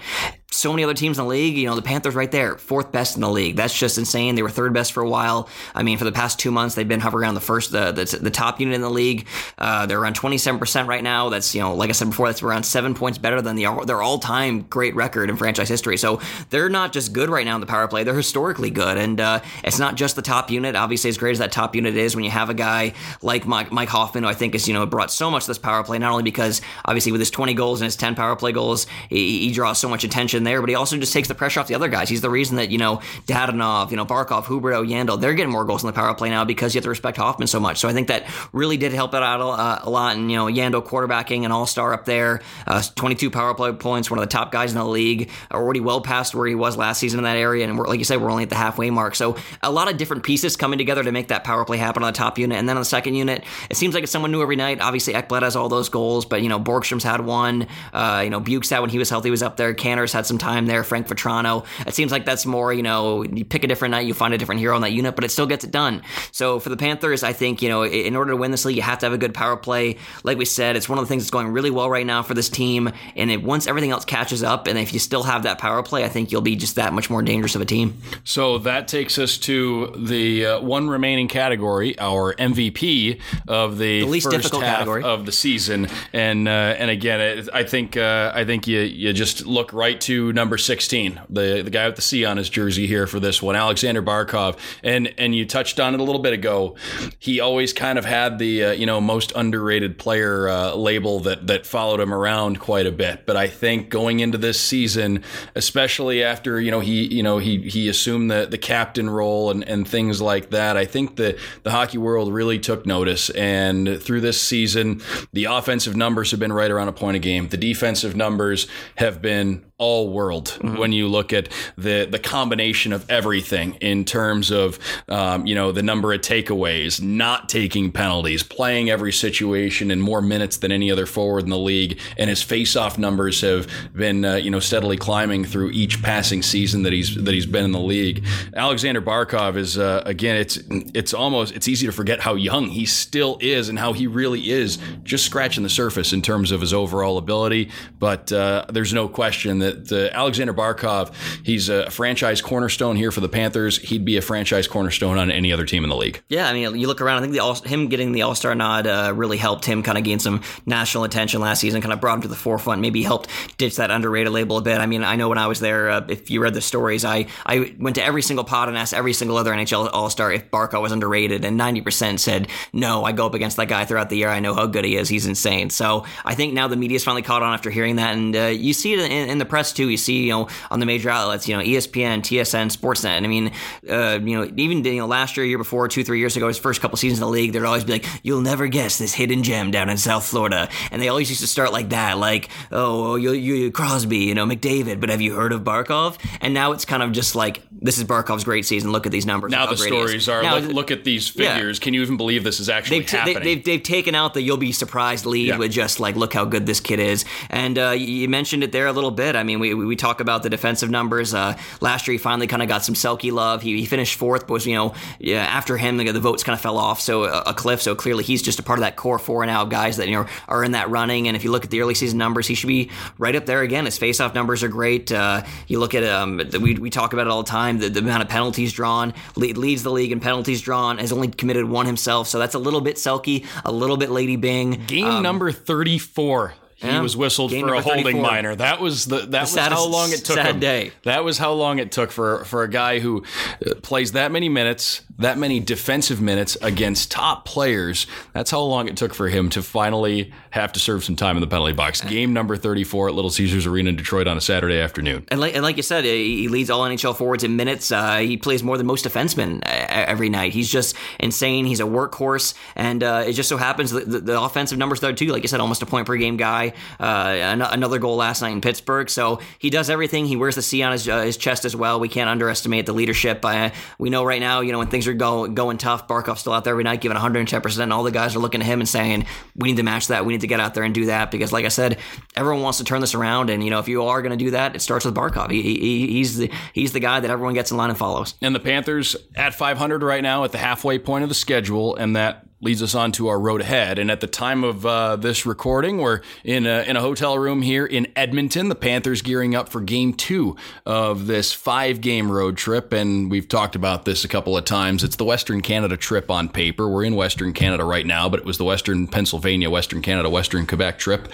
so 0.51 0.71
many 0.71 0.83
other 0.83 0.93
teams 0.93 1.19
in 1.19 1.25
the 1.25 1.29
league. 1.29 1.57
You 1.57 1.67
know, 1.67 1.75
the 1.75 1.81
Panthers 1.81 2.15
right 2.15 2.31
there, 2.31 2.57
fourth 2.57 2.91
best 2.91 3.15
in 3.15 3.21
the 3.21 3.29
league. 3.29 3.55
That's 3.55 3.77
just 3.77 3.97
insane. 3.97 4.35
They 4.35 4.41
were 4.41 4.49
third 4.49 4.73
best 4.73 4.93
for 4.93 5.01
a 5.01 5.09
while. 5.09 5.47
I 5.75 5.83
mean, 5.83 5.97
for 5.97 6.05
the 6.05 6.12
past 6.12 6.39
two 6.39 6.51
months, 6.51 6.75
they've 6.75 6.88
been 6.88 6.99
hovering 6.99 7.23
around 7.23 7.35
the 7.35 7.41
first, 7.41 7.71
the 7.71 7.91
the, 7.91 8.05
the 8.19 8.31
top 8.31 8.59
unit 8.59 8.75
in 8.75 8.81
the 8.81 8.89
league. 8.89 9.27
Uh, 9.57 9.85
they're 9.85 9.99
around 9.99 10.15
twenty 10.15 10.38
seven 10.38 10.59
percent 10.59 10.88
right 10.88 11.03
now. 11.03 11.29
That's 11.29 11.53
you 11.53 11.62
know, 11.62 11.75
like 11.75 11.89
I 11.89 11.93
said 11.93 12.09
before, 12.09 12.27
that's 12.27 12.41
around 12.41 12.63
seven 12.63 12.95
points 12.95 13.17
better 13.17 13.41
than 13.41 13.55
the 13.55 13.67
their 13.85 14.01
all 14.01 14.17
time 14.17 14.62
great 14.63 14.95
record 14.95 15.29
in 15.29 15.38
franchise 15.38 15.69
history. 15.69 15.97
So 15.97 16.19
they're 16.49 16.69
not 16.69 16.93
just 16.93 17.13
good 17.13 17.29
right 17.29 17.45
now 17.45 17.55
in 17.55 17.62
the 17.62 17.67
power 17.67 17.88
play; 17.88 18.03
they're 18.03 18.15
historically 18.15 18.71
good. 18.71 18.97
And 18.97 19.21
uh, 19.21 19.41
it's 19.63 19.79
not 19.79 19.95
just 19.95 20.15
the 20.15 20.21
top 20.21 20.49
unit. 20.49 20.75
Obviously, 20.75 21.09
as 21.09 21.17
great 21.17 21.31
as 21.31 21.39
that 21.39 21.51
top 21.51 21.75
unit 21.75 21.95
is, 21.95 22.15
when 22.15 22.25
you 22.25 22.31
have 22.31 22.49
a 22.49 22.55
guy 22.55 22.93
like 23.21 23.45
Mike, 23.45 23.71
Mike 23.71 23.89
Hoffman, 23.89 24.23
who 24.23 24.29
I 24.29 24.33
think 24.33 24.55
is 24.55 24.67
you 24.67 24.73
know 24.73 24.85
brought 24.85 25.12
so 25.12 25.29
much 25.29 25.43
to 25.43 25.51
this 25.51 25.59
power 25.59 25.83
play, 25.83 25.99
not 25.99 26.12
only 26.12 26.23
because 26.23 26.62
obviously 26.85 27.12
with 27.12 27.21
his 27.21 27.29
twenty 27.29 27.53
goals 27.53 27.81
and 27.81 27.85
his 27.85 27.95
ten 27.95 28.15
power 28.15 28.35
play 28.35 28.51
goals, 28.51 28.88
he, 29.09 29.47
he 29.47 29.51
draws 29.51 29.77
so 29.77 29.88
much 29.88 30.03
attention 30.03 30.38
there, 30.43 30.62
but 30.62 30.69
he 30.69 30.75
also 30.75 30.97
just 30.97 31.13
takes 31.13 31.28
the 31.28 31.36
pressure 31.36 31.60
off 31.60 31.67
the 31.67 31.75
other 31.75 31.88
guys. 31.88 32.10
He's 32.10 32.21
the 32.21 32.30
reason 32.30 32.58
that, 32.58 32.69
you 32.69 32.78
know, 32.78 32.97
Dadonov, 33.28 33.91
you 33.91 33.97
know, 33.97 34.06
Barkov, 34.06 34.45
Huberdeau, 34.45 34.88
Yandle, 34.88 35.19
they're 35.19 35.34
getting 35.34 35.52
more 35.52 35.65
goals 35.65 35.84
in 35.84 35.88
the 35.88 35.93
power 35.93 36.13
play 36.13 36.30
now 36.30 36.45
because 36.45 36.73
you 36.73 36.80
have 36.80 36.84
to 36.84 36.89
respect 36.89 37.17
Hoffman 37.17 37.47
so 37.47 37.60
much. 37.60 37.78
So 37.78 37.88
I 37.88 37.93
think 37.93 38.08
that 38.08 38.25
really 38.54 38.78
did 38.78 38.93
help 38.93 39.13
it 39.13 39.23
out 39.23 39.41
a, 39.41 39.88
a 39.88 39.89
lot. 39.89 40.15
And, 40.15 40.32
you 40.32 40.38
know, 40.38 40.45
Yandle 40.45 40.86
quarterbacking 40.86 41.45
an 41.45 41.52
all 41.52 41.65
star 41.65 41.93
up 41.93 42.06
there, 42.06 42.41
uh, 42.67 42.82
22 42.95 43.30
power 43.32 43.54
play 43.54 43.71
points, 43.73 44.10
one 44.10 44.19
of 44.19 44.23
the 44.23 44.32
top 44.32 44.52
guys 44.52 44.71
in 44.71 44.78
the 44.78 44.86
league, 44.86 45.30
already 45.52 45.80
well 45.80 46.02
past 46.02 46.36
where 46.36 46.47
he 46.47 46.56
was 46.56 46.78
last 46.78 46.99
season 46.99 47.19
in 47.19 47.23
that 47.23 47.38
area. 47.38 47.67
And 47.67 47.78
like 47.78 47.99
you 47.99 48.06
said, 48.06 48.21
we're 48.21 48.32
only 48.32 48.43
at 48.43 48.49
the 48.49 48.56
halfway 48.56 48.89
mark. 48.89 49.15
So 49.15 49.38
a 49.62 49.71
lot 49.71 49.91
of 49.91 49.97
different 49.97 50.23
pieces 50.23 50.56
coming 50.56 50.78
together 50.78 51.04
to 51.04 51.12
make 51.12 51.30
that 51.30 51.43
power 51.43 51.65
play 51.65 51.78
happen 51.78 52.04
on 52.04 52.12
the 52.12 52.17
top 52.17 52.38
unit. 52.38 52.58
And 52.58 52.67
then 52.67 52.78
on 52.78 52.82
the 52.82 52.86
second 52.86 53.15
unit, 53.15 53.43
it 53.69 53.78
seems 53.78 53.93
like 53.93 54.04
it's 54.04 54.12
someone 54.12 54.32
new 54.32 54.41
every 54.41 54.56
night. 54.56 54.82
Obviously, 54.82 55.13
Ekblad 55.13 55.41
has 55.41 55.56
all 55.56 55.69
those 55.69 55.89
goals, 55.89 56.25
but, 56.25 56.41
you 56.41 56.49
know, 56.49 56.60
Borgstrom's 56.60 57.04
had 57.04 57.21
one. 57.21 57.67
Uh, 57.93 58.21
you 58.23 58.30
know, 58.30 58.39
Bukes 58.39 58.69
had 58.69 58.80
when 58.80 58.89
he 58.89 58.97
was 58.97 59.10
healthy, 59.10 59.30
was 59.30 59.43
up 59.43 59.58
there. 59.58 59.73
Canner's 59.73 60.13
had 60.13 60.25
some 60.29 60.37
time 60.37 60.65
there. 60.65 60.85
Frank 60.85 61.07
Vatrano. 61.07 61.65
It 61.85 61.93
seems 61.93 62.11
like 62.11 62.23
that's 62.23 62.45
more, 62.45 62.71
you 62.71 62.83
know, 62.83 63.23
you 63.23 63.43
pick 63.43 63.65
a 63.65 63.67
different 63.67 63.91
night, 63.91 64.07
you 64.07 64.13
find 64.13 64.33
a 64.33 64.37
different 64.37 64.61
hero 64.61 64.75
in 64.77 64.81
that 64.83 64.93
unit, 64.93 65.15
but 65.15 65.25
it 65.25 65.31
still 65.31 65.47
gets 65.47 65.65
it 65.65 65.71
done. 65.71 66.01
So 66.31 66.59
for 66.59 66.69
the 66.69 66.77
Panthers, 66.77 67.23
I 67.23 67.33
think, 67.33 67.61
you 67.61 67.67
know, 67.67 67.83
in 67.83 68.15
order 68.15 68.31
to 68.31 68.37
win 68.37 68.51
this 68.51 68.63
league, 68.63 68.77
you 68.77 68.81
have 68.81 68.99
to 68.99 69.05
have 69.07 69.13
a 69.13 69.17
good 69.17 69.33
power 69.33 69.57
play. 69.57 69.97
Like 70.23 70.37
we 70.37 70.45
said, 70.45 70.77
it's 70.77 70.87
one 70.87 70.97
of 70.97 71.03
the 71.03 71.09
things 71.09 71.23
that's 71.23 71.31
going 71.31 71.49
really 71.49 71.71
well 71.71 71.89
right 71.89 72.05
now 72.05 72.23
for 72.23 72.33
this 72.33 72.49
team. 72.49 72.91
And 73.15 73.29
it, 73.29 73.43
once 73.43 73.67
everything 73.67 73.91
else 73.91 74.05
catches 74.05 74.43
up, 74.43 74.67
and 74.67 74.77
if 74.77 74.93
you 74.93 74.99
still 74.99 75.23
have 75.23 75.43
that 75.43 75.57
power 75.57 75.83
play, 75.83 76.05
I 76.05 76.09
think 76.09 76.31
you'll 76.31 76.41
be 76.41 76.55
just 76.55 76.75
that 76.75 76.93
much 76.93 77.09
more 77.09 77.21
dangerous 77.21 77.55
of 77.55 77.61
a 77.61 77.65
team. 77.65 77.97
So 78.23 78.59
that 78.59 78.87
takes 78.87 79.17
us 79.17 79.37
to 79.39 79.93
the 79.97 80.45
uh, 80.45 80.61
one 80.61 80.89
remaining 80.89 81.27
category, 81.27 81.97
our 81.99 82.33
MVP 82.35 83.19
of 83.47 83.77
the, 83.77 84.01
the 84.01 84.05
least 84.05 84.25
first 84.25 84.37
difficult 84.37 84.63
half 84.63 84.77
category 84.77 85.03
of 85.03 85.25
the 85.25 85.31
season. 85.31 85.87
And 86.13 86.47
uh, 86.47 86.51
and 86.77 86.89
again, 86.89 87.47
I 87.53 87.63
think 87.63 87.97
uh, 87.97 88.31
I 88.33 88.45
think 88.45 88.67
you 88.67 88.79
you 88.79 89.13
just 89.13 89.45
look 89.45 89.73
right 89.73 89.99
to 90.01 90.18
number 90.19 90.58
sixteen, 90.58 91.19
the 91.29 91.62
the 91.63 91.69
guy 91.69 91.88
with 91.88 91.95
the 91.95 92.01
C 92.01 92.25
on 92.25 92.38
his 92.38 92.49
jersey 92.49 92.88
here 92.88 93.08
for 93.08 93.19
this 93.19 93.41
one, 93.41 93.55
Alexander 93.55 94.01
Barkov, 94.01 94.58
and 94.84 95.13
and 95.17 95.34
you 95.34 95.45
touched 95.45 95.79
on 95.79 95.93
it 95.93 95.99
a 95.99 96.03
little 96.03 96.21
bit 96.21 96.34
ago. 96.34 96.75
He 97.17 97.39
always 97.39 97.73
kind 97.73 97.97
of 97.97 98.05
had 98.05 98.39
the 98.39 98.65
uh, 98.65 98.71
you 98.71 98.86
know 98.86 99.01
most 99.01 99.32
underrated 99.36 99.97
player 99.97 100.49
uh, 100.49 100.73
label 100.75 101.19
that 101.21 101.47
that 101.47 101.65
followed 101.65 101.99
him 101.99 102.13
around 102.13 102.60
quite 102.60 102.86
a 102.86 102.91
bit. 102.91 103.25
But 103.25 103.38
I 103.38 103.47
think 103.47 103.89
going 103.89 104.19
into 104.19 104.38
this 104.38 104.60
season, 104.60 105.23
especially 105.55 106.23
after 106.23 106.60
you 106.60 106.71
know 106.71 106.79
he 106.79 107.13
you 107.13 107.23
know 107.23 107.38
he 107.38 107.69
he 107.69 107.89
assumed 107.89 108.29
the 108.32 108.47
the 108.49 108.58
captain 108.58 109.10
role 109.10 109.51
and 109.51 109.63
and 109.63 109.88
things 109.88 110.21
like 110.21 110.51
that, 110.51 110.77
I 110.77 110.86
think 110.86 111.15
that 111.17 111.38
the 111.63 111.71
hockey 111.71 111.97
world 111.97 112.34
really 112.34 112.60
took 112.60 112.86
notice. 112.86 113.29
And 113.32 114.01
through 114.01 114.21
this 114.21 114.39
season, 114.41 115.01
the 115.34 115.45
offensive 115.45 115.95
numbers 115.95 116.32
have 116.32 116.39
been 116.39 116.53
right 116.53 116.71
around 116.71 116.88
a 116.88 116.93
point 116.93 117.17
a 117.17 117.19
game. 117.19 117.49
The 117.49 117.58
defensive 117.58 118.15
numbers 118.15 118.67
have 118.95 119.21
been 119.21 119.65
all 119.79 120.09
world 120.09 120.57
mm-hmm. 120.59 120.77
when 120.77 120.91
you 120.91 121.07
look 121.07 121.33
at 121.33 121.49
the 121.77 122.05
the 122.05 122.19
combination 122.19 122.93
of 122.93 123.09
everything 123.09 123.75
in 123.75 124.05
terms 124.05 124.51
of 124.51 124.77
um, 125.07 125.47
you 125.47 125.55
know 125.55 125.71
the 125.71 125.81
number 125.81 126.13
of 126.13 126.21
takeaways, 126.21 127.01
not 127.01 127.49
taking 127.49 127.91
penalties, 127.91 128.43
playing 128.43 128.89
every 128.89 129.11
situation 129.11 129.89
in 129.89 129.99
more 130.01 130.21
minutes 130.21 130.57
than 130.57 130.71
any 130.71 130.91
other 130.91 131.05
forward 131.05 131.45
in 131.45 131.49
the 131.49 131.57
league, 131.57 131.99
and 132.17 132.29
his 132.29 132.43
face-off 132.43 132.97
numbers 132.97 133.41
have 133.41 133.67
been 133.95 134.25
uh, 134.25 134.35
you 134.35 134.51
know 134.51 134.59
steadily 134.59 134.97
climbing 134.97 135.45
through 135.45 135.71
each 135.71 136.03
passing 136.03 136.43
season 136.43 136.83
that 136.83 136.93
he's 136.93 137.15
that 137.15 137.33
he's 137.33 137.45
been 137.45 137.63
in 137.63 137.71
the 137.71 137.79
league. 137.79 138.25
Alexander 138.55 139.01
Barkov 139.01 139.55
is 139.55 139.77
uh, 139.77 140.03
again 140.05 140.35
it's 140.35 140.57
it's 140.93 141.13
almost 141.13 141.55
it's 141.55 141.67
easy 141.67 141.85
to 141.85 141.93
forget 141.93 142.19
how 142.19 142.35
young 142.35 142.67
he 142.67 142.85
still 142.85 143.37
is 143.39 143.69
and 143.69 143.79
how 143.79 143.93
he 143.93 144.07
really 144.07 144.51
is 144.51 144.77
just 145.03 145.25
scratching 145.25 145.63
the 145.63 145.69
surface 145.69 146.11
in 146.11 146.21
terms 146.21 146.51
of 146.51 146.59
his 146.59 146.73
overall 146.73 147.17
ability, 147.17 147.69
but 147.97 148.31
uh, 148.33 148.65
there's 148.69 148.93
no 148.93 149.07
question 149.07 149.59
that 149.59 149.68
that 149.69 149.91
uh, 149.91 150.15
Alexander 150.15 150.53
Barkov, 150.53 151.12
he's 151.43 151.69
a 151.69 151.89
franchise 151.89 152.41
cornerstone 152.41 152.95
here 152.95 153.12
for 153.12 153.21
the 153.21 153.29
Panthers. 153.29 153.77
He'd 153.77 154.05
be 154.05 154.17
a 154.17 154.21
franchise 154.21 154.67
cornerstone 154.67 155.17
on 155.17 155.32
any 155.32 155.51
other 155.51 155.65
team 155.65 155.84
in 155.84 155.89
the 155.89 155.95
league. 155.95 156.21
Yeah, 156.29 156.47
I 156.47 156.53
mean, 156.53 156.77
you 156.77 156.88
look 156.88 157.01
around. 157.01 157.17
I 157.17 157.21
think 157.21 157.34
the 157.34 157.39
all, 157.39 157.55
him 157.55 157.88
getting 157.88 158.12
the 158.12 158.23
All 158.23 158.36
Star 158.36 158.55
nod 158.55 158.88
uh, 158.88 159.13
really 159.15 159.38
helped 159.38 159.65
him 159.65 159.84
kind 159.84 159.97
of 159.97 160.03
gain 160.03 160.19
some 160.19 160.41
national 160.65 161.03
attention 161.03 161.41
last 161.41 161.60
season. 161.60 161.82
Kind 161.82 161.93
of 161.93 162.01
brought 162.01 162.15
him 162.15 162.21
to 162.21 162.27
the 162.27 162.36
forefront. 162.36 162.82
Maybe 162.82 163.03
helped 163.03 163.29
ditch 163.58 163.77
that 163.77 163.91
underrated 163.91 164.32
label 164.32 164.58
a 164.58 164.62
bit. 164.62 164.79
I 164.79 164.86
mean, 164.86 165.03
I 165.03 165.15
know 165.15 165.29
when 165.29 165.38
I 165.38 165.47
was 165.47 165.60
there, 165.60 165.89
uh, 165.89 166.05
if 166.08 166.29
you 166.29 166.41
read 166.41 166.53
the 166.53 166.62
stories, 166.62 167.05
I 167.05 167.27
I 167.45 167.75
went 167.79 167.95
to 167.95 168.03
every 168.03 168.21
single 168.21 168.43
pod 168.43 168.69
and 168.69 168.77
asked 168.77 168.93
every 168.93 169.13
single 169.13 169.38
other 169.38 169.51
NHL 169.51 169.89
All 169.91 170.10
Star 170.10 170.32
if 170.32 170.49
Barkov 170.49 170.82
was 170.82 170.91
underrated, 170.91 171.43
and 171.45 171.58
ninety 171.58 171.82
percent 171.82 172.19
said 172.19 172.47
no. 172.73 173.03
I 173.03 173.12
go 173.12 173.25
up 173.25 173.34
against 173.34 173.58
that 173.58 173.67
guy 173.67 173.86
throughout 173.86 174.10
the 174.10 174.17
year. 174.17 174.29
I 174.29 174.39
know 174.39 174.53
how 174.53 174.65
good 174.65 174.86
he 174.86 174.95
is. 174.95 175.10
He's 175.10 175.25
insane. 175.25 175.69
So 175.69 176.05
I 176.23 176.36
think 176.36 176.53
now 176.53 176.67
the 176.67 176.75
media's 176.75 177.03
finally 177.03 177.21
caught 177.21 177.43
on 177.43 177.53
after 177.53 177.69
hearing 177.69 177.97
that, 177.97 178.15
and 178.15 178.36
uh, 178.36 178.45
you 178.45 178.73
see 178.73 178.93
it 178.93 178.99
in, 178.99 179.29
in 179.29 179.38
the 179.38 179.45
press 179.45 179.59
too. 179.74 179.89
You 179.89 179.98
see, 179.98 180.24
you 180.24 180.32
know, 180.32 180.48
on 180.72 180.80
the 180.80 180.86
major 180.86 181.10
outlets, 181.10 181.48
you 181.48 181.56
know, 181.56 181.63
ESPN, 181.63 182.19
TSN, 182.19 182.76
Sportsnet. 182.76 183.17
And 183.17 183.26
I 183.26 183.30
mean, 183.30 183.52
uh, 183.89 184.19
you 184.22 184.38
know, 184.38 184.52
even 184.58 184.84
you 184.84 184.98
know, 184.98 185.08
last 185.08 185.38
year, 185.38 185.45
year 185.45 185.58
before, 185.58 185.88
two, 185.88 186.04
three 186.04 186.19
years 186.19 186.36
ago, 186.38 186.48
his 186.48 186.58
first 186.58 186.82
couple 186.82 186.98
seasons 186.98 187.19
in 187.19 187.26
the 187.26 187.32
league, 187.32 187.54
there'd 187.54 187.65
always 187.65 187.84
be 187.84 187.93
like, 187.93 188.06
"You'll 188.24 188.41
never 188.41 188.67
guess 188.67 188.98
this 188.98 189.13
hidden 189.13 189.43
gem 189.43 189.72
down 189.72 189.89
in 189.89 189.98
South 189.98 190.26
Florida," 190.26 190.69
and 190.91 191.02
they 191.02 191.10
always 191.10 191.30
used 191.30 191.41
to 191.41 191.48
start 191.48 191.72
like 191.72 191.89
that, 191.89 192.17
like, 192.17 192.50
"Oh, 192.72 193.15
you, 193.15 193.34
you 193.34 193.72
Crosby, 193.72 194.17
you 194.17 194.36
know, 194.36 194.45
McDavid, 194.45 195.00
but 195.00 195.10
have 195.10 195.22
you 195.22 195.36
heard 195.36 195.52
of 195.52 195.62
Barkov?" 195.62 196.17
And 196.41 196.54
now 196.54 196.72
it's 196.72 196.86
kind 196.86 197.04
of 197.04 197.12
just 197.12 197.36
like, 197.36 197.62
"This 197.72 197.98
is 197.98 198.04
Barkov's 198.04 198.43
great 198.43 198.65
season. 198.65 198.91
Look 198.91 199.06
at 199.06 199.12
these 199.12 199.26
numbers." 199.26 199.52
Now 199.52 199.65
the 199.65 199.78
stories 199.78 200.30
are, 200.30 200.41
now, 200.41 200.58
look, 200.58 200.74
look, 200.74 200.91
at 200.91 201.04
these 201.04 201.28
figures. 201.28 201.78
Yeah. 201.78 201.84
Can 201.84 201.93
you 201.93 202.02
even 202.02 202.17
believe 202.17 202.43
this 202.43 202.60
is 202.60 202.69
actually 202.69 203.00
they've 203.00 203.10
t- 203.10 203.17
happening? 203.17 203.43
They, 203.43 203.56
have 203.56 203.63
they've 203.63 203.84
taken 203.84 204.15
out 204.15 204.34
the 204.34 204.41
"you'll 204.41 204.58
be 204.58 204.72
surprised" 204.72 205.26
lead 205.26 205.48
yeah. 205.48 205.58
with 205.58 205.72
just 205.72 206.00
like, 206.00 206.15
"Look 206.15 206.34
how 206.34 206.45
good 206.45 206.65
this 206.65 206.80
kid 206.80 207.00
is." 207.00 207.26
And 207.50 207.78
uh, 207.78 207.91
you 207.91 208.30
mentioned 208.30 208.63
it 208.63 208.72
there 208.72 208.88
a 208.88 208.93
little 208.93 209.12
bit. 209.12 209.36
I 209.36 209.43
mean, 209.43 209.48
we 209.57 209.73
we 209.73 209.95
talk 209.95 210.21
about 210.21 210.43
the 210.43 210.49
defensive 210.49 210.89
numbers. 210.89 211.33
Uh, 211.33 211.57
last 211.81 212.07
year, 212.07 212.13
he 212.13 212.17
finally 212.17 212.47
kind 212.47 212.62
of 212.62 212.67
got 212.67 212.83
some 212.83 212.95
Selke 212.95 213.31
love. 213.31 213.62
He, 213.62 213.77
he, 213.79 213.85
finished 213.85 214.15
fourth, 214.15 214.47
but 214.47 214.53
was 214.53 214.67
you 214.67 214.75
know 214.75 214.93
yeah, 215.19 215.43
after 215.43 215.77
him 215.77 215.97
the, 215.97 216.12
the 216.12 216.19
votes 216.19 216.43
kind 216.43 216.53
of 216.53 216.62
fell 216.62 216.77
off 216.77 217.01
so 217.01 217.23
a, 217.23 217.41
a, 217.47 217.53
cliff. 217.53 217.81
So 217.81 217.95
clearly, 217.95 218.23
he's 218.23 218.41
just 218.41 218.59
a 218.59 218.63
part 218.63 218.79
of 218.79 218.81
that 218.81 218.95
core 218.95 219.19
four 219.19 219.41
and 219.41 219.49
out 219.49 219.69
guys 219.69 219.97
that 219.97 220.07
you 220.07 220.15
know 220.15 220.27
are 220.47 220.63
in 220.63 220.73
that 220.73 220.89
running. 220.89 221.27
And 221.27 221.35
if 221.35 221.43
you 221.43 221.51
look 221.51 221.63
at 221.63 221.71
the 221.71 221.81
early 221.81 221.95
season 221.95 222.17
numbers, 222.17 222.47
he 222.47 222.55
should 222.55 222.67
be 222.67 222.91
right 223.17 223.35
up 223.35 223.45
there 223.45 223.62
again. 223.62 223.85
His 223.85 223.97
faceoff 223.97 224.33
numbers 224.35 224.63
are 224.63 224.67
great. 224.67 225.12
Uh, 225.12 225.43
you 225.67 225.79
look 225.79 225.93
at 225.93 226.03
um, 226.03 226.41
we 226.59 226.75
we 226.75 226.89
talk 226.89 227.13
about 227.13 227.27
it 227.27 227.31
all 227.31 227.43
the 227.43 227.49
time. 227.49 227.79
The, 227.79 227.89
the 227.89 227.99
amount 227.99 228.23
of 228.23 228.29
penalties 228.29 228.73
drawn 228.73 229.13
lead, 229.35 229.57
leads 229.57 229.83
the 229.83 229.91
league 229.91 230.12
in 230.12 230.19
penalties 230.19 230.62
drawn. 230.62 230.97
Has 230.97 231.12
only 231.12 231.29
committed 231.29 231.65
one 231.65 231.85
himself, 231.85 232.27
so 232.27 232.39
that's 232.39 232.55
a 232.55 232.59
little 232.59 232.81
bit 232.81 232.97
Selke, 232.97 233.45
a 233.65 233.71
little 233.71 233.97
bit 233.97 234.09
Lady 234.09 234.35
Byng. 234.35 234.83
Game 234.88 235.05
um, 235.05 235.23
number 235.23 235.51
thirty 235.51 235.97
four 235.97 236.53
he 236.79 236.87
yeah. 236.87 237.01
was 237.01 237.17
whistled 237.17 237.51
Game 237.51 237.67
for 237.67 237.73
a 237.73 237.81
holding 237.81 238.03
34. 238.03 238.21
minor. 238.21 238.55
That 238.55 238.79
was 238.79 239.05
the 239.05 239.17
that 239.17 239.31
the 239.31 239.39
was 239.39 239.51
saddest, 239.51 239.81
how 239.81 239.87
long 239.87 240.13
it 240.13 240.23
took 240.23 240.37
sad 240.37 240.55
him. 240.55 240.59
Day. 240.61 240.91
That 241.03 241.25
was 241.25 241.37
how 241.37 241.51
long 241.51 241.79
it 241.79 241.91
took 241.91 242.09
for 242.09 242.45
for 242.45 242.63
a 242.63 242.69
guy 242.69 242.99
who 242.99 243.23
uh, 243.65 243.75
plays 243.81 244.13
that 244.13 244.31
many 244.31 244.47
minutes, 244.47 245.01
that 245.19 245.38
many 245.38 245.60
defensive 245.60 246.21
minutes 246.21 246.58
against 246.62 247.12
top 247.12 247.45
players. 247.45 248.08
That's 248.34 248.49
how 248.51 248.62
long 248.62 248.88
it 248.88 248.97
took 248.97 249.13
for 249.13 249.29
him 249.29 249.49
to 249.51 249.62
finally 249.62 250.34
have 250.51 250.73
to 250.73 250.79
serve 250.79 251.03
some 251.03 251.15
time 251.15 251.36
in 251.38 251.41
the 251.41 251.47
penalty 251.47 251.73
box. 251.73 252.01
Game 252.01 252.34
number 252.34 252.58
34 252.58 253.10
at 253.10 253.15
Little 253.15 253.29
Caesars 253.29 253.65
Arena 253.65 253.89
in 253.89 253.95
Detroit 253.95 254.27
on 254.27 254.38
a 254.38 254.41
Saturday 254.41 254.79
afternoon. 254.79 255.25
And 255.27 255.39
like, 255.39 255.53
and 255.53 255.63
like 255.63 255.77
you 255.77 255.84
said, 255.84 256.05
he 256.05 256.47
leads 256.47 256.69
all 256.69 256.82
NHL 256.82 257.15
forwards 257.15 257.43
in 257.43 257.55
minutes. 257.55 257.91
Uh, 257.91 258.17
he 258.17 258.38
plays 258.38 258.63
more 258.63 258.77
than 258.77 258.88
most 258.88 259.05
defensemen 259.05 259.62
every 259.65 260.29
night. 260.29 260.53
He's 260.53 260.71
just 260.71 260.95
insane. 261.19 261.65
He's 261.65 261.82
a 261.82 261.84
workhorse, 261.84 262.53
and 262.75 263.03
uh, 263.03 263.25
it 263.27 263.34
just 263.34 263.49
so 263.49 263.58
happens 263.58 263.91
that 263.91 264.10
the, 264.10 264.19
the, 264.19 264.39
offensive 264.39 264.77
numbers 264.77 265.01
there 265.01 265.12
too. 265.12 265.27
Like 265.27 265.43
you 265.43 265.49
said, 265.49 265.60
almost 265.60 265.82
a 265.82 265.86
point 265.86 266.08
per 266.08 266.15
game 266.15 266.38
guy. 266.38 266.73
Uh, 266.99 267.67
another 267.71 267.99
goal 267.99 268.15
last 268.15 268.41
night 268.41 268.51
in 268.51 268.62
Pittsburgh. 268.62 269.10
So 269.10 269.41
he 269.60 269.69
does 269.69 269.89
everything. 269.89 270.25
He 270.25 270.38
wears 270.38 270.55
the 270.55 270.62
C 270.62 270.82
on 270.82 270.93
his, 270.93 271.08
uh, 271.10 271.21
his 271.21 271.36
chest 271.36 271.65
as 271.65 271.75
well. 271.75 271.99
We 271.99 272.08
can't 272.08 272.29
underestimate 272.29 272.86
the 272.86 272.93
leadership. 272.93 273.43
Uh, 273.43 273.71
we 273.97 274.10
know 274.10 274.23
right 274.23 274.39
now, 274.39 274.62
you 274.62 274.71
know, 274.71 274.79
when 274.79 274.88
things 274.88 275.08
are 275.10 275.13
go, 275.13 275.48
going 275.48 275.78
tough, 275.78 276.08
Barkov's 276.08 276.41
still 276.41 276.54
out 276.54 276.63
there 276.63 276.72
every 276.72 276.84
night 276.84 277.02
giving 277.02 277.17
110%. 277.17 277.93
All 277.93 278.04
the 278.04 278.12
guys 278.12 278.36
are 278.36 278.39
looking 278.39 278.62
at 278.62 278.67
him 278.67 278.80
and 278.80 278.88
saying, 278.88 279.26
we 279.56 279.69
need 279.69 279.78
to 279.78 279.84
match 279.84 280.08
that. 280.08 280.26
We 280.26 280.34
need 280.34 280.41
to 280.41 280.48
get 280.48 280.60
out 280.60 280.74
there 280.74 280.84
and 280.84 280.93
do 280.93 281.08
that 281.08 281.32
because, 281.32 281.52
like 281.52 281.65
I 281.65 281.69
said, 281.69 281.98
everyone 282.36 282.62
wants 282.63 282.78
to 282.78 282.84
turn 282.84 283.02
this 283.02 283.13
around. 283.13 283.50
And, 283.50 283.63
you 283.63 283.69
know, 283.69 283.80
if 283.80 283.88
you 283.88 284.04
are 284.04 284.22
going 284.22 284.38
to 284.38 284.43
do 284.43 284.52
that, 284.52 284.76
it 284.76 284.82
starts 284.82 285.06
with 285.06 285.15
Barkov. 285.15 285.52
He, 285.52 285.62
he, 285.62 286.08
he's, 286.08 286.38
the, 286.38 286.52
he's 286.74 286.93
the 286.93 287.00
guy 287.00 287.19
that 287.19 287.30
everyone 287.30 287.54
gets 287.54 287.72
in 287.72 287.78
line 287.78 287.89
and 287.89 287.98
follows. 287.98 288.36
And 288.41 288.56
the 288.56 288.60
Panthers 288.60 289.15
at 289.36 289.54
500 289.54 290.04
right 290.04 290.24
now 290.24 290.43
at 290.43 290.52
the 290.52 290.58
halfway 290.58 291.00
point 291.00 291.24
of 291.24 291.30
the 291.30 291.36
schedule. 291.36 291.95
And 291.95 292.15
that 292.15 292.45
leads 292.62 292.84
us 292.84 292.93
on 292.93 293.12
to 293.13 293.28
our 293.28 293.39
road 293.39 293.62
ahead. 293.62 294.00
And 294.00 294.12
at 294.12 294.19
the 294.22 294.28
time 294.28 294.63
of 294.63 294.86
uh, 294.86 295.15
this 295.15 295.45
recording, 295.45 296.00
we're 296.00 296.22
in 296.43 296.65
a, 296.65 296.82
in 296.82 296.98
a 296.98 297.02
hotel 297.02 297.38
room 297.38 297.62
here 297.62 297.86
in 297.86 298.08
Edmonton. 298.15 298.69
The 298.69 298.76
Panthers 298.76 299.22
gearing 299.22 299.56
up 299.56 299.69
for 299.69 299.82
game 299.82 300.13
two 300.13 300.58
of 300.86 301.28
this 301.28 301.54
five 301.54 302.02
game 302.02 302.32
road 302.32 302.58
trip. 302.58 302.91
And 302.91 303.32
we've 303.32 303.48
talked 303.48 303.76
about 303.76 304.06
this 304.06 304.24
a 304.24 304.28
couple 304.28 304.58
of 304.58 304.65
times. 304.65 305.04
It's 305.04 305.15
the 305.15 305.26
Western 305.26 305.62
Canada 305.62 305.95
trip 305.95 306.30
on 306.30 306.50
paper. 306.50 306.89
We're 306.89 307.06
in 307.06 307.15
Western 307.15 307.54
Canada 307.54 307.84
right 307.86 308.06
now, 308.06 308.28
but 308.28 308.39
it 308.39 308.45
was 308.45 308.58
the 308.58 308.65
Western 308.65 309.08
Pennsylvania, 309.08 309.69
Western 309.69 310.02
Canada, 310.02 310.30
Western 310.30 310.67
Quebec 310.67 311.00
trip. 311.00 311.30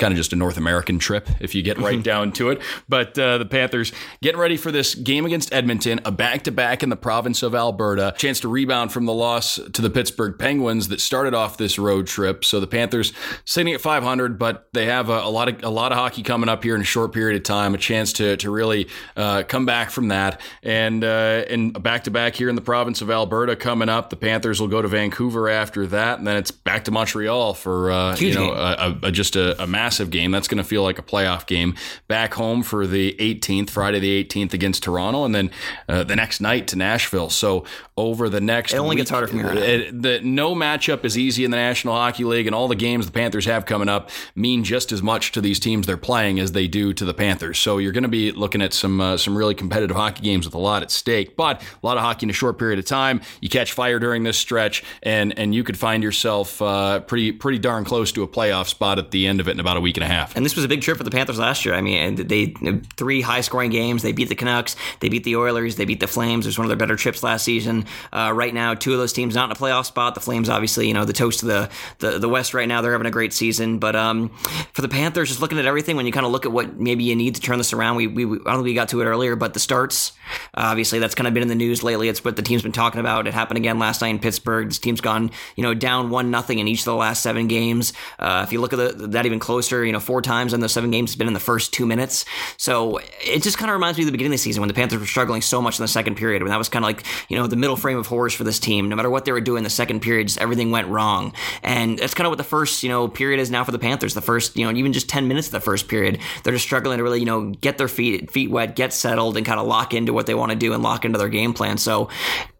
Kind 0.00 0.12
of 0.12 0.16
just 0.16 0.32
a 0.32 0.36
North 0.36 0.56
American 0.56 0.98
trip 0.98 1.28
if 1.40 1.54
you 1.54 1.62
get 1.62 1.76
right 1.76 2.02
down 2.02 2.32
to 2.32 2.48
it. 2.48 2.62
But 2.88 3.18
uh, 3.18 3.36
the 3.36 3.44
Panthers 3.44 3.92
getting 4.22 4.40
ready 4.40 4.56
for 4.56 4.72
this 4.72 4.94
game 4.94 5.26
against 5.26 5.52
Edmonton, 5.52 6.00
a 6.06 6.10
back 6.10 6.44
to 6.44 6.50
back 6.50 6.82
in 6.82 6.88
the 6.88 6.96
province 6.96 7.42
of 7.42 7.54
Alberta, 7.54 8.14
chance 8.16 8.40
to 8.40 8.48
rebound 8.48 8.92
from 8.92 9.04
the 9.04 9.12
loss 9.12 9.56
to 9.56 9.82
the 9.82 9.90
Pittsburgh 9.90 10.38
Penguins 10.38 10.88
that 10.88 11.02
started 11.02 11.34
off 11.34 11.58
this 11.58 11.78
road 11.78 12.06
trip. 12.06 12.46
So 12.46 12.60
the 12.60 12.66
Panthers 12.66 13.12
sitting 13.44 13.74
at 13.74 13.82
500, 13.82 14.38
but 14.38 14.70
they 14.72 14.86
have 14.86 15.10
a, 15.10 15.20
a 15.20 15.28
lot 15.28 15.48
of 15.48 15.62
a 15.62 15.68
lot 15.68 15.92
of 15.92 15.98
hockey 15.98 16.22
coming 16.22 16.48
up 16.48 16.64
here 16.64 16.74
in 16.74 16.80
a 16.80 16.84
short 16.84 17.12
period 17.12 17.36
of 17.36 17.42
time, 17.42 17.74
a 17.74 17.78
chance 17.78 18.14
to 18.14 18.38
to 18.38 18.50
really 18.50 18.88
uh, 19.18 19.42
come 19.46 19.66
back 19.66 19.90
from 19.90 20.08
that, 20.08 20.40
and 20.62 21.04
uh, 21.04 21.44
and 21.50 21.82
back 21.82 22.04
to 22.04 22.10
back 22.10 22.34
here 22.36 22.48
in 22.48 22.54
the 22.54 22.62
province 22.62 23.02
of 23.02 23.10
Alberta 23.10 23.54
coming 23.54 23.90
up. 23.90 24.08
The 24.08 24.16
Panthers 24.16 24.62
will 24.62 24.68
go 24.68 24.80
to 24.80 24.88
Vancouver 24.88 25.50
after 25.50 25.86
that, 25.88 26.18
and 26.18 26.26
then 26.26 26.38
it's 26.38 26.50
back 26.50 26.84
to 26.84 26.90
Montreal 26.90 27.52
for 27.52 27.90
uh, 27.90 28.16
you 28.16 28.34
know 28.34 28.52
a, 28.52 28.98
a, 29.02 29.12
just 29.12 29.36
a, 29.36 29.62
a 29.62 29.66
massive 29.66 29.89
game. 30.10 30.30
That's 30.30 30.48
going 30.48 30.58
to 30.58 30.64
feel 30.64 30.82
like 30.82 30.98
a 30.98 31.02
playoff 31.02 31.46
game. 31.46 31.74
Back 32.08 32.34
home 32.34 32.62
for 32.62 32.86
the 32.86 33.14
18th, 33.18 33.70
Friday 33.70 33.98
the 33.98 34.24
18th 34.24 34.52
against 34.52 34.82
Toronto, 34.82 35.24
and 35.24 35.34
then 35.34 35.50
uh, 35.88 36.04
the 36.04 36.16
next 36.16 36.40
night 36.40 36.68
to 36.68 36.76
Nashville. 36.76 37.30
So 37.30 37.64
over 37.96 38.28
the 38.28 38.40
next, 38.40 38.72
it 38.72 38.78
only 38.78 38.90
week, 38.90 39.00
gets 39.00 39.10
harder 39.10 39.26
from 39.26 39.40
here. 39.40 39.52
It, 39.52 40.02
the, 40.02 40.20
no 40.20 40.54
matchup 40.54 41.04
is 41.04 41.18
easy 41.18 41.44
in 41.44 41.50
the 41.50 41.56
National 41.56 41.94
Hockey 41.94 42.24
League, 42.24 42.46
and 42.46 42.54
all 42.54 42.68
the 42.68 42.74
games 42.74 43.06
the 43.06 43.12
Panthers 43.12 43.44
have 43.46 43.66
coming 43.66 43.88
up 43.88 44.10
mean 44.34 44.64
just 44.64 44.92
as 44.92 45.02
much 45.02 45.32
to 45.32 45.40
these 45.40 45.60
teams 45.60 45.86
they're 45.86 45.96
playing 45.96 46.38
as 46.38 46.52
they 46.52 46.66
do 46.66 46.92
to 46.94 47.04
the 47.04 47.14
Panthers. 47.14 47.58
So 47.58 47.78
you're 47.78 47.92
going 47.92 48.04
to 48.04 48.08
be 48.08 48.32
looking 48.32 48.62
at 48.62 48.72
some 48.72 49.00
uh, 49.00 49.16
some 49.16 49.36
really 49.36 49.54
competitive 49.54 49.96
hockey 49.96 50.22
games 50.22 50.46
with 50.46 50.54
a 50.54 50.58
lot 50.58 50.82
at 50.82 50.90
stake, 50.90 51.36
but 51.36 51.60
a 51.60 51.86
lot 51.86 51.96
of 51.96 52.02
hockey 52.02 52.26
in 52.26 52.30
a 52.30 52.34
short 52.34 52.58
period 52.58 52.78
of 52.78 52.84
time. 52.84 53.20
You 53.40 53.48
catch 53.48 53.72
fire 53.72 53.98
during 53.98 54.22
this 54.22 54.38
stretch, 54.38 54.82
and 55.02 55.38
and 55.38 55.54
you 55.54 55.64
could 55.64 55.76
find 55.76 56.02
yourself 56.02 56.60
uh, 56.62 57.00
pretty 57.00 57.32
pretty 57.32 57.58
darn 57.58 57.84
close 57.84 58.12
to 58.12 58.22
a 58.22 58.28
playoff 58.28 58.68
spot 58.68 58.98
at 58.98 59.10
the 59.10 59.26
end 59.26 59.40
of 59.40 59.48
it 59.48 59.52
in 59.52 59.60
about 59.60 59.69
a 59.76 59.80
week 59.80 59.96
and 59.96 60.04
a 60.04 60.08
half. 60.08 60.36
And 60.36 60.44
this 60.44 60.56
was 60.56 60.64
a 60.64 60.68
big 60.68 60.82
trip 60.82 60.98
for 60.98 61.04
the 61.04 61.10
Panthers 61.10 61.38
last 61.38 61.64
year. 61.64 61.74
I 61.74 61.80
mean, 61.80 62.16
they 62.16 62.54
three 62.96 63.20
high 63.20 63.40
scoring 63.40 63.70
games. 63.70 64.02
They 64.02 64.12
beat 64.12 64.28
the 64.28 64.34
Canucks, 64.34 64.76
they 65.00 65.08
beat 65.08 65.24
the 65.24 65.36
Oilers, 65.36 65.76
they 65.76 65.84
beat 65.84 66.00
the 66.00 66.06
Flames. 66.06 66.46
It 66.46 66.48
was 66.48 66.58
one 66.58 66.64
of 66.64 66.68
their 66.68 66.76
better 66.76 66.96
trips 66.96 67.22
last 67.22 67.44
season. 67.44 67.86
Uh, 68.12 68.32
right 68.34 68.52
now, 68.52 68.74
two 68.74 68.92
of 68.92 68.98
those 68.98 69.12
teams 69.12 69.34
not 69.34 69.50
in 69.50 69.52
a 69.52 69.54
playoff 69.54 69.86
spot. 69.86 70.14
The 70.14 70.20
Flames, 70.20 70.48
obviously, 70.48 70.88
you 70.88 70.94
know, 70.94 71.04
the 71.04 71.12
toast 71.12 71.42
of 71.42 71.48
the, 71.48 71.70
the, 71.98 72.18
the 72.18 72.28
West 72.28 72.54
right 72.54 72.68
now. 72.68 72.80
They're 72.80 72.92
having 72.92 73.06
a 73.06 73.10
great 73.10 73.32
season. 73.32 73.78
But 73.78 73.96
um, 73.96 74.30
for 74.72 74.82
the 74.82 74.88
Panthers, 74.88 75.28
just 75.28 75.40
looking 75.40 75.58
at 75.58 75.66
everything, 75.66 75.96
when 75.96 76.06
you 76.06 76.12
kind 76.12 76.26
of 76.26 76.32
look 76.32 76.46
at 76.46 76.52
what 76.52 76.78
maybe 76.78 77.04
you 77.04 77.16
need 77.16 77.34
to 77.36 77.40
turn 77.40 77.58
this 77.58 77.72
around, 77.72 77.96
we, 77.96 78.06
we, 78.06 78.24
I 78.24 78.28
don't 78.28 78.56
think 78.56 78.64
we 78.64 78.74
got 78.74 78.88
to 78.90 79.00
it 79.00 79.04
earlier, 79.04 79.36
but 79.36 79.54
the 79.54 79.60
starts, 79.60 80.12
obviously, 80.54 80.98
that's 80.98 81.14
kind 81.14 81.26
of 81.26 81.34
been 81.34 81.42
in 81.42 81.48
the 81.48 81.54
news 81.54 81.82
lately. 81.82 82.08
It's 82.08 82.24
what 82.24 82.36
the 82.36 82.42
team's 82.42 82.62
been 82.62 82.72
talking 82.72 83.00
about. 83.00 83.26
It 83.26 83.34
happened 83.34 83.58
again 83.58 83.78
last 83.78 84.00
night 84.00 84.08
in 84.08 84.18
Pittsburgh. 84.18 84.68
This 84.68 84.78
team's 84.78 85.00
gone, 85.00 85.30
you 85.56 85.62
know, 85.62 85.74
down 85.74 86.10
one 86.10 86.30
nothing 86.30 86.58
in 86.58 86.68
each 86.68 86.80
of 86.80 86.86
the 86.86 86.94
last 86.94 87.22
seven 87.22 87.48
games. 87.48 87.92
Uh, 88.18 88.44
if 88.46 88.52
you 88.52 88.60
look 88.60 88.72
at 88.72 88.76
the, 88.76 89.06
that 89.08 89.26
even 89.26 89.38
you 89.62 89.92
know, 89.92 90.00
four 90.00 90.22
times 90.22 90.52
in 90.52 90.60
those 90.60 90.72
seven 90.72 90.90
games 90.90 91.10
has 91.10 91.16
been 91.16 91.26
in 91.26 91.34
the 91.34 91.40
first 91.40 91.72
two 91.72 91.86
minutes. 91.86 92.24
So 92.56 92.98
it 93.20 93.42
just 93.42 93.58
kind 93.58 93.70
of 93.70 93.74
reminds 93.74 93.98
me 93.98 94.04
of 94.04 94.06
the 94.06 94.12
beginning 94.12 94.32
of 94.32 94.38
the 94.38 94.42
season 94.42 94.60
when 94.60 94.68
the 94.68 94.74
Panthers 94.74 95.00
were 95.00 95.06
struggling 95.06 95.42
so 95.42 95.60
much 95.60 95.78
in 95.78 95.82
the 95.82 95.88
second 95.88 96.16
period. 96.16 96.42
When 96.42 96.50
that 96.50 96.58
was 96.58 96.68
kind 96.68 96.84
of 96.84 96.88
like, 96.88 97.04
you 97.28 97.36
know, 97.36 97.46
the 97.46 97.56
middle 97.56 97.76
frame 97.76 97.98
of 97.98 98.06
horrors 98.06 98.34
for 98.34 98.44
this 98.44 98.58
team. 98.58 98.88
No 98.88 98.96
matter 98.96 99.10
what 99.10 99.24
they 99.24 99.32
were 99.32 99.40
doing 99.40 99.64
the 99.64 99.70
second 99.70 100.00
period, 100.00 100.28
just 100.28 100.38
everything 100.38 100.70
went 100.70 100.88
wrong. 100.88 101.32
And 101.62 101.98
that's 101.98 102.14
kind 102.14 102.26
of 102.26 102.30
what 102.30 102.38
the 102.38 102.44
first, 102.44 102.82
you 102.82 102.88
know, 102.88 103.08
period 103.08 103.40
is 103.40 103.50
now 103.50 103.64
for 103.64 103.72
the 103.72 103.78
Panthers. 103.78 104.14
The 104.14 104.20
first, 104.20 104.56
you 104.56 104.64
know, 104.64 104.76
even 104.76 104.92
just 104.92 105.08
10 105.08 105.28
minutes 105.28 105.48
of 105.48 105.52
the 105.52 105.60
first 105.60 105.88
period, 105.88 106.18
they're 106.42 106.52
just 106.52 106.64
struggling 106.64 106.98
to 106.98 107.02
really, 107.02 107.20
you 107.20 107.26
know, 107.26 107.50
get 107.50 107.78
their 107.78 107.88
feet 107.88 108.30
feet 108.30 108.50
wet, 108.50 108.76
get 108.76 108.92
settled, 108.92 109.36
and 109.36 109.46
kind 109.46 109.60
of 109.60 109.66
lock 109.66 109.94
into 109.94 110.12
what 110.12 110.26
they 110.26 110.34
want 110.34 110.50
to 110.50 110.56
do 110.56 110.72
and 110.72 110.82
lock 110.82 111.04
into 111.04 111.18
their 111.18 111.28
game 111.28 111.52
plan. 111.52 111.78
So 111.78 112.08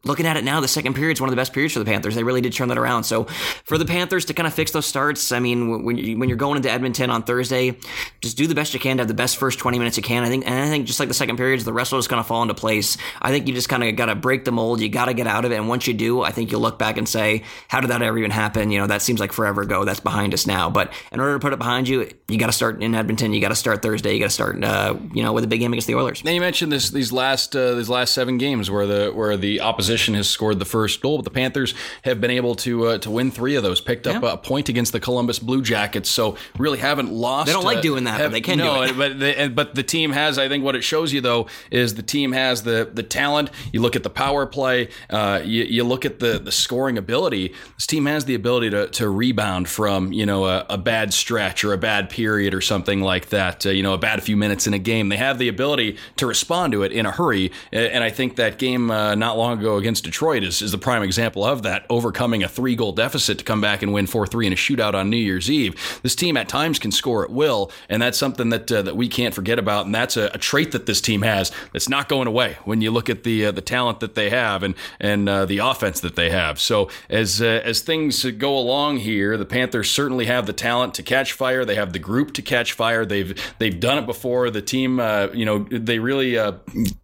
looking 0.05 0.27
at 0.27 0.37
it 0.37 0.45
now, 0.45 0.61
the 0.61 0.69
second 0.69 0.95
period 0.95 1.17
is 1.17 1.21
one 1.21 1.29
of 1.29 1.33
the 1.33 1.37
best 1.37 1.53
periods 1.53 1.75
for 1.75 1.79
the 1.79 1.85
Panthers. 1.85 2.15
They 2.15 2.23
really 2.23 2.41
did 2.41 2.53
turn 2.53 2.69
that 2.69 2.79
around. 2.79 3.05
So 3.05 3.25
for 3.65 3.77
the 3.77 3.85
Panthers 3.85 4.25
to 4.27 4.35
kind 4.35 4.47
of 4.47 4.55
fix 4.55 4.71
those 4.71 4.87
starts, 4.87 5.31
I 5.31 5.41
mean, 5.41 5.85
when, 5.85 5.99
you, 5.99 6.19
when 6.19 6.29
you're 6.29 6.39
going 6.39 6.57
into 6.57 6.71
Edmonton 6.71 7.11
on 7.11 7.23
Thursday, 7.23 7.77
just 8.23 8.37
do 8.37 8.47
the 8.47 8.55
best 8.55 8.73
you 8.73 8.81
can 8.81 8.97
to 8.97 9.03
have 9.03 9.09
the 9.09 9.15
best 9.15 9.37
first 9.37 9.59
20 9.59 9.79
minutes 9.79 9.97
you 9.99 10.03
can. 10.03 10.25
I 10.25 10.29
think, 10.29 10.47
and 10.47 10.55
I 10.55 10.69
think 10.69 10.87
just 10.87 11.01
like 11.01 11.09
the 11.09 11.15
second 11.15 11.37
periods, 11.37 11.65
the 11.65 11.73
rest 11.73 11.93
will 11.93 11.99
just 11.99 12.09
kind 12.09 12.21
of 12.21 12.27
fall 12.27 12.43
into 12.43 12.55
place. 12.55 12.97
I 13.21 13.31
think 13.31 13.47
you 13.47 13.55
just 13.55 13.69
kind 13.69 13.85
of 13.85 13.95
got 13.97 14.07
to 14.07 14.15
break 14.15 14.45
the 14.45 14.53
mold. 14.53 14.81
You 14.81 14.89
got 14.89 15.07
to 15.07 15.15
get 15.15 15.27
out 15.27 15.45
of 15.45 15.53
it. 15.53 15.57
And 15.57 15.69
once 15.69 15.87
you 15.87 15.93
do, 15.93 16.23
I 16.23 16.31
think 16.31 16.51
you'll 16.51 16.63
look 16.63 16.79
back 16.79 16.97
and 16.97 17.09
say, 17.09 17.43
how 17.69 17.81
did 17.81 17.91
that 17.91 18.01
ever 18.01 18.17
even 18.17 18.31
happen? 18.31 18.71
You 18.71 18.81
know, 18.81 18.87
that 18.87 19.03
seems 19.03 19.21
like 19.21 19.33
forever 19.33 19.61
ago. 19.61 19.85
That's 19.85 20.01
behind 20.01 20.33
us 20.33 20.47
now. 20.47 20.71
But 20.71 20.93
in 21.13 21.21
order 21.21 21.35
to 21.35 21.41
put 21.41 21.53
it 21.53 21.59
behind 21.59 21.89
you, 21.89 22.11
you 22.29 22.39
got 22.39 22.47
to 22.47 22.53
start 22.53 22.83
in 22.83 22.95
Edmonton. 22.95 23.35
You 23.35 23.41
got 23.41 23.49
to 23.49 23.55
start 23.55 23.83
Thursday. 23.83 24.15
You 24.15 24.21
got 24.21 24.27
to 24.27 24.31
start, 24.31 24.65
uh, 24.65 24.97
you 25.13 25.23
know, 25.23 25.35
with 25.35 25.45
a 25.45 25.47
big 25.47 25.61
game 25.61 25.73
against 25.73 25.89
the 25.89 25.95
Oilers. 25.95 26.25
Now 26.25 26.31
you 26.31 26.41
mentioned 26.41 26.73
this 26.73 26.91
these 26.91 27.13
last 27.13 27.55
uh, 27.55 27.75
these 27.75 27.89
last 27.89 28.15
seven 28.15 28.39
games 28.39 28.71
where 28.71 28.87
the 28.87 29.11
where 29.11 29.37
the 29.37 29.61
opposition 29.91 30.15
has 30.15 30.29
scored 30.29 30.59
the 30.59 30.65
first 30.65 31.01
goal, 31.01 31.19
but 31.19 31.25
the 31.25 31.31
Panthers 31.31 31.75
have 32.05 32.21
been 32.21 32.31
able 32.31 32.55
to 32.55 32.87
uh, 32.87 32.99
to 32.99 33.11
win 33.11 33.31
three 33.31 33.57
of 33.57 33.63
those. 33.63 33.81
Picked 33.81 34.07
up 34.07 34.23
yeah. 34.23 34.33
a 34.33 34.37
point 34.37 34.69
against 34.69 34.93
the 34.93 35.01
Columbus 35.01 35.41
Blue 35.41 35.63
Jackets, 35.63 36.09
so 36.09 36.37
really 36.59 36.79
haven't 36.79 37.11
lost. 37.11 37.47
They 37.47 37.53
don't 37.53 37.65
like 37.65 37.79
uh, 37.79 37.83
doing 37.83 38.05
that, 38.05 38.21
have, 38.21 38.31
but 38.31 38.33
they 38.33 38.41
can. 38.41 38.59
No, 38.59 38.87
do 38.87 38.93
it. 38.93 38.99
but 38.99 39.19
they, 39.19 39.49
but 39.49 39.75
the 39.75 39.83
team 39.83 40.13
has. 40.13 40.39
I 40.39 40.49
think 40.49 40.63
what 40.63 40.77
it 40.77 40.85
shows 40.85 41.13
you 41.13 41.21
though 41.21 41.49
is 41.73 41.95
the 41.95 42.03
team 42.03 42.33
has 42.33 42.63
the 42.63 42.89
the 42.93 43.03
talent. 43.03 43.51
You 43.73 43.81
look 43.83 43.97
at 43.97 44.05
the 44.05 44.11
power 44.11 44.47
play. 44.47 44.91
Uh, 45.09 45.41
you, 45.45 45.65
you 45.65 45.83
look 45.83 46.05
at 46.05 46.21
the 46.21 46.39
the 46.39 46.53
scoring 46.53 46.97
ability. 46.97 47.53
This 47.77 47.87
team 47.87 48.07
has 48.07 48.27
the 48.27 48.37
ability 48.37 48.71
to 48.71 48.87
to 48.89 49.09
rebound 49.09 49.69
from 49.69 50.13
you 50.13 50.25
know 50.25 50.47
a, 50.47 50.67
a 50.71 50.79
bad 50.79 51.13
stretch 51.13 51.65
or 51.65 51.73
a 51.73 51.79
bad 51.79 52.11
period 52.11 52.55
or 52.55 52.61
something 52.61 53.01
like 53.01 53.31
that. 53.31 53.67
Uh, 53.67 53.71
you 53.71 53.83
know 53.83 53.95
a 53.95 53.99
bad 53.99 54.23
few 54.23 54.37
minutes 54.37 54.69
in 54.69 54.75
a 54.75 54.79
game. 54.79 55.09
They 55.09 55.17
have 55.17 55.39
the 55.39 55.49
ability 55.49 55.97
to 56.17 56.27
respond 56.27 56.73
to 56.75 56.85
it 56.85 56.93
in 56.93 57.07
a 57.07 57.11
hurry, 57.11 57.51
and 57.73 58.05
I 58.05 58.11
think 58.11 58.37
that 58.37 58.59
game 58.59 58.91
uh, 58.91 59.17
not 59.17 59.37
long 59.37 59.59
ago 59.59 59.80
against 59.81 60.05
Detroit 60.05 60.45
is 60.45 60.63
is 60.63 60.73
the 60.73 60.79
prime 60.79 61.03
example 61.03 61.45
of 61.45 61.63
that, 61.63 61.85
overcoming 61.91 62.43
a 62.43 62.49
three 62.49 62.77
goal 62.77 62.93
deficit 62.93 63.39
to 63.39 63.45
come 63.45 63.61
back 63.61 63.83
and 63.83 63.93
win 63.93 64.07
4 64.07 64.27
3 64.27 64.47
in 64.47 64.53
a 64.53 64.57
shootout 64.57 64.95
on 64.95 65.11
New 65.11 65.17
Year's 65.17 65.51
Eve. 65.51 66.01
This 66.03 66.15
team 66.15 66.37
at 66.37 66.49
times 66.49 66.79
can 66.79 66.93
score 66.93 67.25
at 67.25 67.31
will, 67.31 67.71
and 67.89 68.01
that's 68.01 68.19
something 68.19 68.51
that 68.51 68.71
uh, 68.71 68.83
that 68.83 68.97
we 68.97 69.09
can't 69.09 69.35
forget 69.35 69.59
about. 69.59 69.87
And 69.87 69.95
that's 69.95 70.17
a, 70.17 70.31
a, 70.35 70.39
trait 70.39 70.73
that 70.73 70.87
this 70.87 71.01
team 71.01 71.23
has 71.23 71.53
that's 71.73 71.89
not 71.89 72.09
going 72.09 72.29
away 72.29 72.57
when 72.65 72.81
you 72.81 72.91
look 72.91 73.11
at 73.11 73.25
the 73.25 73.47
uh, 73.47 73.53
the 73.53 73.61
talent 73.61 74.01
that 74.01 74.15
they 74.15 74.31
have 74.31 74.63
and 74.63 74.75
and 75.01 75.29
uh, 75.29 75.47
the 75.47 75.59
offense 75.59 76.01
that 76.01 76.17
they 76.17 76.31
have. 76.31 76.61
So 76.61 76.89
as 77.09 77.43
uh, 77.43 77.63
as 77.65 77.81
things 77.81 78.25
go 78.25 78.57
along 78.57 78.99
here, 78.99 79.37
the 79.37 79.45
Panthers 79.45 79.91
certainly 79.91 80.27
have 80.27 80.47
the 80.47 80.53
talent 80.53 80.95
to 80.95 81.03
catch 81.03 81.33
fire. 81.33 81.65
They 81.65 81.75
have 81.75 81.93
the 81.93 81.99
group 81.99 82.33
to 82.35 82.43
catch 82.43 82.73
fire. 82.73 83.05
They've 83.05 83.35
they've 83.59 83.79
done 83.79 83.99
it 83.99 84.07
before. 84.07 84.51
The 84.51 84.63
team, 84.63 85.01
uh, 85.01 85.29
you 85.33 85.45
know, 85.45 85.61
they 85.71 85.99
really 85.99 86.39
uh, 86.39 86.53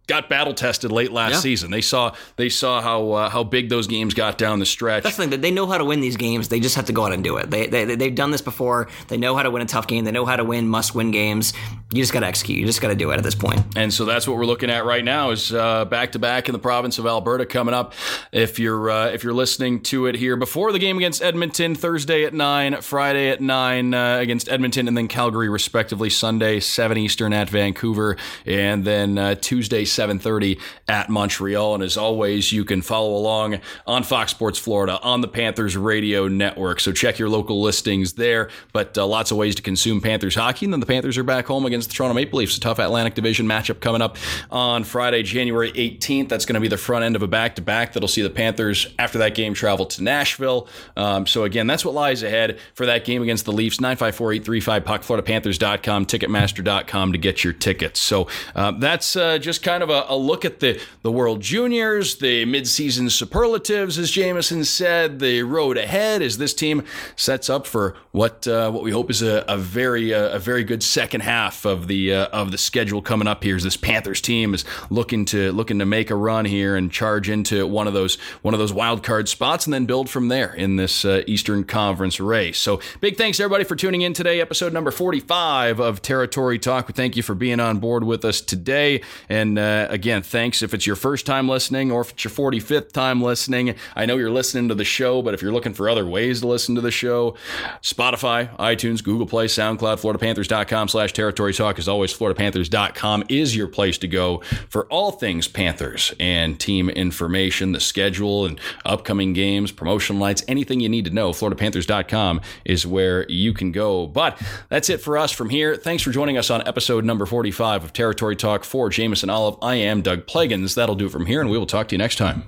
got 0.07 0.29
battle 0.29 0.53
tested 0.53 0.91
late 0.91 1.11
last 1.11 1.33
yeah. 1.33 1.39
season. 1.39 1.71
They 1.71 1.81
saw 1.81 2.15
they 2.35 2.49
saw 2.49 2.81
how 2.81 3.29
how 3.29 3.43
big 3.43 3.69
those 3.69 3.87
games 3.87 4.13
got 4.13 4.37
down 4.37 4.59
the 4.59 4.65
stretch. 4.65 5.03
That's 5.03 5.17
the 5.17 5.23
thing 5.23 5.29
that 5.31 5.41
they 5.41 5.51
know 5.51 5.67
how 5.67 5.77
to 5.77 5.85
win 5.85 5.99
these 5.99 6.17
games. 6.17 6.49
They 6.49 6.59
just 6.59 6.75
have 6.75 6.85
to 6.85 6.93
go 6.93 7.05
out 7.05 7.13
and 7.13 7.23
do 7.23 7.37
it. 7.37 7.49
They, 7.49 7.67
they 7.67 7.95
they've 7.95 8.15
done 8.15 8.31
this 8.31 8.41
before. 8.41 8.87
They 9.07 9.17
know 9.17 9.35
how 9.35 9.43
to 9.43 9.51
win 9.51 9.61
a 9.61 9.65
tough 9.65 9.87
game. 9.87 10.05
They 10.05 10.11
know 10.11 10.25
how 10.25 10.35
to 10.35 10.43
win 10.43 10.67
must 10.67 10.95
win 10.95 11.11
games. 11.11 11.53
You 11.91 12.01
just 12.01 12.13
got 12.13 12.21
to 12.21 12.27
execute. 12.27 12.59
You 12.59 12.65
just 12.65 12.81
got 12.81 12.89
to 12.89 12.95
do 12.95 13.11
it 13.11 13.17
at 13.17 13.23
this 13.23 13.35
point. 13.35 13.61
And 13.75 13.93
so 13.93 14.05
that's 14.05 14.27
what 14.27 14.37
we're 14.37 14.45
looking 14.45 14.69
at 14.69 14.85
right 14.85 15.03
now 15.03 15.31
is 15.31 15.51
back 15.51 16.13
to 16.13 16.19
back 16.19 16.49
in 16.49 16.53
the 16.53 16.59
province 16.59 16.99
of 16.99 17.05
Alberta 17.05 17.45
coming 17.45 17.73
up. 17.73 17.93
If 18.31 18.59
you're 18.59 18.89
uh, 18.89 19.07
if 19.07 19.23
you're 19.23 19.33
listening 19.33 19.81
to 19.83 20.05
it 20.07 20.15
here 20.15 20.35
before 20.35 20.71
the 20.71 20.79
game 20.79 20.97
against 20.97 21.21
Edmonton 21.21 21.75
Thursday 21.75 22.23
at 22.23 22.33
nine, 22.33 22.81
Friday 22.81 23.29
at 23.29 23.41
nine 23.41 23.93
uh, 23.93 24.17
against 24.17 24.49
Edmonton, 24.49 24.87
and 24.87 24.97
then 24.97 25.07
Calgary 25.07 25.49
respectively 25.49 26.09
Sunday 26.09 26.59
seven 26.59 26.97
Eastern 26.97 27.33
at 27.33 27.49
Vancouver, 27.49 28.17
and 28.45 28.85
then 28.85 29.17
uh, 29.17 29.35
Tuesday 29.35 29.85
7:30 29.97 30.59
at 30.87 31.09
Montreal. 31.09 31.75
And 31.75 31.83
as 31.83 31.97
always, 31.97 32.51
you 32.51 32.63
can 32.65 32.81
follow 32.81 33.15
along 33.15 33.59
on 33.85 34.03
Fox 34.03 34.31
Sports 34.31 34.59
Florida 34.59 34.99
on 35.01 35.21
the 35.21 35.27
Panthers 35.27 35.75
radio 35.75 36.27
network. 36.27 36.79
So 36.79 36.91
check 36.91 37.19
your 37.19 37.29
local 37.29 37.61
listings 37.61 38.13
there. 38.13 38.49
But 38.73 38.97
uh, 38.97 39.05
lots 39.05 39.31
of 39.31 39.37
ways 39.37 39.55
to 39.55 39.61
consume 39.61 40.01
Panthers 40.01 40.35
hockey. 40.35 40.65
And 40.65 40.73
then 40.73 40.79
the 40.79 40.85
Panthers 40.85 41.17
are 41.17 41.23
back 41.23 41.45
home 41.45 41.65
against 41.65 41.89
the 41.89 41.95
Toronto 41.95 42.15
Maple 42.15 42.39
Leafs. 42.39 42.57
A 42.57 42.59
tough 42.59 42.79
Atlantic 42.79 43.15
Division 43.15 43.47
matchup 43.47 43.79
coming 43.79 44.01
up 44.01 44.17
on 44.51 44.83
Friday, 44.83 45.23
January 45.23 45.71
18th. 45.71 46.29
That's 46.29 46.45
going 46.45 46.55
to 46.55 46.61
be 46.61 46.67
the 46.67 46.77
front 46.77 47.03
end 47.03 47.15
of 47.15 47.23
a 47.23 47.27
back-to-back 47.27 47.93
that'll 47.93 48.07
see 48.07 48.21
the 48.21 48.29
Panthers 48.29 48.87
after 48.99 49.17
that 49.19 49.35
game 49.35 49.53
travel 49.53 49.85
to 49.85 50.03
Nashville. 50.03 50.67
Um, 50.95 51.25
so 51.27 51.43
again, 51.43 51.67
that's 51.67 51.83
what 51.83 51.93
lies 51.93 52.23
ahead 52.23 52.59
for 52.73 52.85
that 52.85 53.05
game 53.05 53.21
against 53.21 53.45
the 53.45 53.51
Leafs. 53.51 53.77
954-835 53.77 54.85
puck, 54.85 55.01
FloridaPanthers.com, 55.01 56.05
Ticketmaster.com 56.05 57.11
to 57.11 57.17
get 57.17 57.43
your 57.43 57.53
tickets. 57.53 57.99
So 57.99 58.27
uh, 58.55 58.71
that's 58.71 59.15
uh, 59.15 59.37
just 59.37 59.63
kind 59.63 59.83
of 59.83 59.86
a, 59.89 60.05
a, 60.09 60.17
look 60.17 60.45
at 60.45 60.59
the 60.59 60.79
the 61.01 61.11
World 61.11 61.41
Juniors, 61.41 62.17
the 62.17 62.45
midseason 62.45 63.09
superlatives, 63.11 63.97
as 63.97 64.11
Jameson 64.11 64.65
said, 64.65 65.19
the 65.19 65.43
road 65.43 65.77
ahead 65.77 66.21
as 66.21 66.37
this 66.37 66.53
team 66.53 66.83
sets 67.15 67.49
up 67.49 67.67
for 67.67 67.95
what 68.11 68.47
uh, 68.47 68.71
what 68.71 68.83
we 68.83 68.91
hope 68.91 69.09
is 69.09 69.21
a, 69.21 69.45
a 69.47 69.57
very 69.57 70.13
uh, 70.13 70.29
a 70.29 70.39
very 70.39 70.63
good 70.63 70.83
second 70.83 71.21
half 71.21 71.65
of 71.65 71.87
the 71.87 72.13
uh, 72.13 72.25
of 72.27 72.51
the 72.51 72.57
schedule 72.57 73.01
coming 73.01 73.27
up 73.27 73.43
here. 73.43 73.55
As 73.55 73.63
this 73.63 73.77
Panthers 73.77 74.21
team 74.21 74.53
is 74.53 74.65
looking 74.89 75.25
to 75.25 75.51
looking 75.51 75.79
to 75.79 75.85
make 75.85 76.09
a 76.09 76.15
run 76.15 76.45
here 76.45 76.75
and 76.75 76.91
charge 76.91 77.29
into 77.29 77.65
one 77.67 77.87
of 77.87 77.93
those 77.93 78.15
one 78.41 78.53
of 78.53 78.59
those 78.59 78.73
wild 78.73 79.03
card 79.03 79.29
spots, 79.29 79.65
and 79.65 79.73
then 79.73 79.85
build 79.85 80.09
from 80.09 80.27
there 80.27 80.53
in 80.53 80.75
this 80.75 81.05
uh, 81.05 81.23
Eastern 81.27 81.63
Conference 81.63 82.19
race. 82.19 82.57
So 82.57 82.79
big 83.01 83.17
thanks 83.17 83.39
everybody 83.39 83.63
for 83.63 83.75
tuning 83.75 84.01
in 84.01 84.13
today, 84.13 84.41
episode 84.41 84.73
number 84.73 84.91
forty 84.91 85.19
five 85.19 85.79
of 85.79 86.01
Territory 86.01 86.59
Talk. 86.59 86.93
Thank 86.93 87.15
you 87.15 87.23
for 87.23 87.35
being 87.35 87.59
on 87.59 87.79
board 87.79 88.03
with 88.03 88.25
us 88.25 88.41
today, 88.41 89.01
and 89.29 89.59
uh, 89.77 89.87
again, 89.89 90.23
thanks 90.23 90.63
if 90.63 90.73
it's 90.73 90.87
your 90.87 90.95
first 90.95 91.25
time 91.25 91.47
listening 91.47 91.91
or 91.91 92.01
if 92.01 92.11
it's 92.11 92.23
your 92.23 92.31
forty 92.31 92.59
fifth 92.59 92.93
time 92.93 93.21
listening. 93.21 93.75
I 93.95 94.05
know 94.05 94.17
you're 94.17 94.31
listening 94.31 94.69
to 94.69 94.75
the 94.75 94.83
show, 94.83 95.21
but 95.21 95.33
if 95.33 95.41
you're 95.41 95.51
looking 95.51 95.73
for 95.73 95.87
other 95.89 96.05
ways 96.05 96.41
to 96.41 96.47
listen 96.47 96.75
to 96.75 96.81
the 96.81 96.91
show, 96.91 97.35
Spotify, 97.81 98.55
iTunes, 98.57 99.03
Google 99.03 99.27
Play, 99.27 99.45
SoundCloud, 99.45 100.01
FloridaPanthers.com 100.01 100.87
slash 100.87 101.13
Territory 101.13 101.53
Talk. 101.53 101.77
As 101.77 101.87
always, 101.87 102.13
FloridaPanthers.com 102.17 103.25
is 103.29 103.55
your 103.55 103.67
place 103.67 103.97
to 103.99 104.07
go 104.07 104.39
for 104.69 104.87
all 104.87 105.11
things 105.11 105.47
Panthers 105.47 106.13
and 106.19 106.59
team 106.59 106.89
information, 106.89 107.71
the 107.71 107.79
schedule 107.79 108.45
and 108.45 108.59
upcoming 108.85 109.33
games, 109.33 109.71
promotion 109.71 110.19
lights, 110.19 110.43
anything 110.47 110.79
you 110.79 110.89
need 110.89 111.05
to 111.05 111.11
know. 111.11 111.29
FloridaPanthers.com 111.31 112.41
is 112.65 112.87
where 112.87 113.29
you 113.29 113.53
can 113.53 113.71
go. 113.71 114.07
But 114.07 114.41
that's 114.69 114.89
it 114.89 115.01
for 115.01 115.17
us 115.17 115.31
from 115.31 115.49
here. 115.49 115.75
Thanks 115.75 116.01
for 116.01 116.11
joining 116.11 116.37
us 116.37 116.49
on 116.49 116.67
episode 116.67 117.05
number 117.05 117.27
45 117.27 117.83
of 117.83 117.93
Territory 117.93 118.35
Talk 118.35 118.63
for 118.63 118.89
Jameson 118.89 119.27
and 119.27 119.35
Olive. 119.35 119.57
I 119.67 119.75
am 119.75 120.01
Doug 120.01 120.27
Plagens. 120.27 120.75
That'll 120.75 120.95
do 120.95 121.07
it 121.07 121.11
from 121.11 121.25
here, 121.25 121.41
and 121.41 121.49
we 121.49 121.57
will 121.57 121.65
talk 121.65 121.89
to 121.89 121.93
you 121.93 121.97
next 121.97 122.15
time. 122.15 122.45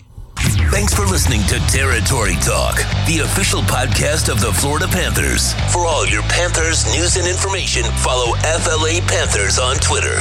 Thanks 0.71 0.93
for 0.93 1.05
listening 1.05 1.41
to 1.47 1.59
Territory 1.67 2.35
Talk, 2.35 2.77
the 3.07 3.23
official 3.25 3.59
podcast 3.63 4.31
of 4.31 4.39
the 4.39 4.53
Florida 4.53 4.87
Panthers. 4.87 5.51
For 5.73 5.85
all 5.85 6.07
your 6.07 6.21
Panthers 6.23 6.85
news 6.95 7.17
and 7.17 7.27
information, 7.27 7.83
follow 7.97 8.37
FLA 8.37 9.01
Panthers 9.05 9.59
on 9.59 9.75
Twitter. 9.75 10.15